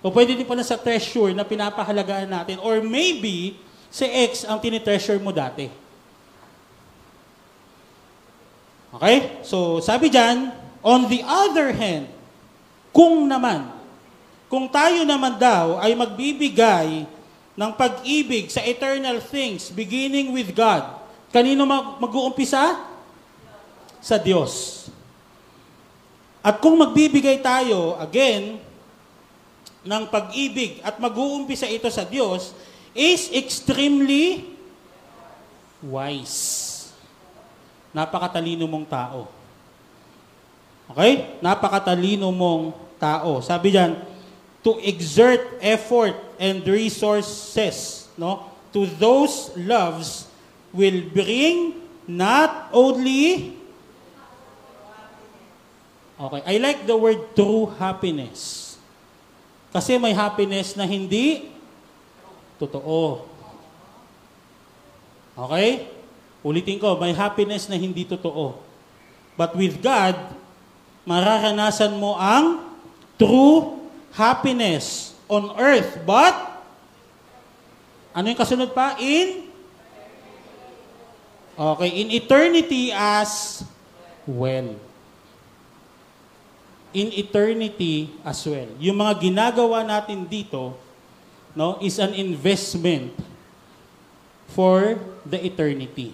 O 0.01 0.09
pwede 0.09 0.33
din 0.33 0.49
pala 0.49 0.65
sa 0.65 0.81
treasure 0.81 1.29
na 1.37 1.45
pinapahalagahan 1.45 2.25
natin. 2.25 2.57
Or 2.65 2.81
maybe, 2.81 3.53
si 3.93 4.05
ex 4.09 4.41
ang 4.41 4.57
tinitreasure 4.57 5.21
mo 5.21 5.29
dati. 5.29 5.69
Okay? 8.97 9.45
So, 9.45 9.77
sabi 9.77 10.09
dyan, 10.09 10.49
on 10.81 11.05
the 11.05 11.21
other 11.21 11.69
hand, 11.69 12.09
kung 12.89 13.29
naman, 13.29 13.69
kung 14.51 14.67
tayo 14.67 15.05
naman 15.07 15.37
daw 15.39 15.79
ay 15.79 15.95
magbibigay 15.95 17.07
ng 17.55 17.71
pag-ibig 17.77 18.49
sa 18.49 18.65
eternal 18.65 19.21
things, 19.21 19.69
beginning 19.71 20.33
with 20.33 20.51
God, 20.51 20.97
kanino 21.29 21.63
mag- 21.63 22.01
mag-uumpisa? 22.01 22.89
Sa 24.01 24.17
Diyos. 24.17 24.89
At 26.41 26.57
kung 26.57 26.73
magbibigay 26.73 27.37
tayo, 27.37 27.95
again, 28.01 28.57
ng 29.81 30.03
pag-ibig 30.09 30.81
at 30.85 31.01
mag-uumpisa 31.01 31.65
ito 31.65 31.89
sa 31.89 32.05
Diyos, 32.05 32.53
is 32.93 33.31
extremely 33.33 34.45
wise. 35.81 36.89
Napakatalino 37.91 38.69
mong 38.69 38.87
tao. 38.87 39.27
Okay? 40.91 41.39
Napakatalino 41.41 42.29
mong 42.29 42.75
tao. 43.01 43.41
Sabi 43.41 43.73
diyan, 43.73 43.97
to 44.61 44.77
exert 44.85 45.41
effort 45.57 46.13
and 46.37 46.61
resources, 46.69 48.07
no? 48.13 48.53
To 48.71 48.85
those 48.85 49.51
loves 49.57 50.29
will 50.71 51.01
bring 51.11 51.81
not 52.05 52.69
only 52.71 53.57
Okay, 56.21 56.41
I 56.45 56.61
like 56.61 56.85
the 56.85 56.93
word 56.93 57.33
true 57.33 57.65
happiness. 57.81 58.70
Kasi 59.71 59.95
may 59.95 60.11
happiness 60.11 60.75
na 60.75 60.83
hindi 60.83 61.51
Totoo. 62.61 63.25
Okay? 65.33 65.89
Ulitin 66.45 66.77
ko, 66.77 66.93
may 67.01 67.09
happiness 67.09 67.65
na 67.65 67.73
hindi 67.73 68.05
totoo. 68.05 68.61
But 69.33 69.57
with 69.57 69.81
God, 69.81 70.13
mararanasan 71.01 71.97
mo 71.97 72.13
ang 72.21 72.61
true 73.17 73.81
happiness 74.13 75.17
on 75.25 75.57
earth. 75.57 75.97
But, 76.05 76.37
ano 78.13 78.29
yung 78.29 78.37
kasunod 78.37 78.77
pa? 78.77 78.93
In? 79.01 79.49
Okay, 81.57 81.89
in 81.89 82.13
eternity 82.13 82.93
as 82.93 83.65
well. 84.29 84.77
In 86.91 87.07
eternity 87.15 88.11
as 88.27 88.43
well. 88.43 88.67
Yung 88.77 88.99
mga 88.99 89.23
ginagawa 89.23 89.79
natin 89.87 90.27
dito, 90.27 90.75
no, 91.55 91.79
is 91.79 91.99
an 91.99 92.11
investment 92.15 93.15
for 94.51 94.99
the 95.23 95.39
eternity. 95.39 96.11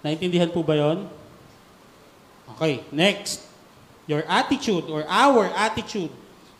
Naintindihan 0.00 0.48
po 0.48 0.64
ba 0.64 0.80
yon? 0.80 1.04
Okay, 2.56 2.80
next. 2.88 3.44
Your 4.08 4.24
attitude 4.26 4.88
or 4.88 5.04
our 5.06 5.52
attitude 5.52 6.10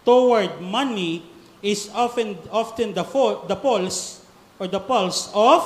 toward 0.05 0.61
money 0.61 1.25
is 1.65 1.91
often 1.93 2.37
often 2.49 2.95
the 2.95 3.05
fo- 3.05 3.45
the 3.49 3.57
pulse 3.59 4.23
or 4.61 4.69
the 4.69 4.81
pulse 4.81 5.33
of 5.35 5.61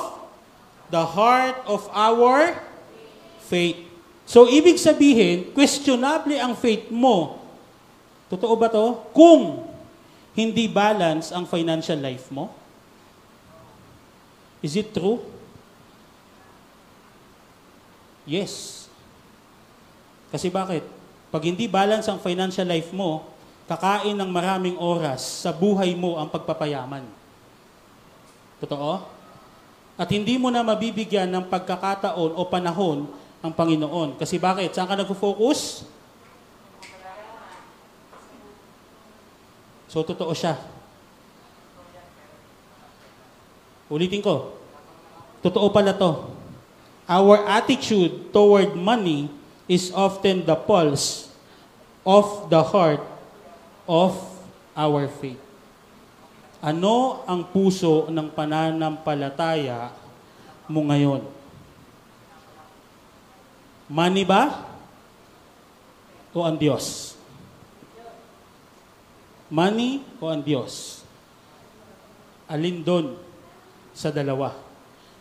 the 0.89 1.03
heart 1.03 1.55
of 1.67 1.85
our 1.93 2.57
faith. 3.45 3.84
So 4.25 4.49
ibig 4.49 4.81
sabihin, 4.81 5.53
questionable 5.53 6.35
ang 6.41 6.57
faith 6.57 6.89
mo. 6.89 7.37
Totoo 8.25 8.57
ba 8.57 8.67
to? 8.73 9.05
Kung 9.13 9.69
hindi 10.33 10.65
balance 10.65 11.29
ang 11.29 11.45
financial 11.45 12.01
life 12.01 12.27
mo? 12.33 12.49
Is 14.65 14.73
it 14.73 14.89
true? 14.91 15.21
Yes. 18.25 18.85
Kasi 20.33 20.49
bakit? 20.49 20.81
Pag 21.29 21.45
hindi 21.45 21.69
balance 21.69 22.09
ang 22.09 22.17
financial 22.17 22.65
life 22.65 22.89
mo, 22.89 23.29
kakain 23.69 24.17
ng 24.17 24.29
maraming 24.33 24.75
oras 24.81 25.45
sa 25.45 25.53
buhay 25.53 25.93
mo 25.93 26.17
ang 26.17 26.27
pagpapayaman. 26.33 27.05
Totoo? 28.57 29.05
At 29.95 30.09
hindi 30.09 30.35
mo 30.35 30.49
na 30.49 30.65
mabibigyan 30.65 31.29
ng 31.29 31.45
pagkakataon 31.47 32.35
o 32.35 32.41
panahon 32.49 33.07
ang 33.45 33.53
Panginoon. 33.53 34.17
Kasi 34.17 34.41
bakit? 34.41 34.73
Saan 34.73 34.89
ka 34.89 34.97
nag-focus? 34.97 35.85
So, 39.85 40.01
totoo 40.01 40.33
siya. 40.33 40.57
Ulitin 43.87 44.25
ko. 44.25 44.57
Totoo 45.45 45.69
pala 45.69 45.93
to. 45.93 46.33
Our 47.05 47.45
attitude 47.45 48.33
toward 48.33 48.73
money 48.73 49.29
is 49.69 49.93
often 49.93 50.41
the 50.41 50.57
pulse 50.57 51.29
of 52.01 52.49
the 52.49 52.65
heart 52.65 53.05
of 53.85 54.17
our 54.73 55.05
faith. 55.05 55.37
Ano 56.65 57.21
ang 57.29 57.45
puso 57.45 58.09
ng 58.09 58.33
pananampalataya 58.33 59.93
mo 60.65 60.81
ngayon? 60.89 61.21
Money 63.85 64.25
ba? 64.25 64.65
O 66.35 66.41
ang 66.41 66.57
Diyos? 66.57 67.15
Money 69.47 70.01
o 70.17 70.27
ang 70.27 70.41
Diyos? 70.41 71.05
Alin 72.49 72.81
doon 72.81 73.15
sa 73.93 74.09
dalawa? 74.09 74.57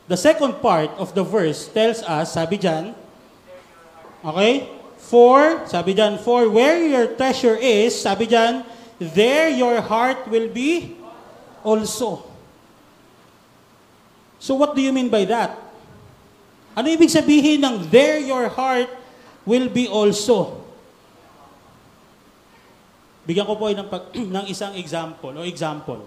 The 0.04 0.16
second 0.16 0.60
part 0.60 0.92
of 1.00 1.16
the 1.16 1.24
verse 1.24 1.68
tells 1.72 2.04
us, 2.04 2.36
sabi 2.36 2.60
dyan, 2.60 2.92
okay? 4.20 4.68
For, 5.00 5.64
sabi 5.64 5.96
dyan, 5.96 6.20
for 6.20 6.48
where 6.52 6.80
your 6.80 7.16
treasure 7.16 7.56
is, 7.56 7.96
sabi 7.96 8.28
dyan, 8.28 8.64
there 9.00 9.48
your 9.48 9.80
heart 9.80 10.28
will 10.28 10.48
be 10.48 10.96
also. 11.64 12.24
So 14.36 14.56
what 14.60 14.76
do 14.76 14.84
you 14.84 14.92
mean 14.92 15.08
by 15.08 15.24
that? 15.24 15.63
Ano 16.74 16.90
ibig 16.90 17.10
sabihin 17.10 17.62
ng 17.62 17.86
there 17.86 18.18
your 18.18 18.50
heart 18.50 18.90
will 19.46 19.70
be 19.70 19.86
also? 19.86 20.66
Bigyan 23.24 23.46
ko 23.46 23.54
po 23.56 23.70
ng, 23.70 23.88
pag, 23.88 24.10
ng 24.36 24.44
isang 24.50 24.74
example 24.74 25.32
o 25.32 25.46
example. 25.46 26.02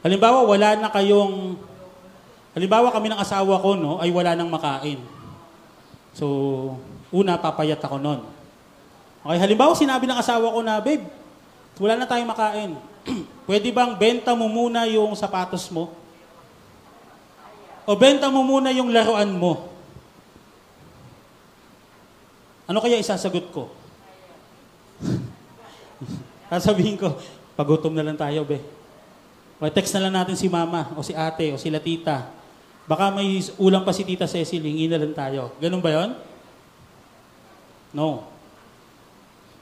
Halimbawa, 0.00 0.42
wala 0.48 0.68
na 0.80 0.88
kayong, 0.88 1.60
halimbawa 2.56 2.88
kami 2.88 3.12
ng 3.12 3.20
asawa 3.20 3.60
ko, 3.60 3.76
no, 3.76 4.00
ay 4.00 4.08
wala 4.08 4.32
nang 4.32 4.48
makain. 4.48 4.98
So, 6.16 6.26
una, 7.12 7.36
papayat 7.36 7.78
ako 7.78 8.00
nun. 8.00 8.24
Okay, 9.20 9.38
halimbawa, 9.38 9.76
sinabi 9.76 10.08
ng 10.08 10.16
asawa 10.16 10.48
ko 10.48 10.64
na, 10.64 10.80
babe, 10.80 11.04
wala 11.76 12.00
na 12.00 12.08
tayong 12.08 12.32
makain. 12.32 12.72
Pwede 13.48 13.68
bang 13.68 13.92
benta 13.94 14.32
mo 14.32 14.48
muna 14.48 14.88
yung 14.88 15.12
sapatos 15.12 15.68
mo? 15.68 15.99
O 17.90 17.98
benta 17.98 18.30
mo 18.30 18.46
muna 18.46 18.70
yung 18.70 18.94
laruan 18.94 19.34
mo? 19.34 19.66
Ano 22.70 22.78
kaya 22.78 22.94
isasagot 23.02 23.50
ko? 23.50 23.66
Sasabihin 26.54 26.94
ko, 26.94 27.18
pagutom 27.58 27.90
na 27.90 28.06
lang 28.06 28.14
tayo, 28.14 28.46
be. 28.46 28.62
O 29.58 29.66
text 29.66 29.90
na 29.98 30.06
lang 30.06 30.22
natin 30.22 30.38
si 30.38 30.46
mama, 30.46 30.94
o 30.94 31.02
si 31.02 31.18
ate, 31.18 31.50
o 31.50 31.58
si 31.58 31.66
tita. 31.82 32.30
Baka 32.86 33.10
may 33.10 33.42
ulam 33.58 33.82
pa 33.82 33.90
si 33.90 34.06
tita 34.06 34.30
Cecil, 34.30 34.62
hingi 34.62 34.86
na 34.86 35.02
lang 35.02 35.10
tayo. 35.10 35.58
Ganun 35.58 35.82
ba 35.82 35.90
yon? 35.90 36.14
No. 37.90 38.22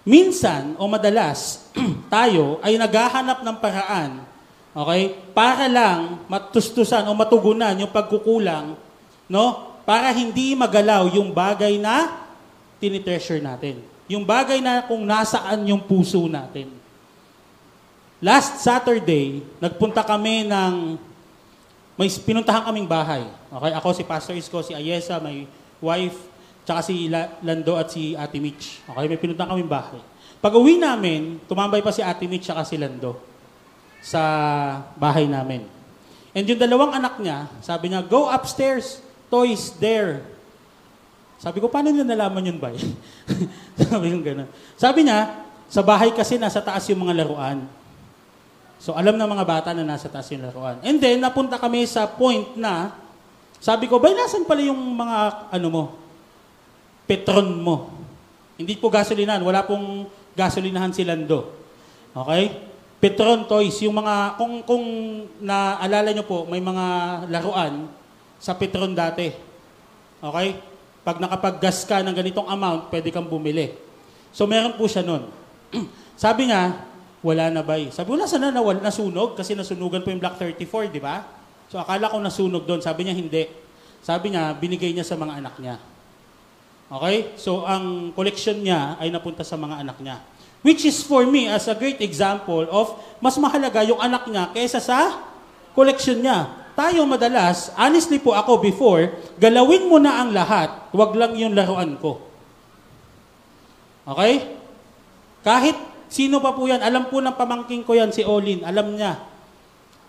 Minsan, 0.05 0.77
o 0.77 0.85
madalas, 0.85 1.65
tayo 2.13 2.61
ay 2.61 2.77
naghahanap 2.77 3.41
ng 3.41 3.57
paraan, 3.57 4.21
okay, 4.79 5.11
para 5.35 5.67
lang 5.67 6.23
matustusan 6.31 7.03
o 7.11 7.13
matugunan 7.19 7.75
yung 7.75 7.91
pagkukulang, 7.91 8.79
no? 9.27 9.45
Para 9.83 10.15
hindi 10.15 10.55
magalaw 10.55 11.11
yung 11.11 11.35
bagay 11.35 11.81
na 11.81 12.29
tinitreasure 12.79 13.43
natin. 13.43 13.83
Yung 14.07 14.23
bagay 14.23 14.63
na 14.63 14.87
kung 14.87 15.03
nasaan 15.03 15.67
yung 15.67 15.83
puso 15.83 16.31
natin. 16.31 16.71
Last 18.23 18.63
Saturday, 18.63 19.43
nagpunta 19.63 20.03
kami 20.03 20.47
ng, 20.47 20.99
may 21.99 22.09
pinuntahan 22.11 22.67
kaming 22.67 22.87
bahay. 22.89 23.25
Okay, 23.49 23.73
ako 23.75 23.89
si 23.95 24.03
Pastor 24.07 24.35
Isko, 24.37 24.59
si 24.63 24.73
Ayesa, 24.75 25.19
my 25.23 25.47
wife, 25.83 26.19
tsaka 26.67 26.81
si 26.85 27.09
Lando 27.43 27.75
at 27.79 27.89
si 27.91 28.13
Ate 28.15 28.39
Mitch. 28.39 28.85
Okay, 28.85 29.07
may 29.09 29.19
pinuntahan 29.19 29.55
kaming 29.57 29.71
bahay. 29.71 30.01
Pag 30.39 30.55
uwi 30.55 30.79
namin, 30.79 31.43
tumambay 31.49 31.83
pa 31.83 31.91
si 31.91 32.05
Ate 32.05 32.27
Mitch 32.29 32.47
tsaka 32.47 32.63
si 32.63 32.77
Lando 32.79 33.28
sa 34.03 34.23
bahay 34.95 35.27
namin. 35.27 35.67
And 36.37 36.45
yung 36.47 36.61
dalawang 36.61 36.95
anak 36.95 37.19
niya, 37.19 37.51
sabi 37.65 37.91
niya, 37.91 38.05
go 38.05 38.31
upstairs, 38.31 39.03
toys 39.27 39.75
there. 39.81 40.23
Sabi 41.39 41.63
ko, 41.63 41.71
paano 41.71 41.95
nila 41.95 42.07
nalaman 42.07 42.51
yun 42.51 42.59
ba? 42.59 42.75
sabi 43.79 44.11
ko 44.11 44.19
gano'n. 44.23 44.49
Sabi 44.75 45.07
niya, 45.07 45.47
sa 45.71 45.83
bahay 45.85 46.11
kasi 46.11 46.41
nasa 46.41 46.59
taas 46.59 46.87
yung 46.91 47.07
mga 47.07 47.23
laruan. 47.25 47.67
So 48.79 48.95
alam 48.95 49.19
ng 49.19 49.31
mga 49.31 49.45
bata 49.47 49.71
na 49.75 49.83
nasa 49.83 50.07
taas 50.07 50.31
yung 50.31 50.43
laruan. 50.47 50.79
And 50.87 50.99
then, 51.03 51.19
napunta 51.19 51.59
kami 51.59 51.87
sa 51.87 52.07
point 52.07 52.55
na, 52.55 52.95
sabi 53.59 53.91
ko, 53.91 53.99
bay, 53.99 54.15
nasan 54.15 54.47
pala 54.47 54.63
yung 54.63 54.79
mga, 54.79 55.51
ano 55.51 55.67
mo, 55.71 55.85
petron 57.07 57.51
mo? 57.59 57.91
Hindi 58.55 58.79
po 58.79 58.91
gasolinan, 58.91 59.43
wala 59.43 59.67
pong 59.67 60.07
gasolinahan 60.35 60.95
si 60.95 61.03
Lando. 61.03 61.55
Okay? 62.15 62.68
Petron 62.99 63.47
toys, 63.47 63.79
yung 63.87 63.95
mga, 63.95 64.35
kung, 64.35 64.59
kung 64.67 64.85
naalala 65.39 66.11
nyo 66.11 66.27
po, 66.27 66.43
may 66.51 66.59
mga 66.59 66.87
laruan 67.31 67.87
sa 68.43 68.59
Petron 68.59 68.91
dati. 68.91 69.31
Okay? 70.19 70.49
Pag 71.07 71.23
nakapag-gas 71.23 71.87
ka 71.87 72.03
ng 72.03 72.11
ganitong 72.11 72.51
amount, 72.51 72.91
pwede 72.91 73.15
kang 73.15 73.31
bumili. 73.31 73.71
So 74.35 74.51
meron 74.51 74.75
po 74.75 74.91
siya 74.91 75.07
nun. 75.07 75.31
Sabi 76.19 76.51
niya, 76.51 76.75
wala 77.23 77.51
na 77.51 77.63
ba 77.63 77.79
Sabi 77.91 78.15
ko, 78.15 78.19
nasa 78.19 78.39
na 78.39 78.51
nawal, 78.51 78.83
nasunog? 78.83 79.39
Kasi 79.39 79.55
nasunugan 79.55 80.03
po 80.03 80.11
yung 80.11 80.23
Block 80.23 80.39
34, 80.39 80.91
di 80.91 81.03
ba? 81.03 81.23
So 81.71 81.79
akala 81.79 82.11
ko 82.11 82.19
nasunog 82.19 82.67
doon. 82.67 82.83
Sabi 82.83 83.07
niya, 83.07 83.15
hindi. 83.15 83.47
Sabi 84.03 84.35
niya, 84.35 84.55
binigay 84.59 84.91
niya 84.91 85.07
sa 85.07 85.15
mga 85.15 85.39
anak 85.39 85.55
niya. 85.63 85.77
Okay? 86.91 87.35
So 87.39 87.63
ang 87.63 88.11
collection 88.15 88.59
niya 88.63 88.99
ay 88.99 89.11
napunta 89.15 89.43
sa 89.43 89.55
mga 89.55 89.87
anak 89.87 89.99
niya. 90.03 90.19
Which 90.67 90.83
is 90.83 91.03
for 91.07 91.23
me 91.27 91.47
as 91.47 91.71
a 91.71 91.79
great 91.79 92.03
example 92.03 92.67
of 92.69 92.99
mas 93.23 93.39
mahalaga 93.39 93.87
yung 93.87 94.03
anak 94.03 94.27
niya 94.27 94.51
kaysa 94.51 94.83
sa 94.83 95.23
collection 95.75 96.19
niya 96.19 96.59
tayo 96.79 97.03
madalas, 97.11 97.75
honestly 97.75 98.23
po 98.23 98.39
ako 98.39 98.63
before, 98.63 99.11
galawin 99.35 99.91
mo 99.91 99.99
na 99.99 100.23
ang 100.23 100.31
lahat, 100.31 100.71
wag 100.95 101.11
lang 101.19 101.35
yung 101.35 101.51
laruan 101.51 101.99
ko. 101.99 102.23
Okay? 104.07 104.55
Kahit 105.43 105.75
sino 106.07 106.39
pa 106.39 106.55
po 106.55 106.71
yan, 106.71 106.79
alam 106.79 107.11
po 107.11 107.19
ng 107.19 107.35
pamangking 107.35 107.83
ko 107.83 107.99
yan, 107.99 108.15
si 108.15 108.23
Olin, 108.23 108.63
alam 108.63 108.95
niya. 108.95 109.19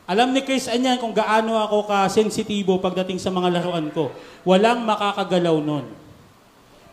Alam 0.06 0.30
ni 0.30 0.46
Chris 0.46 0.70
Anyan 0.70 1.02
kung 1.02 1.14
gaano 1.14 1.58
ako 1.58 1.90
ka-sensitibo 1.90 2.78
pagdating 2.78 3.18
sa 3.18 3.34
mga 3.34 3.50
laruan 3.50 3.90
ko. 3.90 4.14
Walang 4.46 4.86
makakagalaw 4.86 5.58
nun. 5.66 5.90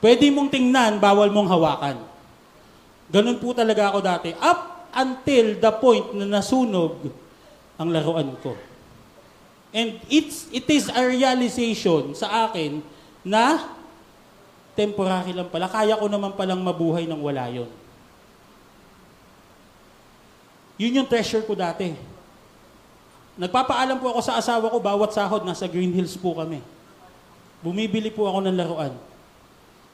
Pwede 0.01 0.25
mong 0.33 0.53
tingnan, 0.53 1.05
bawal 1.05 1.29
mong 1.29 1.53
hawakan. 1.53 1.97
Ganun 3.11 3.38
po 3.38 3.55
talaga 3.55 3.95
ako 3.95 3.99
dati. 4.03 4.31
Up 4.42 4.90
until 4.97 5.61
the 5.61 5.73
point 5.77 6.07
na 6.16 6.27
nasunog 6.40 7.12
ang 7.77 7.88
laruan 7.92 8.33
ko. 8.40 8.57
And 9.77 10.01
it's, 10.09 10.49
it 10.49 10.64
is 10.73 10.88
a 10.88 11.03
realization 11.05 12.16
sa 12.16 12.49
akin 12.49 12.81
na 13.21 13.61
temporary 14.73 15.37
lang 15.37 15.53
pala. 15.53 15.69
Kaya 15.69 16.01
ko 16.01 16.09
naman 16.09 16.33
palang 16.33 16.64
mabuhay 16.64 17.05
ng 17.05 17.21
wala 17.21 17.45
yun. 17.53 17.69
Yun 20.77 21.03
yung 21.03 21.09
treasure 21.09 21.45
ko 21.45 21.57
dati. 21.57 21.92
Nagpapaalam 23.37 24.01
po 24.01 24.16
ako 24.16 24.21
sa 24.25 24.40
asawa 24.40 24.73
ko, 24.73 24.81
bawat 24.81 25.12
sahod, 25.12 25.45
nasa 25.45 25.69
Green 25.69 25.92
Hills 25.92 26.16
po 26.16 26.37
kami. 26.37 26.64
Bumibili 27.61 28.09
po 28.09 28.29
ako 28.29 28.49
ng 28.49 28.57
laruan. 28.57 28.92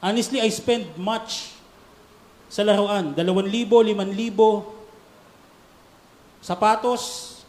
Honestly, 0.03 0.43
I 0.43 0.51
spend 0.51 0.87
much 0.99 1.55
sa 2.53 2.61
laruan. 2.61 3.17
Dalawang 3.17 3.49
libo, 3.49 3.81
liman 3.81 4.13
libo. 4.13 4.77
Sapatos, 6.45 7.41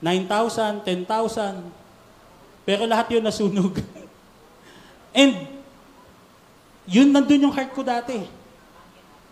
9,000, 0.00 0.80
10,000. 0.80 1.60
Pero 2.64 2.88
lahat 2.88 3.12
yun 3.12 3.20
nasunog. 3.20 3.76
And, 5.20 5.44
yun 6.88 7.12
nandun 7.12 7.44
yung 7.44 7.52
heart 7.52 7.76
ko 7.76 7.84
dati. 7.84 8.24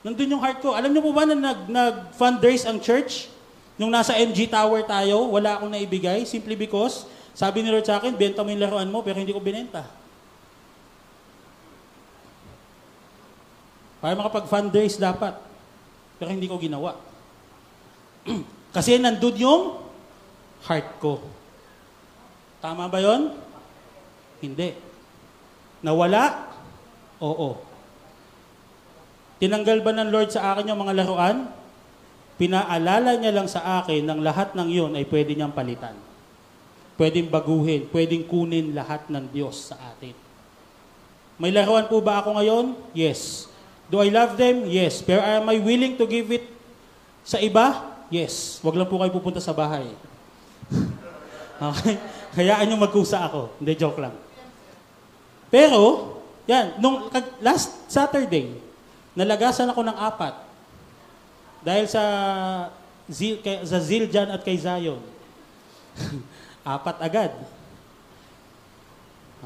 Nandun 0.04 0.36
yung 0.36 0.44
heart 0.44 0.60
ko. 0.60 0.76
Alam 0.76 0.92
niyo 0.92 1.08
po 1.08 1.16
ba 1.16 1.24
na 1.24 1.32
nag, 1.32 1.64
nag-fundraise 1.64 2.68
ang 2.68 2.76
church? 2.84 3.32
Nung 3.80 3.88
nasa 3.88 4.12
MG 4.12 4.50
Tower 4.50 4.84
tayo, 4.84 5.32
wala 5.32 5.56
akong 5.56 5.72
naibigay 5.72 6.28
simply 6.28 6.58
because 6.58 7.08
sabi 7.32 7.62
ni 7.62 7.70
Lord 7.70 7.86
sa 7.86 8.02
akin, 8.02 8.12
benta 8.12 8.42
mo 8.42 8.50
yung 8.50 8.60
laruan 8.60 8.90
mo 8.90 9.00
pero 9.00 9.22
hindi 9.22 9.32
ko 9.32 9.40
binenta. 9.40 9.86
Para 13.98 14.14
makapag-fundraise 14.14 14.98
dapat. 14.98 15.34
Pero 16.18 16.28
hindi 16.30 16.46
ko 16.46 16.58
ginawa. 16.58 16.98
Kasi 18.76 18.98
nandun 18.98 19.36
yung 19.38 19.62
heart 20.66 20.98
ko. 21.02 21.22
Tama 22.58 22.90
ba 22.90 22.98
yon? 22.98 23.34
Hindi. 24.42 24.74
Nawala? 25.82 26.50
Oo. 27.22 27.58
Tinanggal 29.38 29.82
ba 29.86 29.94
ng 29.94 30.10
Lord 30.10 30.34
sa 30.34 30.54
akin 30.54 30.66
yung 30.70 30.82
mga 30.82 30.98
laruan? 30.98 31.58
pinaalala 32.38 33.18
niya 33.18 33.34
lang 33.34 33.50
sa 33.50 33.82
akin 33.82 34.06
ng 34.06 34.20
lahat 34.22 34.54
ng 34.54 34.68
yun 34.70 34.90
ay 34.94 35.04
pwede 35.10 35.34
niyang 35.34 35.52
palitan. 35.52 35.92
Pwedeng 36.94 37.26
baguhin, 37.26 37.90
pwedeng 37.90 38.24
kunin 38.24 38.72
lahat 38.72 39.10
ng 39.10 39.26
Diyos 39.34 39.74
sa 39.74 39.76
atin. 39.90 40.14
May 41.38 41.50
laruan 41.50 41.90
po 41.90 41.98
ba 41.98 42.22
ako 42.22 42.38
ngayon? 42.38 42.66
Yes. 42.94 43.50
Do 43.88 44.04
I 44.04 44.12
love 44.12 44.36
them? 44.36 44.68
Yes. 44.68 45.00
Pero 45.00 45.24
am 45.24 45.48
I 45.48 45.56
willing 45.56 45.96
to 45.96 46.04
give 46.04 46.28
it 46.28 46.44
sa 47.24 47.40
iba? 47.40 47.96
Yes. 48.12 48.60
Huwag 48.60 48.76
lang 48.76 48.88
po 48.88 49.00
kayo 49.00 49.12
pupunta 49.12 49.40
sa 49.40 49.56
bahay. 49.56 49.88
okay? 51.72 51.96
Hayaan 52.36 52.68
nyo 52.68 52.76
magkusa 52.84 53.24
ako. 53.24 53.56
Hindi, 53.56 53.72
joke 53.80 54.00
lang. 54.00 54.14
Pero, 55.48 56.14
yan, 56.44 56.76
nung 56.76 57.08
last 57.40 57.88
Saturday, 57.88 58.52
nalagasan 59.16 59.72
ako 59.72 59.80
ng 59.80 59.96
apat. 59.96 60.36
Dahil 61.64 61.88
sa 61.88 62.02
Zil, 63.08 63.40
kay, 63.40 63.64
sa 63.64 63.80
Ziljan 63.80 64.28
at 64.28 64.44
kay 64.44 64.60
Zion. 64.60 65.00
Apat 66.76 67.00
agad. 67.00 67.32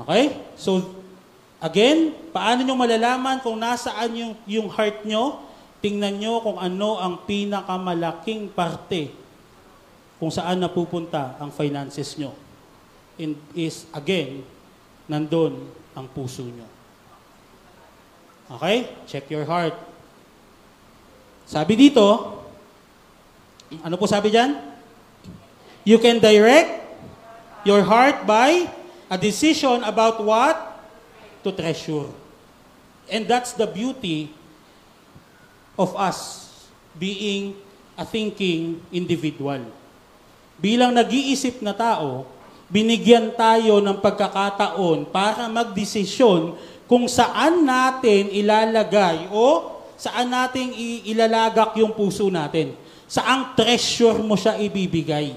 Okay? 0.03 0.43
So, 0.59 1.02
again, 1.63 2.11
paano 2.35 2.67
nyo 2.67 2.75
malalaman 2.75 3.39
kung 3.39 3.55
nasaan 3.55 4.11
yung, 4.19 4.33
yung 4.51 4.67
heart 4.67 5.07
nyo? 5.07 5.39
Tingnan 5.79 6.19
nyo 6.19 6.43
kung 6.43 6.59
ano 6.59 6.99
ang 6.99 7.23
pinakamalaking 7.23 8.51
parte 8.51 9.15
kung 10.19 10.31
saan 10.31 10.59
napupunta 10.59 11.39
ang 11.39 11.55
finances 11.55 12.19
nyo. 12.19 12.35
And 13.19 13.39
is, 13.55 13.87
again, 13.95 14.43
nandun 15.07 15.71
ang 15.95 16.07
puso 16.11 16.43
nyo. 16.43 16.67
Okay? 18.59 18.91
Check 19.07 19.31
your 19.31 19.47
heart. 19.47 19.75
Sabi 21.47 21.75
dito, 21.75 22.07
ano 23.83 23.95
po 23.99 24.07
sabi 24.07 24.31
diyan? 24.31 24.59
You 25.83 25.99
can 25.99 26.23
direct 26.23 26.87
your 27.67 27.83
heart 27.83 28.23
by 28.23 28.71
a 29.11 29.19
decision 29.19 29.83
about 29.83 30.23
what 30.23 30.72
to 31.43 31.51
treasure. 31.51 32.09
And 33.11 33.27
that's 33.27 33.53
the 33.53 33.67
beauty 33.67 34.31
of 35.77 35.93
us 35.99 36.49
being 36.97 37.59
a 37.99 38.07
thinking 38.07 38.81
individual. 38.95 39.67
Bilang 40.57 40.95
nag-iisip 40.95 41.61
na 41.61 41.75
tao, 41.75 42.25
binigyan 42.73 43.35
tayo 43.35 43.83
ng 43.83 43.99
pagkakataon 44.01 45.11
para 45.11 45.51
magdesisyon 45.51 46.57
kung 46.89 47.05
saan 47.11 47.67
natin 47.67 48.33
ilalagay 48.33 49.29
o 49.29 49.73
Saan 50.03 50.35
nating 50.35 50.75
ilalagak 51.07 51.79
yung 51.79 51.95
puso 51.95 52.27
natin? 52.27 52.75
Saang 53.07 53.55
treasure 53.55 54.19
mo 54.19 54.35
siya 54.35 54.59
ibibigay? 54.59 55.31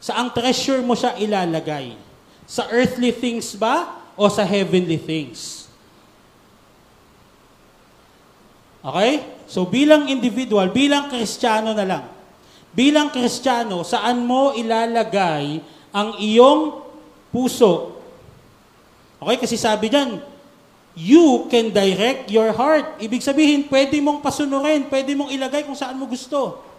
Saang 0.00 0.32
treasure 0.32 0.80
mo 0.80 0.96
siya 0.96 1.20
ilalagay? 1.20 1.92
Sa 2.48 2.64
earthly 2.72 3.12
things 3.12 3.52
ba 3.52 4.01
o 4.22 4.30
sa 4.30 4.46
heavenly 4.46 5.02
things? 5.02 5.66
Okay? 8.86 9.26
So 9.50 9.66
bilang 9.66 10.06
individual, 10.06 10.70
bilang 10.70 11.10
kristyano 11.10 11.74
na 11.74 11.82
lang, 11.82 12.04
bilang 12.70 13.10
kristyano, 13.10 13.82
saan 13.82 14.22
mo 14.22 14.54
ilalagay 14.54 15.58
ang 15.90 16.22
iyong 16.22 16.86
puso? 17.34 17.98
Okay? 19.18 19.42
Kasi 19.42 19.58
sabi 19.58 19.90
diyan, 19.90 20.22
you 20.94 21.46
can 21.50 21.74
direct 21.74 22.30
your 22.30 22.54
heart. 22.54 23.02
Ibig 23.02 23.22
sabihin, 23.24 23.66
pwede 23.66 23.98
mong 23.98 24.22
pasunurin, 24.22 24.86
pwede 24.86 25.18
mong 25.18 25.30
ilagay 25.34 25.66
kung 25.66 25.76
saan 25.76 25.98
mo 25.98 26.06
gusto. 26.06 26.71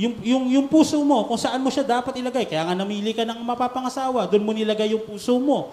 Yung, 0.00 0.14
yung, 0.24 0.44
yung 0.48 0.66
puso 0.72 0.96
mo, 1.04 1.28
kung 1.28 1.36
saan 1.36 1.60
mo 1.60 1.68
siya 1.68 1.84
dapat 1.84 2.16
ilagay. 2.16 2.48
Kaya 2.48 2.64
nga 2.64 2.76
namili 2.76 3.12
ka 3.12 3.28
ng 3.28 3.44
mapapangasawa, 3.44 4.24
doon 4.28 4.44
mo 4.44 4.52
nilagay 4.56 4.96
yung 4.96 5.04
puso 5.04 5.36
mo. 5.36 5.72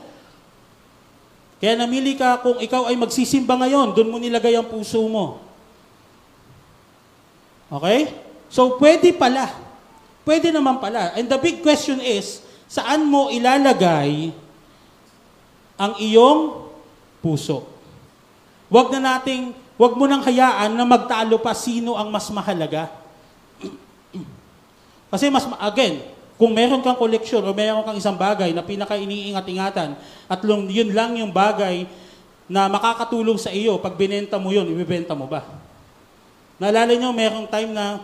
Kaya 1.59 1.75
namili 1.75 2.15
ka 2.15 2.39
kung 2.39 2.59
ikaw 2.59 2.87
ay 2.87 2.95
magsisimba 2.99 3.55
ngayon, 3.59 3.95
doon 3.95 4.11
mo 4.11 4.17
nilagay 4.19 4.55
ang 4.55 4.67
puso 4.67 5.03
mo. 5.07 5.43
Okay? 7.71 8.11
So, 8.51 8.75
pwede 8.79 9.11
pala. 9.15 9.51
Pwede 10.27 10.51
naman 10.51 10.83
pala. 10.83 11.15
And 11.15 11.27
the 11.27 11.39
big 11.39 11.63
question 11.63 12.03
is, 12.03 12.43
saan 12.67 13.07
mo 13.07 13.31
ilalagay 13.31 14.35
ang 15.79 15.95
iyong 15.95 16.69
puso. 17.23 17.63
Huwag 18.67 18.91
na 18.93 19.15
nating, 19.15 19.55
huwag 19.79 19.95
mo 19.95 20.05
nang 20.05 20.21
hayaan 20.21 20.75
na 20.75 20.83
magtalo 20.83 21.39
pa 21.39 21.55
sino 21.55 21.95
ang 21.95 22.11
mas 22.11 22.27
mahalaga. 22.29 22.98
Kasi 25.09 25.27
mas, 25.33 25.45
again, 25.57 26.05
kung 26.39 26.55
meron 26.55 26.79
kang 26.79 26.95
koleksyon 26.95 27.43
o 27.43 27.51
meron 27.51 27.83
kang 27.83 27.97
isang 27.97 28.15
bagay 28.15 28.55
na 28.55 28.63
pinaka-iniingat-ingatan 28.63 29.97
at 30.29 30.39
yun 30.45 30.89
lang 30.95 31.17
yung 31.19 31.33
bagay 31.33 31.83
na 32.49 32.65
makakatulong 32.71 33.37
sa 33.37 33.51
iyo, 33.51 33.77
pag 33.77 33.93
binenta 33.93 34.39
mo 34.39 34.49
yun, 34.49 34.65
ibibenta 34.69 35.13
mo 35.13 35.27
ba? 35.27 35.45
Naalala 36.57 36.95
nyo, 36.95 37.11
merong 37.13 37.45
time 37.45 37.75
na 37.75 38.01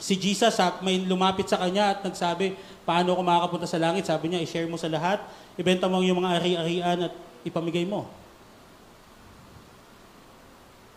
si 0.00 0.18
Jesus, 0.18 0.56
may 0.82 0.98
lumapit 1.04 1.46
sa 1.46 1.60
kanya 1.60 1.94
at 1.94 1.98
nagsabi, 2.02 2.58
paano 2.82 3.14
ako 3.14 3.22
makakapunta 3.22 3.66
sa 3.68 3.78
langit? 3.78 4.08
Sabi 4.08 4.32
niya, 4.32 4.42
i-share 4.42 4.66
mo 4.66 4.80
sa 4.80 4.90
lahat 4.90 5.22
ibenta 5.54 5.86
mo 5.86 6.02
yung 6.02 6.18
mga 6.22 6.42
ari-arian 6.42 6.98
at 7.10 7.14
ipamigay 7.46 7.86
mo. 7.86 8.10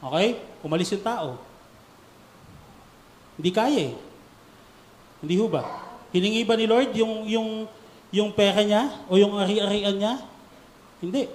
Okay? 0.02 0.42
Umalis 0.66 0.94
yung 0.94 1.06
tao. 1.06 1.38
Hindi 3.38 3.52
kaya 3.54 3.94
eh. 3.94 3.96
Hindi 5.22 5.36
ho 5.38 5.50
ba? 5.50 5.64
Hiningi 6.14 6.46
ba 6.48 6.56
ni 6.56 6.66
Lord 6.70 6.94
yung, 6.96 7.28
yung, 7.28 7.50
yung 8.14 8.30
pera 8.32 8.62
niya 8.64 9.06
o 9.10 9.18
yung 9.18 9.34
ari-arian 9.36 9.96
niya? 9.98 10.14
Hindi. 11.02 11.30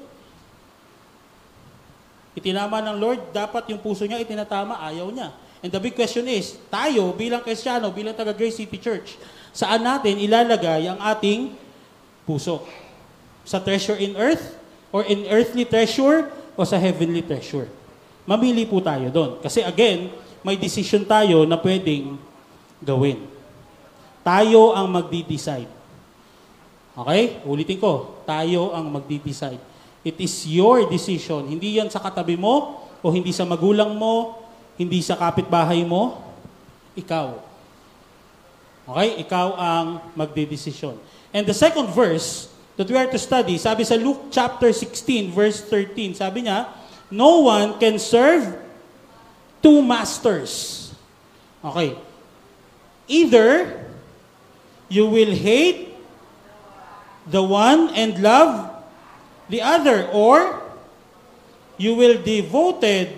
Itinama 2.33 2.81
ng 2.81 2.97
Lord, 2.97 3.21
dapat 3.31 3.69
yung 3.69 3.81
puso 3.83 4.09
niya 4.09 4.23
itinatama, 4.23 4.81
ayaw 4.81 5.13
niya. 5.13 5.31
And 5.63 5.71
the 5.71 5.79
big 5.79 5.95
question 5.95 6.27
is, 6.27 6.59
tayo 6.73 7.15
bilang 7.15 7.45
Kristiyano, 7.45 7.93
bilang 7.95 8.17
taga 8.17 8.35
Grace 8.35 8.59
City 8.59 8.81
Church, 8.83 9.15
saan 9.55 9.85
natin 9.85 10.19
ilalagay 10.19 10.91
ang 10.91 10.99
ating 10.99 11.55
puso? 12.27 12.67
Sa 13.47 13.63
treasure 13.63 13.99
in 14.01 14.19
earth, 14.19 14.59
or 14.91 15.07
in 15.07 15.29
earthly 15.31 15.63
treasure, 15.63 16.29
o 16.59 16.67
sa 16.67 16.77
heavenly 16.77 17.23
treasure. 17.25 17.71
Mamili 18.29 18.69
po 18.69 18.83
tayo 18.83 19.09
doon. 19.09 19.31
Kasi 19.41 19.65
again, 19.65 20.13
may 20.43 20.59
decision 20.59 21.07
tayo 21.07 21.47
na 21.47 21.57
pwedeng 21.57 22.19
gawin. 22.83 23.32
Tayo 24.23 24.75
ang 24.75 24.87
magdi-decide. 24.87 25.71
Okay? 26.95 27.43
Ulitin 27.43 27.79
ko. 27.83 28.23
Tayo 28.23 28.71
ang 28.71 28.87
magdi-decide. 28.91 29.59
It 30.03 30.19
is 30.19 30.47
your 30.47 30.87
decision. 30.91 31.47
Hindi 31.47 31.79
yan 31.79 31.91
sa 31.91 32.03
katabi 32.03 32.39
mo, 32.39 32.83
o 33.03 33.11
hindi 33.11 33.35
sa 33.35 33.43
magulang 33.43 33.99
mo, 33.99 34.39
hindi 34.79 35.03
sa 35.03 35.19
kapitbahay 35.19 35.83
mo. 35.83 36.23
Ikaw. 36.95 37.27
Okay? 38.87 39.09
Ikaw 39.27 39.49
ang 39.59 39.87
magdi-decision. 40.15 40.95
And 41.35 41.43
the 41.43 41.55
second 41.57 41.91
verse 41.91 42.47
that 42.79 42.87
we 42.87 42.95
are 42.95 43.11
to 43.11 43.19
study, 43.19 43.59
sabi 43.59 43.83
sa 43.83 43.99
Luke 43.99 44.31
chapter 44.31 44.71
16, 44.71 45.35
verse 45.35 45.59
13, 45.67 46.15
sabi 46.15 46.47
niya, 46.47 46.71
No 47.13 47.45
one 47.45 47.77
can 47.77 48.01
serve 48.01 48.57
two 49.61 49.85
masters. 49.85 50.81
Okay. 51.63 51.95
Either 53.07 53.83
you 54.93 55.09
will 55.09 55.33
hate 55.33 55.97
the 57.25 57.41
one 57.41 57.89
and 57.97 58.21
love 58.21 58.69
the 59.49 59.65
other, 59.65 60.05
or 60.13 60.61
you 61.81 61.97
will 61.97 62.21
devoted 62.21 63.17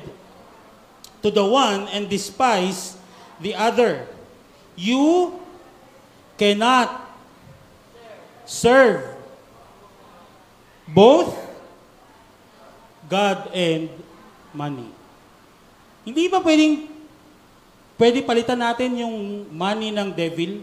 to 1.19 1.35
the 1.35 1.43
one 1.43 1.91
and 1.91 2.07
despise 2.07 2.95
the 3.43 3.59
other. 3.59 4.07
You 4.79 5.35
cannot 6.39 7.03
serve 8.47 9.03
both 10.87 11.35
God 13.11 13.51
and 13.51 13.91
money. 14.55 14.95
Hindi 16.07 16.31
ba 16.31 16.39
pwedeng 16.39 16.87
pwede 17.99 18.23
palitan 18.23 18.63
natin 18.63 19.03
yung 19.03 19.49
money 19.51 19.91
ng 19.91 20.15
devil? 20.15 20.63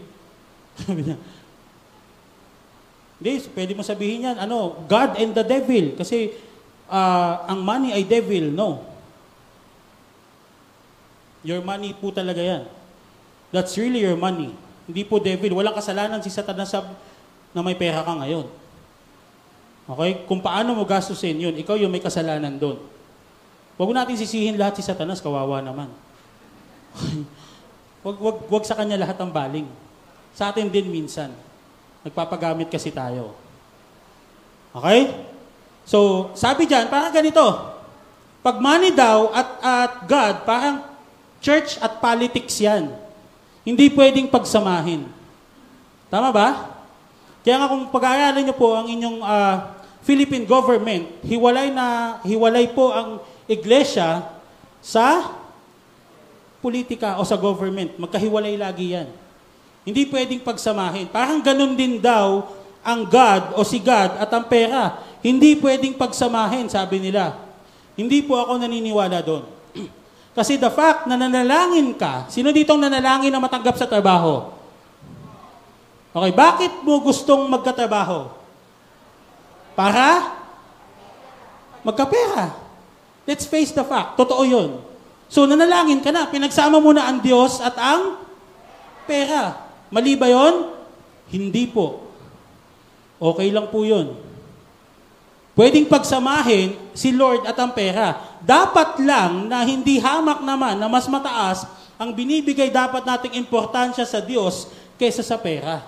Sabi 0.82 1.00
niya. 1.06 1.18
Hindi, 3.22 3.32
pwede 3.54 3.72
mo 3.78 3.82
sabihin 3.86 4.26
yan, 4.26 4.36
ano, 4.42 4.82
God 4.90 5.14
and 5.14 5.30
the 5.30 5.46
devil. 5.46 5.94
Kasi 5.94 6.34
uh, 6.90 7.46
ang 7.46 7.62
money 7.62 7.94
ay 7.94 8.02
devil. 8.02 8.50
No. 8.50 8.82
Your 11.46 11.62
money 11.62 11.94
po 11.94 12.10
talaga 12.10 12.42
yan. 12.42 12.66
That's 13.54 13.78
really 13.78 14.02
your 14.02 14.18
money. 14.18 14.54
Hindi 14.90 15.02
po 15.06 15.22
devil. 15.22 15.54
Walang 15.54 15.78
kasalanan 15.78 16.18
si 16.18 16.34
Satanas 16.34 16.74
na 17.52 17.60
may 17.62 17.78
pera 17.78 18.02
ka 18.02 18.10
ngayon. 18.10 18.46
Okay? 19.86 20.24
Kung 20.26 20.42
paano 20.42 20.74
mo 20.74 20.82
gastusin 20.82 21.38
yun, 21.38 21.54
ikaw 21.58 21.78
yung 21.78 21.90
may 21.90 22.02
kasalanan 22.02 22.58
doon. 22.58 22.78
Huwag 23.78 23.94
natin 23.94 24.18
sisihin 24.18 24.58
lahat 24.58 24.78
si 24.78 24.82
Satanas, 24.84 25.22
kawawa 25.22 25.62
naman. 25.62 25.90
wag, 28.06 28.16
wag, 28.18 28.38
wag 28.46 28.64
sa 28.66 28.78
kanya 28.78 29.00
lahat 29.00 29.18
ang 29.18 29.30
baling. 29.32 29.66
Sa 30.32 30.50
atin 30.52 30.68
din 30.68 30.88
minsan. 30.88 31.32
Nagpapagamit 32.02 32.68
kasi 32.72 32.90
tayo. 32.90 33.36
Okay? 34.72 35.12
So, 35.84 36.30
sabi 36.34 36.64
dyan, 36.66 36.88
parang 36.88 37.12
ganito. 37.12 37.44
Pag 38.42 38.58
money 38.58 38.90
daw 38.90 39.30
at, 39.30 39.48
at 39.62 39.92
God, 40.08 40.34
parang 40.42 40.76
church 41.38 41.78
at 41.78 42.02
politics 42.02 42.58
yan. 42.58 42.90
Hindi 43.62 43.86
pwedeng 43.94 44.26
pagsamahin. 44.26 45.06
Tama 46.10 46.34
ba? 46.34 46.48
Kaya 47.42 47.58
nga 47.58 47.70
kung 47.70 47.84
pag-aaralan 47.90 48.42
niyo 48.42 48.54
po 48.54 48.74
ang 48.74 48.86
inyong 48.90 49.18
uh, 49.22 49.56
Philippine 50.02 50.46
government, 50.46 51.06
hiwalay 51.22 51.70
na 51.70 52.18
hiwalay 52.26 52.70
po 52.74 52.90
ang 52.90 53.22
iglesia 53.46 54.26
sa 54.82 55.30
politika 56.58 57.18
o 57.18 57.26
sa 57.26 57.38
government. 57.38 57.94
Magkahiwalay 57.98 58.58
lagi 58.58 58.98
yan. 58.98 59.10
Hindi 59.82 60.06
pwedeng 60.10 60.42
pagsamahin. 60.46 61.10
Parang 61.10 61.42
ganun 61.42 61.74
din 61.74 61.98
daw 61.98 62.46
ang 62.82 63.06
God 63.06 63.58
o 63.58 63.66
si 63.66 63.82
God 63.82 64.18
at 64.18 64.30
ang 64.30 64.46
pera. 64.46 65.02
Hindi 65.22 65.58
pwedeng 65.58 65.94
pagsamahin, 65.98 66.70
sabi 66.70 66.98
nila. 66.98 67.38
Hindi 67.94 68.22
po 68.26 68.38
ako 68.38 68.62
naniniwala 68.62 69.22
doon. 69.22 69.46
Kasi 70.38 70.58
the 70.58 70.70
fact 70.70 71.06
na 71.06 71.14
nanalangin 71.18 71.94
ka, 71.94 72.26
sino 72.30 72.50
ditong 72.50 72.78
nanalangin 72.78 73.30
na 73.30 73.42
matanggap 73.42 73.78
sa 73.78 73.86
trabaho? 73.86 74.50
Okay, 76.12 76.32
bakit 76.34 76.72
mo 76.84 77.00
gustong 77.00 77.48
magkatrabaho? 77.48 78.28
Para 79.72 80.36
magkapera. 81.86 82.52
Let's 83.24 83.46
face 83.46 83.70
the 83.70 83.86
fact. 83.86 84.18
Totoo 84.18 84.42
yun. 84.42 84.70
So, 85.32 85.46
nanalangin 85.46 86.02
ka 86.02 86.10
na. 86.10 86.28
Pinagsama 86.28 86.82
mo 86.82 86.90
na 86.90 87.08
ang 87.08 87.22
Diyos 87.22 87.62
at 87.62 87.78
ang 87.78 88.20
pera. 89.06 89.61
Mali 89.92 90.16
ba 90.16 90.26
yun? 90.26 90.72
Hindi 91.28 91.68
po. 91.68 92.00
Okay 93.20 93.52
lang 93.52 93.68
po 93.68 93.84
yun. 93.84 94.16
Pwedeng 95.52 95.84
pagsamahin 95.84 96.80
si 96.96 97.12
Lord 97.12 97.44
at 97.44 97.60
ang 97.60 97.76
pera. 97.76 98.16
Dapat 98.40 99.04
lang 99.04 99.52
na 99.52 99.60
hindi 99.68 100.00
hamak 100.00 100.40
naman 100.40 100.80
na 100.80 100.88
mas 100.88 101.04
mataas 101.04 101.68
ang 102.00 102.16
binibigay 102.16 102.72
dapat 102.72 103.04
nating 103.04 103.36
importansya 103.36 104.08
sa 104.08 104.18
Diyos 104.24 104.72
kaysa 104.96 105.20
sa 105.20 105.36
pera. 105.36 105.84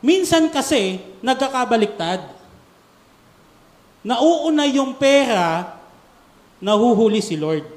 Minsan 0.00 0.48
kasi, 0.48 1.02
nagkakabaliktad. 1.20 2.24
Nauuna 4.00 4.64
yung 4.64 4.96
pera 4.96 5.76
nahuhuli 6.56 7.20
si 7.20 7.36
Lord. 7.36 7.68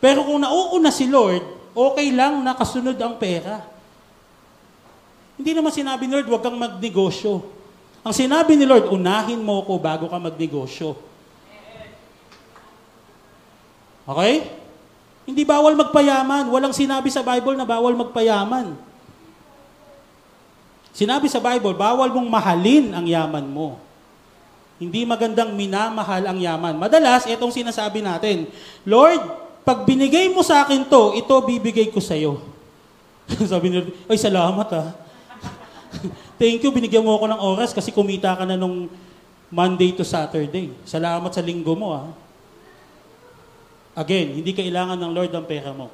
Pero 0.00 0.24
kung 0.24 0.40
nauuna 0.40 0.88
si 0.88 1.04
Lord, 1.04 1.44
okay 1.76 2.08
lang 2.08 2.40
nakasunod 2.40 2.96
ang 2.96 3.20
pera. 3.20 3.60
Hindi 5.36 5.52
naman 5.52 5.68
sinabi 5.68 6.08
ni 6.08 6.16
Lord, 6.16 6.28
huwag 6.32 6.40
kang 6.40 6.56
magnegosyo. 6.56 7.44
Ang 8.00 8.14
sinabi 8.16 8.56
ni 8.56 8.64
Lord, 8.64 8.88
unahin 8.88 9.44
mo 9.44 9.60
ko 9.68 9.76
bago 9.76 10.08
ka 10.08 10.16
magnegosyo. 10.16 10.96
Okay? 14.08 14.48
Hindi 15.28 15.42
bawal 15.44 15.76
magpayaman. 15.76 16.48
Walang 16.48 16.72
sinabi 16.72 17.12
sa 17.12 17.20
Bible 17.20 17.58
na 17.58 17.68
bawal 17.68 17.92
magpayaman. 17.92 18.78
Sinabi 20.96 21.28
sa 21.28 21.42
Bible, 21.42 21.76
bawal 21.76 22.08
mong 22.08 22.30
mahalin 22.30 22.96
ang 22.96 23.04
yaman 23.04 23.44
mo. 23.44 23.76
Hindi 24.80 25.04
magandang 25.04 25.52
minamahal 25.52 26.24
ang 26.24 26.38
yaman. 26.40 26.80
Madalas, 26.80 27.28
itong 27.28 27.52
sinasabi 27.52 28.00
natin, 28.00 28.48
Lord, 28.88 29.20
pag 29.66 29.82
binigay 29.82 30.30
mo 30.30 30.46
sa 30.46 30.62
akin 30.62 30.86
to, 30.86 31.18
ito 31.18 31.34
bibigay 31.42 31.90
ko 31.90 31.98
sa 31.98 32.14
iyo. 32.14 32.38
Sabi 33.50 33.74
ni 33.74 33.82
Lord, 33.82 33.90
ay 34.06 34.14
salamat 34.14 34.68
ah. 34.78 34.94
Thank 36.38 36.62
you, 36.62 36.70
binigyan 36.70 37.02
mo 37.02 37.18
ako 37.18 37.26
ng 37.26 37.40
oras 37.42 37.74
kasi 37.74 37.90
kumita 37.90 38.38
ka 38.38 38.46
na 38.46 38.54
nung 38.54 38.86
Monday 39.50 39.90
to 39.90 40.06
Saturday. 40.06 40.70
Salamat 40.86 41.34
sa 41.34 41.42
linggo 41.42 41.74
mo 41.74 41.98
ah. 41.98 42.06
Again, 43.98 44.38
hindi 44.38 44.54
kailangan 44.54 45.02
ng 45.02 45.10
Lord 45.10 45.34
ang 45.34 45.46
pera 45.50 45.74
mo. 45.74 45.90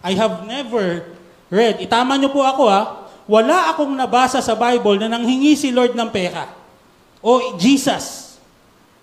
I 0.00 0.16
have 0.16 0.48
never 0.48 1.12
read, 1.52 1.76
itama 1.84 2.16
niyo 2.16 2.32
po 2.32 2.40
ako 2.40 2.72
ah, 2.72 3.04
wala 3.28 3.68
akong 3.68 3.92
nabasa 3.92 4.40
sa 4.40 4.56
Bible 4.56 4.96
na 4.96 5.12
nanghingi 5.12 5.60
si 5.60 5.68
Lord 5.68 5.92
ng 5.92 6.08
pera 6.08 6.48
o 7.20 7.54
Jesus. 7.60 8.38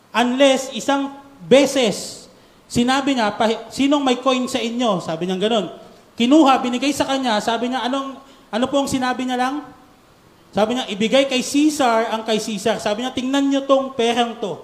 Unless 0.10 0.74
isang 0.74 1.14
beses, 1.46 2.27
sinabi 2.68 3.16
niya, 3.16 3.34
sinong 3.72 4.04
may 4.04 4.20
coin 4.20 4.46
sa 4.46 4.60
inyo? 4.60 5.00
Sabi 5.00 5.28
niya 5.28 5.40
ganun. 5.40 5.72
Kinuha, 6.20 6.60
binigay 6.62 6.92
sa 6.92 7.08
kanya, 7.08 7.40
sabi 7.40 7.72
niya, 7.72 7.88
anong, 7.88 8.20
ano 8.52 8.66
po 8.68 8.84
ang 8.84 8.90
sinabi 8.90 9.28
niya 9.28 9.38
lang? 9.38 9.56
Sabi 10.56 10.74
niya, 10.74 10.90
ibigay 10.90 11.28
kay 11.28 11.44
Caesar 11.44 12.10
ang 12.10 12.26
kay 12.26 12.42
Caesar. 12.42 12.82
Sabi 12.82 13.04
niya, 13.04 13.12
tingnan 13.14 13.46
niyo 13.52 13.68
tong 13.70 13.94
perang 13.94 14.40
to. 14.42 14.58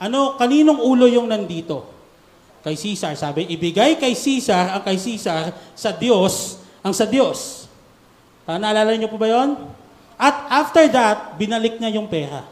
Ano, 0.00 0.38
kaninong 0.40 0.80
ulo 0.80 1.04
yung 1.04 1.28
nandito? 1.28 1.84
Kay 2.64 2.72
Caesar. 2.72 3.12
Sabi, 3.18 3.44
ibigay 3.50 4.00
kay 4.00 4.16
Caesar 4.16 4.72
ang 4.72 4.82
kay 4.86 4.96
Caesar 4.96 5.52
sa 5.76 5.90
Diyos, 5.92 6.62
ang 6.80 6.96
sa 6.96 7.04
Diyos. 7.04 7.68
Ah, 8.46 8.56
naalala 8.56 8.94
niyo 8.94 9.10
po 9.10 9.18
ba 9.18 9.26
yon? 9.26 9.58
At 10.16 10.48
after 10.48 10.86
that, 10.88 11.36
binalik 11.36 11.76
niya 11.76 11.98
yung 11.98 12.08
pera. 12.08 12.46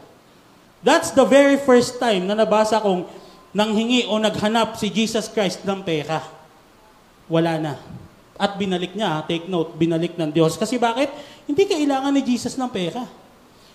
That's 0.85 1.09
the 1.15 1.25
very 1.25 1.57
first 1.57 1.97
time 1.97 2.29
na 2.29 2.37
nabasa 2.37 2.77
kong 2.77 3.09
nanghingi 3.55 4.11
o 4.11 4.19
naghanap 4.19 4.75
si 4.75 4.91
Jesus 4.91 5.31
Christ 5.31 5.63
ng 5.63 5.79
pera. 5.79 6.19
Wala 7.31 7.55
na. 7.55 7.73
At 8.35 8.59
binalik 8.59 8.91
niya, 8.91 9.23
take 9.23 9.47
note, 9.47 9.79
binalik 9.79 10.19
ng 10.19 10.27
Diyos. 10.27 10.59
Kasi 10.59 10.75
bakit? 10.75 11.07
Hindi 11.47 11.63
kailangan 11.63 12.11
ni 12.11 12.19
Jesus 12.19 12.59
ng 12.59 12.67
pera. 12.67 13.07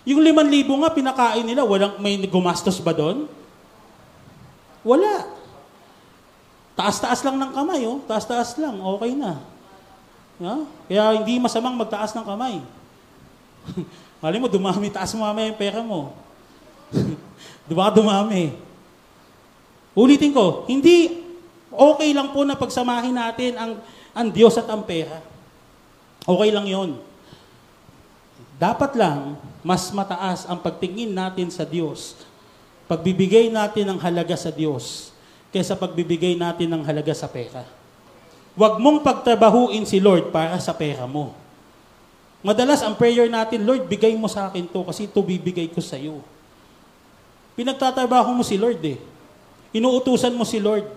Yung 0.05 0.21
liman 0.21 0.45
libo 0.45 0.77
nga, 0.85 0.93
pinakain 0.93 1.41
nila, 1.41 1.65
walang, 1.65 1.97
may 1.97 2.13
gumastos 2.29 2.77
ba 2.77 2.93
doon? 2.93 3.25
Wala. 4.85 5.25
Taas-taas 6.77 7.25
lang 7.25 7.41
ng 7.41 7.51
kamay, 7.51 7.81
oh. 7.89 8.05
Taas-taas 8.05 8.53
lang, 8.61 8.77
okay 8.77 9.17
na. 9.17 9.41
Yeah? 10.37 10.61
Kaya 10.89 11.03
hindi 11.21 11.41
masamang 11.41 11.73
magtaas 11.73 12.13
ng 12.13 12.25
kamay. 12.25 12.61
Mali 14.21 14.37
mo, 14.37 14.45
dumami, 14.45 14.93
taas 14.93 15.09
mo 15.17 15.25
mamaya 15.25 15.49
yung 15.49 15.57
pera 15.57 15.81
mo. 15.81 16.13
Di 17.69 17.73
ba 17.73 17.89
dumami? 17.89 18.70
Ulitin 19.95 20.31
ko, 20.31 20.65
hindi 20.71 21.21
Okay 21.71 22.11
lang 22.11 22.35
po 22.35 22.43
na 22.43 22.59
pagsamahin 22.59 23.15
natin 23.15 23.55
ang, 23.55 23.71
ang 24.11 24.27
Diyos 24.27 24.59
at 24.59 24.67
ang 24.67 24.83
pera. 24.83 25.23
Okay 26.27 26.51
lang 26.51 26.67
yon. 26.67 26.99
Dapat 28.59 28.93
lang, 28.99 29.39
mas 29.63 29.89
mataas 29.95 30.43
ang 30.45 30.59
pagtingin 30.59 31.15
natin 31.15 31.47
sa 31.47 31.63
Diyos. 31.63 32.19
Pagbibigay 32.91 33.47
natin 33.47 33.87
ng 33.87 33.99
halaga 34.03 34.35
sa 34.35 34.51
Diyos 34.51 35.15
kaysa 35.55 35.79
pagbibigay 35.79 36.35
natin 36.35 36.67
ng 36.67 36.83
halaga 36.83 37.15
sa 37.15 37.31
pera. 37.31 37.63
Huwag 38.51 38.83
mong 38.83 38.99
pagtrabahuin 38.99 39.87
si 39.87 40.03
Lord 40.03 40.27
para 40.27 40.59
sa 40.59 40.75
pera 40.75 41.07
mo. 41.07 41.31
Madalas 42.43 42.83
ang 42.83 42.99
prayer 42.99 43.31
natin, 43.31 43.63
Lord, 43.63 43.87
bigay 43.87 44.11
mo 44.19 44.27
sa 44.27 44.51
akin 44.51 44.67
to 44.67 44.83
kasi 44.83 45.07
ito 45.07 45.23
bibigay 45.23 45.71
ko 45.71 45.79
sa 45.79 45.95
iyo. 45.95 46.19
Pinagtatrabaho 47.55 48.35
mo 48.35 48.43
si 48.43 48.59
Lord 48.59 48.83
eh. 48.83 48.99
Inuutusan 49.71 50.35
mo 50.35 50.43
si 50.43 50.59
Lord. 50.59 50.87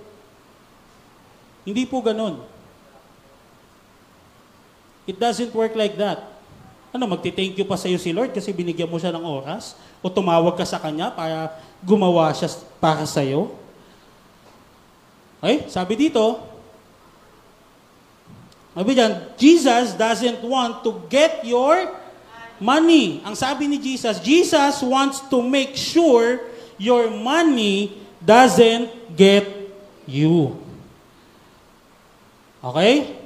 Hindi 1.62 1.86
po 1.86 2.02
ganun. 2.02 2.42
It 5.04 5.16
doesn't 5.20 5.52
work 5.52 5.76
like 5.78 5.94
that. 6.00 6.34
Ano, 6.94 7.10
magti-thank 7.10 7.58
you 7.58 7.66
pa 7.66 7.74
sa 7.74 7.90
iyo 7.90 7.98
si 7.98 8.14
Lord 8.14 8.30
kasi 8.30 8.54
binigyan 8.54 8.86
mo 8.86 9.02
siya 9.02 9.10
ng 9.10 9.24
oras? 9.26 9.74
O 9.98 10.06
tumawag 10.06 10.54
ka 10.54 10.62
sa 10.62 10.78
Kanya 10.78 11.10
para 11.10 11.50
gumawa 11.82 12.30
siya 12.30 12.54
para 12.78 13.02
sa 13.02 13.18
iyo? 13.18 13.50
Okay, 15.42 15.68
sabi 15.68 15.98
dito, 15.98 16.40
sabi 18.74 18.90
dyan, 18.94 19.12
Jesus 19.38 19.94
doesn't 19.94 20.40
want 20.42 20.86
to 20.86 21.04
get 21.06 21.44
your 21.46 21.94
money. 22.62 23.20
Ang 23.22 23.36
sabi 23.38 23.68
ni 23.68 23.78
Jesus, 23.78 24.18
Jesus 24.22 24.82
wants 24.82 25.20
to 25.30 25.42
make 25.42 25.74
sure 25.74 26.42
your 26.78 27.10
money 27.10 28.03
doesn't 28.24 28.88
get 29.12 29.44
you. 30.08 30.56
Okay? 32.64 33.20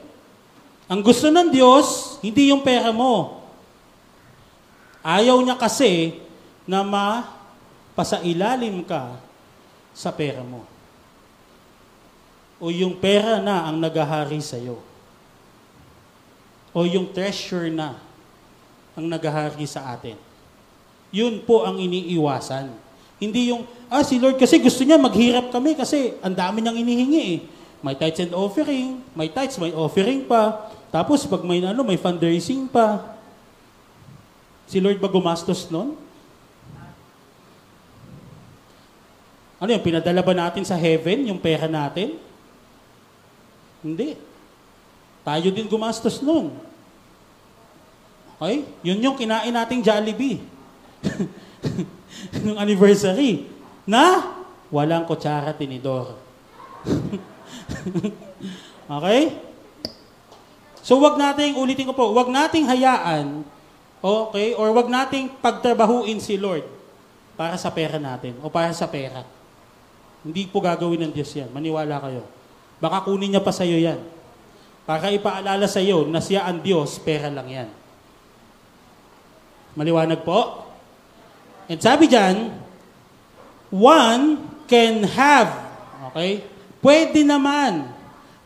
Ang 0.90 1.07
gusto 1.07 1.30
ng 1.30 1.55
Diyos, 1.55 2.18
hindi 2.18 2.51
yung 2.51 2.66
pera 2.66 2.90
mo. 2.90 3.46
Ayaw 5.07 5.38
niya 5.46 5.55
kasi 5.55 6.18
na 6.66 6.82
mapasailalim 6.82 8.82
ka 8.82 9.14
sa 9.94 10.11
pera 10.11 10.42
mo. 10.42 10.66
O 12.59 12.74
yung 12.74 12.99
pera 12.99 13.38
na 13.38 13.70
ang 13.70 13.78
nagahari 13.78 14.42
sa 14.42 14.59
iyo. 14.59 14.82
O 16.74 16.82
yung 16.82 17.14
treasure 17.14 17.70
na 17.70 18.03
ang 18.99 19.07
nagahari 19.07 19.62
sa 19.62 19.94
atin. 19.94 20.18
Yun 21.14 21.46
po 21.46 21.62
ang 21.62 21.78
iniiwasan. 21.78 22.88
Hindi 23.19 23.51
yung, 23.51 23.66
ah, 23.91 24.07
si 24.07 24.14
Lord 24.23 24.39
kasi 24.39 24.62
gusto 24.62 24.87
niya 24.87 24.95
maghirap 24.95 25.51
kami 25.51 25.75
kasi 25.75 26.14
ang 26.23 26.35
dami 26.39 26.62
niyang 26.62 26.79
inihingi 26.79 27.23
eh. 27.35 27.39
May 27.79 27.95
tithes 27.95 28.27
and 28.27 28.35
offering, 28.35 29.03
may 29.14 29.31
tithes, 29.31 29.59
may 29.59 29.71
offering 29.75 30.27
pa. 30.27 30.71
Tapos 30.91 31.27
pag 31.27 31.43
may 31.43 31.62
ano, 31.62 31.83
may 31.87 31.99
fundraising 31.99 32.66
pa. 32.66 33.14
Si 34.66 34.79
Lord 34.79 34.99
ba 35.03 35.11
gumastos 35.11 35.66
nun? 35.71 35.95
Ano 39.59 39.71
yung 39.75 39.83
pinadala 39.83 40.23
ba 40.23 40.35
natin 40.35 40.62
sa 40.62 40.79
heaven, 40.79 41.27
yung 41.27 41.43
pera 41.43 41.66
natin? 41.66 42.14
Hindi. 43.83 44.14
Tayo 45.27 45.49
din 45.51 45.66
gumastos 45.66 46.23
nun. 46.23 46.55
Okay? 48.39 48.62
Yun 48.87 49.03
yung 49.03 49.16
kinain 49.19 49.51
nating 49.51 49.83
Jollibee. 49.83 50.39
Nung 52.45 52.59
anniversary. 52.59 53.47
Na 53.89 54.37
walang 54.69 55.09
kutsara 55.09 55.57
tinidor. 55.57 56.12
okay? 58.99 59.23
So 60.85 61.01
wag 61.01 61.21
nating, 61.21 61.57
ulitin 61.57 61.89
ko 61.89 61.95
po, 61.97 62.12
wag 62.16 62.33
nating 62.33 62.64
hayaan, 62.64 63.45
okay, 64.01 64.57
or 64.57 64.73
wag 64.73 64.89
nating 64.89 65.37
pagtrabahuin 65.41 66.16
si 66.16 66.41
Lord 66.41 66.64
para 67.37 67.61
sa 67.61 67.69
pera 67.69 68.01
natin 68.01 68.41
o 68.41 68.49
para 68.49 68.73
sa 68.73 68.89
pera. 68.89 69.25
Hindi 70.25 70.51
po 70.51 70.59
gagawin 70.59 71.09
ng 71.09 71.12
Diyos 71.14 71.31
yan. 71.33 71.49
Maniwala 71.55 72.03
kayo. 72.03 72.27
Baka 72.83 73.07
kunin 73.07 73.33
niya 73.33 73.43
pa 73.43 73.55
sa 73.55 73.62
iyo 73.62 73.79
yan. 73.79 74.01
Para 74.89 75.12
ipaalala 75.12 75.69
sa 75.69 75.79
iyo 75.79 76.09
na 76.09 76.19
siya 76.19 76.49
ang 76.49 76.64
Diyos, 76.64 76.97
pera 77.01 77.29
lang 77.29 77.47
yan. 77.47 77.69
Maliwanag 79.79 80.27
po? 80.27 80.68
And 81.69 81.79
sabi 81.79 82.09
dyan, 82.09 82.57
one 83.69 84.49
can 84.64 85.05
have, 85.05 85.53
okay? 86.12 86.41
Pwede 86.81 87.21
naman. 87.23 87.93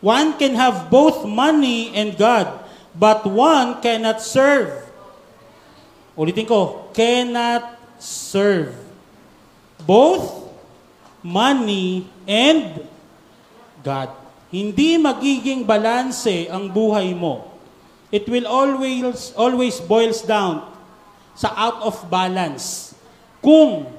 One 0.03 0.35
can 0.35 0.59
have 0.59 0.91
both 0.91 1.23
money 1.23 1.95
and 1.95 2.19
God, 2.19 2.51
but 2.99 3.23
one 3.23 3.79
cannot 3.79 4.19
serve. 4.19 4.75
Ulitin 6.19 6.51
ko, 6.51 6.91
cannot 6.91 7.79
serve. 8.03 8.75
Both 9.87 10.51
money 11.23 12.11
and 12.27 12.83
God. 13.87 14.11
Hindi 14.51 14.99
magiging 14.99 15.65
balanse 15.65 16.51
ang 16.51 16.69
buhay 16.69 17.15
mo. 17.15 17.49
It 18.13 18.29
will 18.29 18.45
always 18.45 19.33
always 19.39 19.81
boils 19.81 20.21
down 20.21 20.69
sa 21.33 21.49
out 21.57 21.81
of 21.81 21.97
balance. 22.13 22.92
Kung 23.43 23.91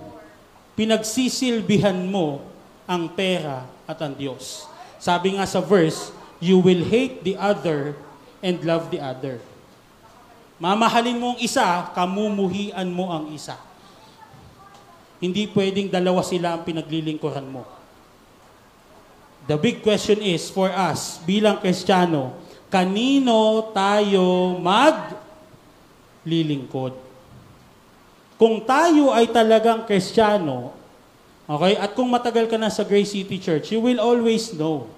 pinagsisilbihan 0.74 2.00
mo 2.10 2.42
ang 2.90 3.12
pera 3.14 3.68
at 3.86 4.00
ang 4.02 4.16
Diyos. 4.16 4.68
Sabi 5.00 5.36
nga 5.38 5.46
sa 5.48 5.60
verse, 5.62 6.12
you 6.40 6.60
will 6.60 6.84
hate 6.88 7.24
the 7.24 7.36
other 7.38 7.96
and 8.44 8.60
love 8.64 8.90
the 8.92 9.00
other. 9.00 9.40
Mamahalin 10.60 11.20
mo 11.20 11.36
ang 11.36 11.40
isa, 11.44 11.92
kamumuhian 11.92 12.88
mo 12.92 13.12
ang 13.12 13.28
isa. 13.36 13.58
Hindi 15.20 15.48
pwedeng 15.52 15.88
dalawa 15.92 16.24
sila 16.24 16.56
ang 16.56 16.64
pinaglilingkuran 16.68 17.48
mo. 17.48 17.64
The 19.44 19.60
big 19.60 19.84
question 19.84 20.24
is, 20.24 20.48
for 20.48 20.72
us, 20.72 21.20
bilang 21.28 21.60
Kristiyano, 21.60 22.32
kanino 22.72 23.72
tayo 23.76 24.56
maglilingkod? 26.24 26.96
Kung 28.38 28.66
tayo 28.66 29.14
ay 29.14 29.30
talagang 29.30 29.86
Kristiyano, 29.86 30.74
okay, 31.46 31.78
at 31.78 31.94
kung 31.94 32.10
matagal 32.10 32.50
ka 32.50 32.58
na 32.58 32.74
sa 32.74 32.82
Grace 32.82 33.14
City 33.14 33.38
Church, 33.38 33.72
you 33.72 33.80
will 33.80 34.02
always 34.02 34.52
know 34.54 34.90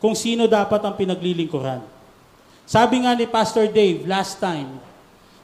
kung 0.00 0.16
sino 0.16 0.48
dapat 0.48 0.80
ang 0.80 0.96
pinaglilingkuran. 0.96 1.84
Sabi 2.64 3.04
nga 3.04 3.12
ni 3.12 3.28
Pastor 3.28 3.68
Dave 3.68 4.06
last 4.08 4.40
time, 4.40 4.80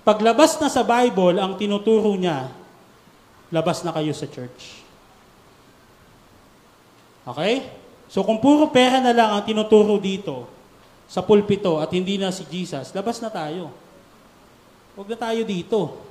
paglabas 0.07 0.57
na 0.63 0.71
sa 0.71 0.87
Bible, 0.87 1.37
ang 1.43 1.59
tinuturo 1.59 2.15
niya, 2.17 2.49
labas 3.51 3.83
na 3.83 3.93
kayo 3.93 4.15
sa 4.15 4.25
church. 4.31 4.81
Okay? 7.27 7.67
So 8.07 8.23
kung 8.23 8.39
puro 8.39 8.71
pera 8.71 9.03
na 9.03 9.11
lang 9.11 9.35
ang 9.35 9.43
tinuturo 9.43 9.99
dito 9.99 10.47
sa 11.11 11.21
pulpito 11.21 11.83
at 11.83 11.91
hindi 11.91 12.17
na 12.17 12.31
si 12.31 12.47
Jesus, 12.47 12.95
labas 12.95 13.19
na 13.19 13.29
tayo. 13.29 13.75
Huwag 14.95 15.11
na 15.11 15.19
tayo 15.19 15.43
dito. 15.43 16.06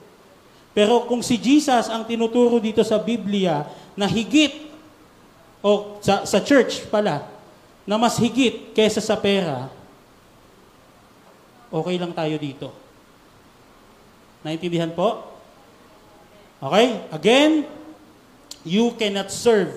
Pero 0.75 1.07
kung 1.07 1.23
si 1.23 1.39
Jesus 1.39 1.87
ang 1.87 2.03
tinuturo 2.03 2.59
dito 2.59 2.83
sa 2.83 2.99
Biblia 2.99 3.63
na 3.95 4.11
higit, 4.11 4.67
o 5.63 5.97
sa, 6.03 6.27
sa 6.27 6.43
church 6.43 6.83
pala, 6.91 7.23
na 7.87 7.95
mas 7.95 8.19
higit 8.19 8.75
kesa 8.75 8.99
sa 8.99 9.15
pera, 9.15 9.71
okay 11.71 11.95
lang 11.95 12.11
tayo 12.11 12.35
dito. 12.35 12.75
Naintindihan 14.43 14.91
po? 14.91 15.23
Okay? 16.59 17.07
Again, 17.15 17.63
you 18.67 18.91
cannot 18.99 19.31
serve 19.31 19.71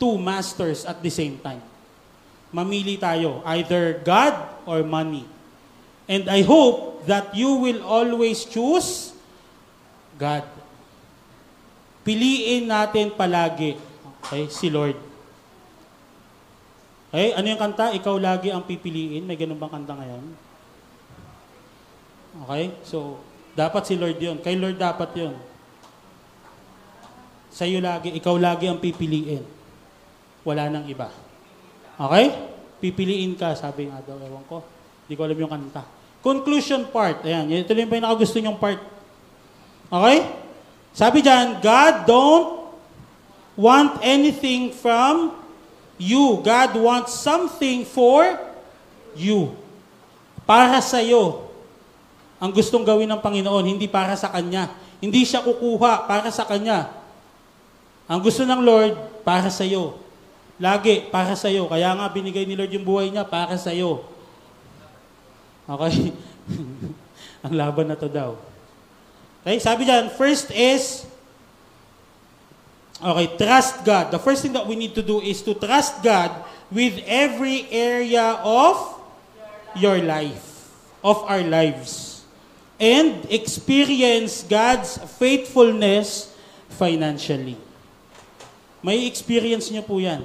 two 0.00 0.18
masters 0.18 0.82
at 0.82 0.98
the 1.06 1.12
same 1.12 1.38
time. 1.38 1.62
Mamili 2.50 2.98
tayo, 2.98 3.46
either 3.46 4.02
God 4.02 4.34
or 4.66 4.82
money. 4.82 5.22
And 6.10 6.26
I 6.26 6.42
hope 6.42 7.06
that 7.06 7.30
you 7.38 7.62
will 7.62 7.86
always 7.86 8.42
choose 8.42 9.09
God. 10.20 10.44
Piliin 12.04 12.68
natin 12.68 13.16
palagi, 13.16 13.80
okay, 14.20 14.52
si 14.52 14.68
Lord. 14.68 14.96
Okay, 17.10 17.32
ano 17.32 17.46
yung 17.48 17.60
kanta? 17.60 17.96
Ikaw 17.96 18.16
lagi 18.20 18.48
ang 18.52 18.62
pipiliin. 18.62 19.24
May 19.24 19.34
ganun 19.34 19.58
bang 19.58 19.72
kanta 19.72 19.96
ngayon? 19.96 20.24
Okay, 22.46 22.64
so, 22.86 23.18
dapat 23.58 23.82
si 23.88 23.98
Lord 23.98 24.20
yon. 24.20 24.38
Kay 24.38 24.54
Lord 24.54 24.78
dapat 24.78 25.10
yon. 25.18 25.34
Sa'yo 27.50 27.82
lagi, 27.82 28.14
ikaw 28.14 28.38
lagi 28.38 28.70
ang 28.70 28.78
pipiliin. 28.78 29.42
Wala 30.46 30.70
nang 30.70 30.86
iba. 30.86 31.10
Okay? 31.98 32.30
Pipiliin 32.78 33.34
ka, 33.34 33.58
sabi 33.58 33.90
nga 33.90 33.98
daw, 34.06 34.16
ewan 34.22 34.46
ko. 34.46 34.62
Hindi 35.04 35.14
ko 35.18 35.22
alam 35.26 35.36
yung 35.36 35.52
kanta. 35.52 35.82
Conclusion 36.22 36.86
part. 36.94 37.26
Ayan, 37.26 37.50
ito 37.50 37.74
yung 37.74 37.90
pinakagusto 37.90 38.38
niyong 38.38 38.60
part. 38.60 38.99
Okay? 39.90 40.18
Sabi 40.94 41.18
dyan, 41.20 41.58
God 41.58 41.94
don't 42.06 42.48
want 43.58 43.98
anything 44.00 44.70
from 44.70 45.40
You. 46.00 46.40
God 46.40 46.80
wants 46.80 47.12
something 47.12 47.84
for 47.84 48.24
you. 49.12 49.52
Para 50.48 50.80
sa 50.80 51.04
iyo. 51.04 51.52
Ang 52.40 52.56
gustong 52.56 52.88
gawin 52.88 53.04
ng 53.04 53.20
Panginoon, 53.20 53.68
hindi 53.68 53.84
para 53.84 54.16
sa 54.16 54.32
Kanya. 54.32 54.72
Hindi 54.96 55.28
siya 55.28 55.44
kukuha 55.44 56.08
para 56.08 56.32
sa 56.32 56.48
Kanya. 56.48 56.88
Ang 58.08 58.24
gusto 58.24 58.48
ng 58.48 58.64
Lord, 58.64 58.96
para 59.28 59.52
sa 59.52 59.60
iyo. 59.60 60.00
Lagi, 60.56 61.04
para 61.12 61.36
sa 61.36 61.52
iyo. 61.52 61.68
Kaya 61.68 61.92
nga 61.92 62.08
binigay 62.08 62.48
ni 62.48 62.56
Lord 62.56 62.72
yung 62.72 62.88
buhay 62.88 63.12
niya, 63.12 63.28
para 63.28 63.60
sa 63.60 63.68
iyo. 63.68 64.08
Okay? 65.68 66.16
Ang 67.44 67.54
laban 67.60 67.92
na 67.92 67.96
to 68.00 68.08
daw. 68.08 68.40
Okay, 69.40 69.56
sabi 69.56 69.88
dyan, 69.88 70.12
first 70.12 70.52
is, 70.52 71.08
okay, 73.00 73.26
trust 73.40 73.80
God. 73.88 74.12
The 74.12 74.20
first 74.20 74.44
thing 74.44 74.52
that 74.52 74.68
we 74.68 74.76
need 74.76 74.92
to 74.92 75.04
do 75.04 75.24
is 75.24 75.40
to 75.48 75.56
trust 75.56 76.04
God 76.04 76.44
with 76.68 77.00
every 77.08 77.64
area 77.72 78.36
of 78.44 78.76
your 79.72 79.96
life, 80.04 80.68
of 81.00 81.24
our 81.24 81.40
lives. 81.40 82.20
And 82.80 83.24
experience 83.28 84.44
God's 84.44 84.96
faithfulness 85.20 86.32
financially. 86.76 87.56
May 88.80 89.04
experience 89.04 89.68
niyo 89.68 89.84
po 89.84 90.00
yan. 90.00 90.24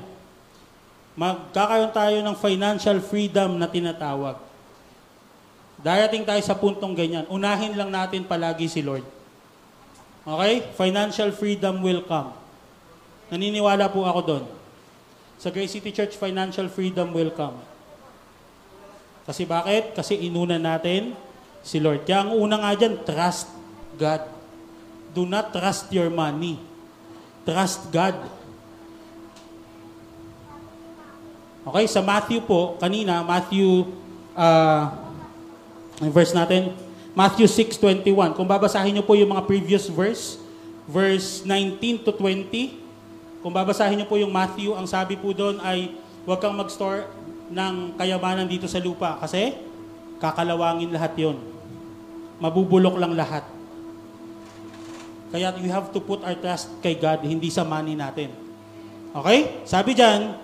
Magkakaroon 1.16 1.92
tayo 1.92 2.20
ng 2.20 2.36
financial 2.36 3.00
freedom 3.04 3.60
na 3.60 3.68
tinatawag. 3.68 4.45
Darating 5.80 6.24
tayo 6.24 6.42
sa 6.42 6.56
puntong 6.56 6.96
ganyan. 6.96 7.28
Unahin 7.28 7.76
lang 7.76 7.92
natin 7.92 8.24
palagi 8.24 8.72
si 8.72 8.80
Lord. 8.80 9.04
Okay? 10.26 10.66
Financial 10.74 11.30
freedom 11.36 11.84
will 11.84 12.02
come. 12.04 12.34
Naniniwala 13.30 13.90
po 13.90 14.06
ako 14.06 14.22
doon. 14.26 14.46
Sa 15.36 15.52
Grace 15.52 15.76
City 15.76 15.92
Church, 15.92 16.16
financial 16.16 16.72
freedom 16.72 17.12
will 17.12 17.34
come. 17.34 17.60
Kasi 19.26 19.44
bakit? 19.44 19.98
Kasi 19.98 20.22
inuna 20.22 20.62
natin 20.62 21.18
si 21.66 21.82
Lord. 21.82 22.06
Kaya 22.06 22.30
ang 22.30 22.38
una 22.38 22.62
nga 22.62 22.78
dyan, 22.78 23.02
trust 23.02 23.50
God. 23.98 24.22
Do 25.12 25.26
not 25.26 25.50
trust 25.50 25.90
your 25.90 26.14
money. 26.14 26.62
Trust 27.46 27.90
God. 27.90 28.16
Okay, 31.66 31.86
sa 31.90 32.06
Matthew 32.06 32.46
po, 32.46 32.78
kanina, 32.78 33.26
Matthew 33.26 33.90
uh, 34.38 35.05
ang 36.04 36.12
verse 36.12 36.36
natin, 36.36 36.76
Matthew 37.16 37.48
6.21. 37.48 38.36
Kung 38.36 38.44
babasahin 38.44 38.92
niyo 38.92 39.04
po 39.08 39.16
yung 39.16 39.32
mga 39.32 39.48
previous 39.48 39.88
verse, 39.88 40.36
verse 40.84 41.48
19 41.48 42.04
to 42.04 42.12
20, 42.12 43.40
kung 43.40 43.54
babasahin 43.54 43.96
niyo 43.96 44.08
po 44.10 44.20
yung 44.20 44.34
Matthew, 44.34 44.76
ang 44.76 44.84
sabi 44.84 45.16
po 45.16 45.32
doon 45.32 45.62
ay 45.64 45.96
huwag 46.28 46.42
kang 46.42 46.58
mag-store 46.58 47.08
ng 47.48 47.96
kayamanan 47.96 48.50
dito 48.50 48.66
sa 48.66 48.82
lupa 48.82 49.22
kasi 49.22 49.56
kakalawangin 50.18 50.92
lahat 50.92 51.14
yon. 51.16 51.38
Mabubulok 52.42 53.00
lang 53.00 53.16
lahat. 53.16 53.48
Kaya 55.32 55.56
we 55.62 55.72
have 55.72 55.94
to 55.96 56.00
put 56.04 56.20
our 56.26 56.36
trust 56.36 56.74
kay 56.84 56.98
God, 57.00 57.24
hindi 57.24 57.48
sa 57.48 57.64
money 57.64 57.96
natin. 57.96 58.34
Okay? 59.16 59.64
Sabi 59.64 59.96
diyan, 59.96 60.36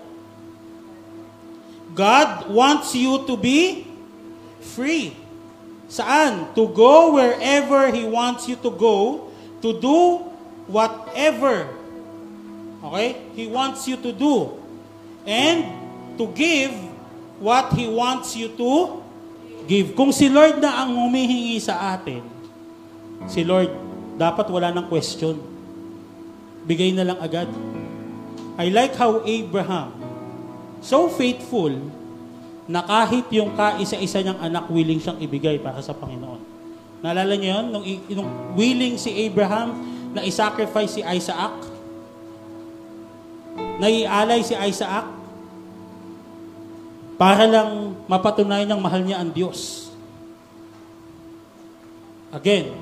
God 1.92 2.48
wants 2.48 2.96
you 2.96 3.20
to 3.28 3.36
be 3.36 3.84
free. 4.64 5.21
Saan? 5.92 6.56
To 6.56 6.72
go 6.72 7.20
wherever 7.20 7.92
He 7.92 8.08
wants 8.08 8.48
you 8.48 8.56
to 8.64 8.72
go, 8.72 9.28
to 9.60 9.76
do 9.76 10.24
whatever 10.64 11.68
okay, 12.82 13.16
He 13.38 13.46
wants 13.46 13.86
you 13.86 13.96
to 14.02 14.10
do, 14.10 14.58
and 15.22 15.62
to 16.18 16.26
give 16.34 16.74
what 17.38 17.72
He 17.78 17.86
wants 17.86 18.34
you 18.34 18.50
to 18.58 19.00
give. 19.70 19.94
Kung 19.94 20.10
si 20.10 20.26
Lord 20.26 20.58
na 20.58 20.82
ang 20.82 20.98
humihingi 20.98 21.62
sa 21.62 21.94
atin, 21.94 22.26
si 23.30 23.46
Lord, 23.46 23.70
dapat 24.18 24.50
wala 24.50 24.74
ng 24.74 24.86
question. 24.90 25.38
Bigay 26.66 26.94
na 26.94 27.14
lang 27.14 27.18
agad. 27.22 27.48
I 28.58 28.68
like 28.68 28.94
how 28.98 29.22
Abraham, 29.24 29.96
so 30.84 31.08
faithful, 31.08 31.72
na 32.70 32.80
kahit 32.86 33.26
yung 33.34 33.58
kaisa-isa 33.58 34.22
niyang 34.22 34.38
anak 34.38 34.70
willing 34.70 35.02
siyang 35.02 35.18
ibigay 35.18 35.58
para 35.58 35.82
sa 35.82 35.94
Panginoon. 35.94 36.40
Naalala 37.02 37.34
niyo 37.34 37.50
yun? 37.58 37.66
Nung, 37.74 37.84
nung 38.14 38.30
willing 38.54 38.94
si 38.94 39.10
Abraham 39.26 39.74
na 40.14 40.22
isacrifice 40.22 40.98
si 40.98 41.02
Isaac, 41.02 41.54
na 43.82 43.90
ialay 43.90 44.46
si 44.46 44.54
Isaac, 44.54 45.10
para 47.18 47.44
lang 47.46 47.98
mapatunayan 48.06 48.70
niyang 48.70 48.82
mahal 48.82 49.02
niya 49.02 49.18
ang 49.18 49.30
Diyos. 49.34 49.90
Again, 52.32 52.72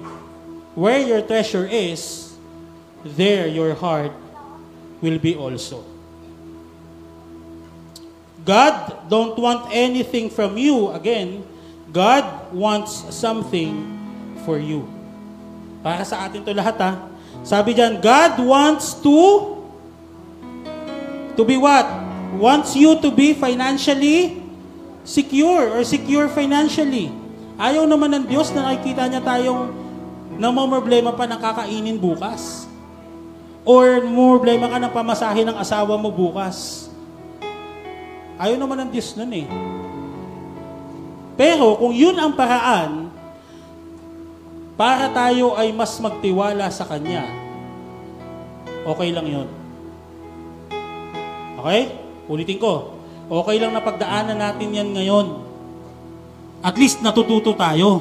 where 0.79 1.01
your 1.01 1.25
treasure 1.25 1.67
is, 1.67 2.31
there 3.03 3.49
your 3.49 3.75
heart 3.75 4.15
will 5.01 5.19
be 5.19 5.35
also. 5.35 5.90
God 8.45 9.09
don't 9.09 9.37
want 9.37 9.69
anything 9.71 10.33
from 10.33 10.57
you. 10.57 10.91
Again, 10.97 11.45
God 11.91 12.55
wants 12.55 13.05
something 13.13 13.75
for 14.47 14.57
you. 14.57 14.89
Para 15.85 16.05
sa 16.05 16.29
atin 16.29 16.45
to 16.45 16.53
lahat 16.53 16.77
ha. 16.81 16.93
Sabi 17.41 17.73
diyan, 17.73 18.05
God 18.05 18.41
wants 18.45 18.97
to 19.01 19.19
to 21.37 21.43
be 21.45 21.57
what? 21.57 21.89
Wants 22.37 22.77
you 22.77 23.01
to 23.01 23.09
be 23.09 23.33
financially 23.33 24.41
secure 25.03 25.73
or 25.73 25.81
secure 25.83 26.29
financially. 26.29 27.09
Ayaw 27.61 27.85
naman 27.89 28.13
ng 28.13 28.25
Diyos 28.29 28.53
na 28.53 28.73
nakikita 28.73 29.09
niya 29.09 29.21
tayong 29.25 29.73
namomroblema 30.37 31.13
pa 31.17 31.29
ng 31.29 31.41
kakainin 31.41 31.97
bukas. 32.01 32.69
Or 33.65 34.01
problema 34.01 34.73
ka 34.73 34.81
ng 34.81 34.93
pamasahe 34.93 35.45
ng 35.45 35.57
asawa 35.57 35.97
mo 36.01 36.09
bukas. 36.09 36.89
Ayaw 38.41 38.57
naman 38.57 38.89
ng 38.89 38.91
Diyos 38.91 39.13
nun 39.21 39.37
eh. 39.37 39.45
Pero 41.37 41.77
kung 41.77 41.93
yun 41.93 42.17
ang 42.17 42.33
paraan, 42.33 43.13
para 44.81 45.13
tayo 45.13 45.61
ay 45.61 45.77
mas 45.77 45.93
magtiwala 46.01 46.73
sa 46.73 46.89
Kanya, 46.89 47.29
okay 48.89 49.13
lang 49.13 49.29
yun. 49.29 49.49
Okay? 51.61 51.93
Ulitin 52.33 52.57
ko. 52.57 52.97
Okay 53.29 53.61
lang 53.61 53.77
na 53.77 53.85
pagdaanan 53.85 54.41
natin 54.41 54.73
yan 54.73 54.89
ngayon. 54.97 55.27
At 56.65 56.81
least 56.81 57.05
natututo 57.05 57.53
tayo. 57.53 58.01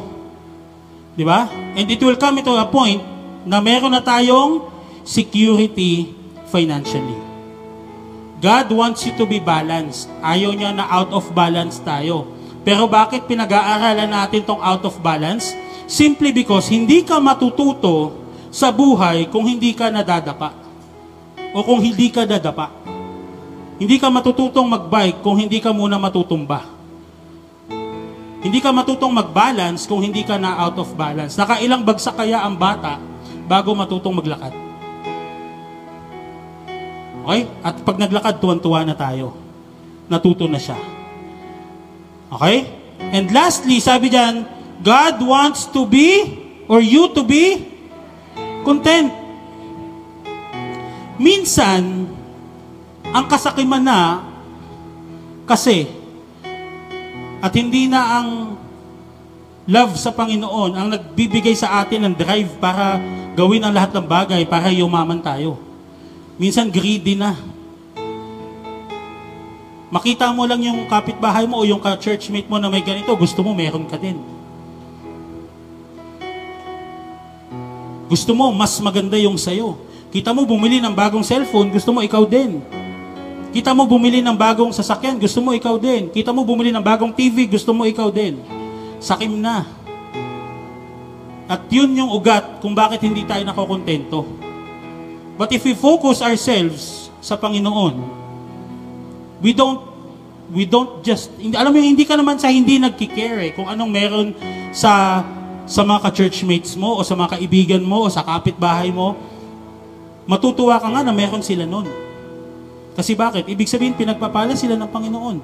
Di 1.20 1.28
ba? 1.28 1.52
And 1.76 1.84
it 1.84 2.00
will 2.00 2.16
come 2.16 2.40
to 2.40 2.56
a 2.56 2.64
point 2.72 3.04
na 3.44 3.60
meron 3.60 3.92
na 3.92 4.00
tayong 4.00 4.72
security 5.04 6.16
financially. 6.48 7.29
God 8.40 8.72
wants 8.72 9.04
you 9.04 9.12
to 9.20 9.28
be 9.28 9.44
balanced. 9.44 10.08
Ayaw 10.24 10.56
niya 10.56 10.72
na 10.72 10.88
out 10.88 11.12
of 11.12 11.28
balance 11.36 11.76
tayo. 11.84 12.24
Pero 12.64 12.88
bakit 12.88 13.28
pinag-aaralan 13.28 14.08
natin 14.08 14.48
tong 14.48 14.64
out 14.64 14.80
of 14.88 14.96
balance? 15.04 15.52
Simply 15.92 16.32
because 16.32 16.72
hindi 16.72 17.04
ka 17.04 17.20
matututo 17.20 18.16
sa 18.48 18.72
buhay 18.72 19.28
kung 19.28 19.44
hindi 19.44 19.76
ka 19.76 19.92
nadadapa. 19.92 20.56
O 21.52 21.68
kung 21.68 21.84
hindi 21.84 22.08
ka 22.08 22.24
dadapa. 22.24 22.72
Hindi 23.76 24.00
ka 24.00 24.08
matututong 24.08 24.68
magbike 24.72 25.20
kung 25.20 25.36
hindi 25.36 25.60
ka 25.60 25.76
muna 25.76 26.00
matutumba. 26.00 26.64
Hindi 28.40 28.60
ka 28.64 28.72
matutong 28.72 29.12
mag-balance 29.12 29.84
kung 29.84 30.00
hindi 30.00 30.24
ka 30.24 30.40
na 30.40 30.56
out 30.64 30.80
of 30.80 30.96
balance. 30.96 31.36
Nakailang 31.36 31.84
bagsak 31.84 32.16
kaya 32.16 32.40
ang 32.40 32.56
bata 32.56 33.04
bago 33.52 33.76
matutong 33.76 34.16
maglakad. 34.16 34.69
Okay? 37.30 37.46
At 37.62 37.78
pag 37.86 38.02
naglakad, 38.02 38.42
tuwan-tuwa 38.42 38.82
na 38.82 38.98
tayo. 38.98 39.38
Natuto 40.10 40.50
na 40.50 40.58
siya. 40.58 40.82
Okay? 42.34 42.66
And 43.14 43.30
lastly, 43.30 43.78
sabi 43.78 44.10
diyan, 44.10 44.50
God 44.82 45.22
wants 45.22 45.70
to 45.70 45.86
be, 45.86 46.42
or 46.66 46.82
you 46.82 47.14
to 47.14 47.22
be, 47.22 47.70
content. 48.66 49.14
Minsan, 51.22 52.10
ang 53.14 53.26
kasakiman 53.30 53.86
na, 53.86 54.26
kasi, 55.46 55.86
at 57.46 57.54
hindi 57.54 57.86
na 57.86 58.02
ang 58.20 58.58
love 59.70 59.94
sa 60.02 60.10
Panginoon 60.10 60.74
ang 60.74 60.90
nagbibigay 60.90 61.54
sa 61.54 61.86
atin 61.86 62.10
ng 62.10 62.16
drive 62.18 62.58
para 62.58 62.98
gawin 63.38 63.62
ang 63.62 63.70
lahat 63.70 63.94
ng 63.94 64.06
bagay 64.10 64.42
para 64.50 64.74
yumaman 64.74 65.22
tayo. 65.22 65.69
Minsan 66.40 66.72
greedy 66.72 67.20
na. 67.20 67.36
Makita 69.92 70.32
mo 70.32 70.48
lang 70.48 70.64
yung 70.64 70.88
kapitbahay 70.88 71.44
mo 71.44 71.60
o 71.60 71.68
yung 71.68 71.84
ka-churchmate 71.84 72.48
mo 72.48 72.56
na 72.56 72.72
may 72.72 72.80
ganito, 72.80 73.12
gusto 73.12 73.44
mo 73.44 73.52
meron 73.52 73.84
ka 73.84 74.00
din. 74.00 74.16
Gusto 78.08 78.32
mo 78.32 78.56
mas 78.56 78.80
maganda 78.80 79.20
yung 79.20 79.36
sayo. 79.36 79.76
Kita 80.10 80.32
mo 80.32 80.48
bumili 80.48 80.80
ng 80.80 80.96
bagong 80.96 81.28
cellphone, 81.28 81.70
gusto 81.70 81.92
mo 81.92 82.00
ikaw 82.00 82.24
din. 82.24 82.64
Kita 83.52 83.76
mo 83.76 83.84
bumili 83.84 84.24
ng 84.24 84.34
bagong 84.34 84.72
sasakyan, 84.72 85.20
gusto 85.20 85.44
mo 85.44 85.52
ikaw 85.52 85.76
din. 85.76 86.08
Kita 86.08 86.32
mo 86.32 86.48
bumili 86.48 86.72
ng 86.72 86.82
bagong 86.82 87.12
TV, 87.12 87.50
gusto 87.52 87.76
mo 87.76 87.84
ikaw 87.84 88.08
din. 88.14 88.40
Sakim 89.04 89.36
na. 89.36 89.68
At 91.50 91.66
yun 91.68 91.98
yung 91.98 92.14
ugat 92.14 92.62
kung 92.62 92.78
bakit 92.78 93.04
hindi 93.04 93.26
tayo 93.26 93.42
nakokontento. 93.42 94.49
But 95.40 95.56
if 95.56 95.64
we 95.64 95.72
focus 95.72 96.20
ourselves 96.20 97.08
sa 97.24 97.40
Panginoon, 97.40 97.96
we 99.40 99.56
don't 99.56 99.88
we 100.52 100.68
don't 100.68 101.00
just 101.00 101.32
hindi, 101.40 101.56
alam 101.56 101.72
mo 101.72 101.80
hindi 101.80 102.04
ka 102.04 102.20
naman 102.20 102.36
sa 102.36 102.52
hindi 102.52 102.76
nagki-care 102.76 103.48
eh, 103.48 103.52
kung 103.56 103.72
anong 103.72 103.88
meron 103.88 104.28
sa 104.76 105.24
sa 105.64 105.88
mga 105.88 106.12
ka-churchmates 106.12 106.76
mo 106.76 107.00
o 107.00 107.08
sa 107.08 107.16
mga 107.16 107.40
kaibigan 107.40 107.80
mo 107.80 108.04
o 108.04 108.12
sa 108.12 108.20
kapitbahay 108.20 108.92
mo. 108.92 109.16
Matutuwa 110.28 110.76
ka 110.76 110.92
nga 110.92 111.08
na 111.08 111.16
meron 111.16 111.40
sila 111.40 111.64
nun. 111.64 111.88
Kasi 113.00 113.16
bakit? 113.16 113.48
Ibig 113.48 113.70
sabihin, 113.72 113.96
pinagpapala 113.96 114.60
sila 114.60 114.76
ng 114.76 114.92
Panginoon. 114.92 115.38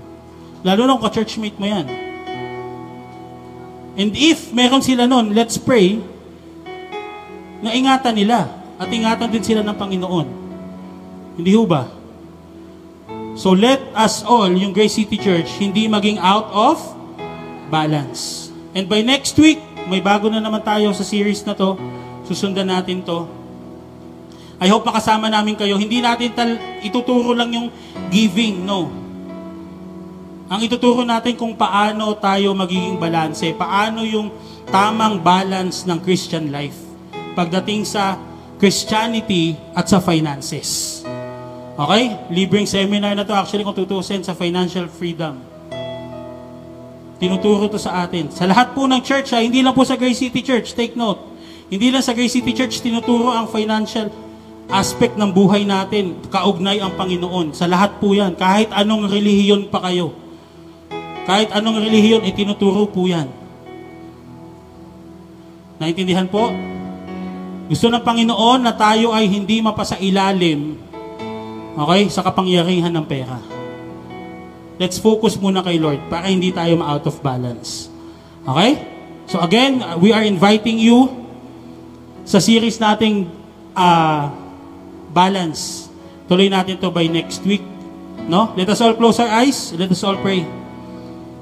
Lalo 0.66 0.82
na 0.84 1.00
kung 1.00 1.08
ka-churchmate 1.08 1.56
mo 1.56 1.72
yan. 1.72 1.88
And 3.96 4.12
if 4.12 4.52
meron 4.52 4.84
sila 4.84 5.08
nun, 5.08 5.32
let's 5.32 5.56
pray 5.56 6.04
na 7.64 7.72
ingatan 7.72 8.20
nila 8.20 8.64
at 8.76 8.88
ingatan 8.91 9.32
din 9.32 9.43
sila 9.43 9.61
ng 9.63 9.76
Panginoon. 9.76 10.28
Hindi 11.39 11.51
ho 11.55 11.63
ba? 11.63 11.88
So 13.36 13.51
let 13.51 13.84
us 13.91 14.23
all, 14.23 14.47
yung 14.51 14.71
Grace 14.71 14.95
City 14.95 15.19
Church, 15.19 15.59
hindi 15.59 15.91
maging 15.91 16.19
out 16.23 16.47
of 16.55 16.80
balance. 17.67 18.47
And 18.71 18.88
by 18.88 19.03
next 19.03 19.36
week, 19.36 19.59
may 19.91 19.99
bago 19.99 20.32
na 20.32 20.39
naman 20.39 20.63
tayo 20.63 20.91
sa 20.95 21.03
series 21.03 21.43
na 21.43 21.51
to. 21.55 21.76
Susundan 22.23 22.71
natin 22.71 23.03
to. 23.03 23.28
I 24.55 24.71
hope 24.71 24.88
makasama 24.88 25.28
namin 25.28 25.59
kayo. 25.59 25.76
Hindi 25.76 25.99
natin 25.99 26.32
tal- 26.32 26.59
ituturo 26.80 27.36
lang 27.36 27.51
yung 27.51 27.67
giving, 28.07 28.63
no. 28.63 28.88
Ang 30.47 30.59
ituturo 30.63 31.03
natin 31.03 31.36
kung 31.36 31.57
paano 31.59 32.15
tayo 32.15 32.55
magiging 32.55 32.95
balanse, 32.95 33.51
paano 33.51 34.05
yung 34.07 34.32
tamang 34.71 35.19
balance 35.19 35.84
ng 35.84 35.99
Christian 35.99 36.53
life 36.53 36.78
pagdating 37.36 37.84
sa 37.84 38.15
Christianity 38.56 39.60
at 39.76 39.88
sa 39.91 39.99
finances. 39.99 41.01
Okay? 41.76 42.03
Libreng 42.32 42.68
seminar 42.68 43.12
na 43.14 43.28
to 43.28 43.36
actually 43.36 43.68
kung 43.68 43.76
tutusin 43.76 44.24
sa 44.24 44.32
financial 44.32 44.88
freedom. 44.88 45.43
Tinuturo 47.20 47.68
to 47.72 47.80
sa 47.80 48.03
atin. 48.03 48.32
Sa 48.32 48.47
lahat 48.47 48.76
po 48.76 48.88
ng 48.88 48.99
church, 48.99 49.32
ha, 49.32 49.39
hindi 49.39 49.64
lang 49.64 49.76
po 49.76 49.88
sa 49.88 49.95
Grace 49.95 50.20
City 50.20 50.43
Church, 50.43 50.76
take 50.76 50.99
note. 50.99 51.20
Hindi 51.72 51.91
lang 51.91 52.03
sa 52.03 52.12
Grace 52.12 52.36
City 52.36 52.51
Church 52.51 52.84
tinuturo 52.84 53.32
ang 53.32 53.47
financial 53.47 54.12
aspect 54.68 55.16
ng 55.16 55.30
buhay 55.32 55.64
natin, 55.64 56.20
kaugnay 56.28 56.82
ang 56.82 56.95
Panginoon. 56.97 57.56
Sa 57.56 57.70
lahat 57.70 58.01
po 58.03 58.12
yan, 58.12 58.36
kahit 58.36 58.72
anong 58.74 59.08
relihiyon 59.08 59.72
pa 59.72 59.80
kayo. 59.88 60.12
Kahit 61.26 61.49
anong 61.56 61.82
relihiyon, 61.82 62.22
itinuturo 62.22 62.86
po 62.86 63.10
yan. 63.10 63.32
Naintindihan 65.82 66.30
po? 66.30 66.74
Gusto 67.66 67.89
ng 67.89 68.01
Panginoon 68.01 68.61
na 68.61 68.78
tayo 68.78 69.09
ay 69.09 69.26
hindi 69.26 69.57
mapasailalim 69.57 70.78
okay, 71.82 72.01
sa 72.13 72.22
kapangyarihan 72.22 72.93
ng 72.93 73.05
pera. 73.09 73.41
Let's 74.78 75.01
focus 75.01 75.39
muna 75.39 75.66
kay 75.66 75.82
Lord 75.82 76.05
para 76.11 76.30
hindi 76.30 76.51
tayo 76.53 76.78
ma-out 76.78 77.07
of 77.09 77.18
balance. 77.26 77.89
Okay? 78.45 78.72
So 79.26 79.41
again, 79.41 79.82
we 79.97 80.13
are 80.13 80.22
inviting 80.22 80.78
you 80.78 81.09
sa 82.28 82.38
series 82.38 82.78
nating 82.78 83.26
uh, 83.74 84.30
balance. 85.09 85.89
Tuloy 86.30 86.51
natin 86.51 86.78
to 86.78 86.93
by 86.93 87.09
next 87.09 87.41
week. 87.47 87.63
No? 88.30 88.53
Let 88.53 88.70
us 88.70 88.82
all 88.82 88.93
close 88.93 89.18
our 89.18 89.32
eyes. 89.41 89.74
Let 89.74 89.89
us 89.89 90.05
all 90.05 90.18
pray. 90.22 90.45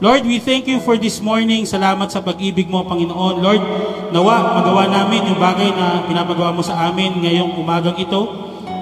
Lord, 0.04 0.28
we 0.28 0.36
thank 0.43 0.68
you 0.68 0.84
for 0.84 0.99
this 0.99 1.24
morning. 1.24 1.64
Salamat 1.64 2.12
sa 2.12 2.20
pag-ibig 2.20 2.68
mo, 2.68 2.84
Panginoon. 2.84 3.39
Lord, 3.39 3.64
nawa, 4.12 4.60
magawa 4.60 4.84
namin 4.91 5.32
yung 5.32 5.39
bagay 5.39 5.72
na 5.72 6.04
pinapagawa 6.04 6.51
mo 6.51 6.60
sa 6.60 6.91
amin 6.91 7.24
ngayong 7.24 7.56
umagang 7.56 7.95
ito, 7.95 8.20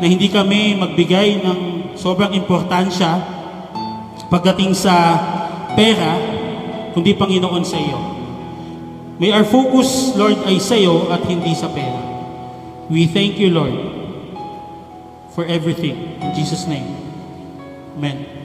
na 0.02 0.06
hindi 0.10 0.34
kami 0.34 0.82
magbigay 0.82 1.46
ng 1.46 1.58
sobrang 1.94 2.34
importansya 2.34 3.22
pagdating 4.34 4.74
sa 4.74 5.14
pera, 5.78 6.18
kundi 6.98 7.14
Panginoon 7.14 7.62
sa 7.62 7.78
iyo. 7.78 8.02
May 9.22 9.30
our 9.30 9.46
focus, 9.46 10.18
Lord, 10.18 10.42
ay 10.50 10.58
sa 10.58 10.74
iyo 10.74 11.06
at 11.14 11.22
hindi 11.30 11.54
sa 11.54 11.70
pera. 11.70 12.02
We 12.90 13.06
thank 13.06 13.38
you, 13.38 13.54
Lord, 13.54 13.78
for 15.38 15.46
everything. 15.46 16.18
In 16.18 16.34
Jesus' 16.34 16.66
name. 16.66 16.98
Amen. 17.94 18.41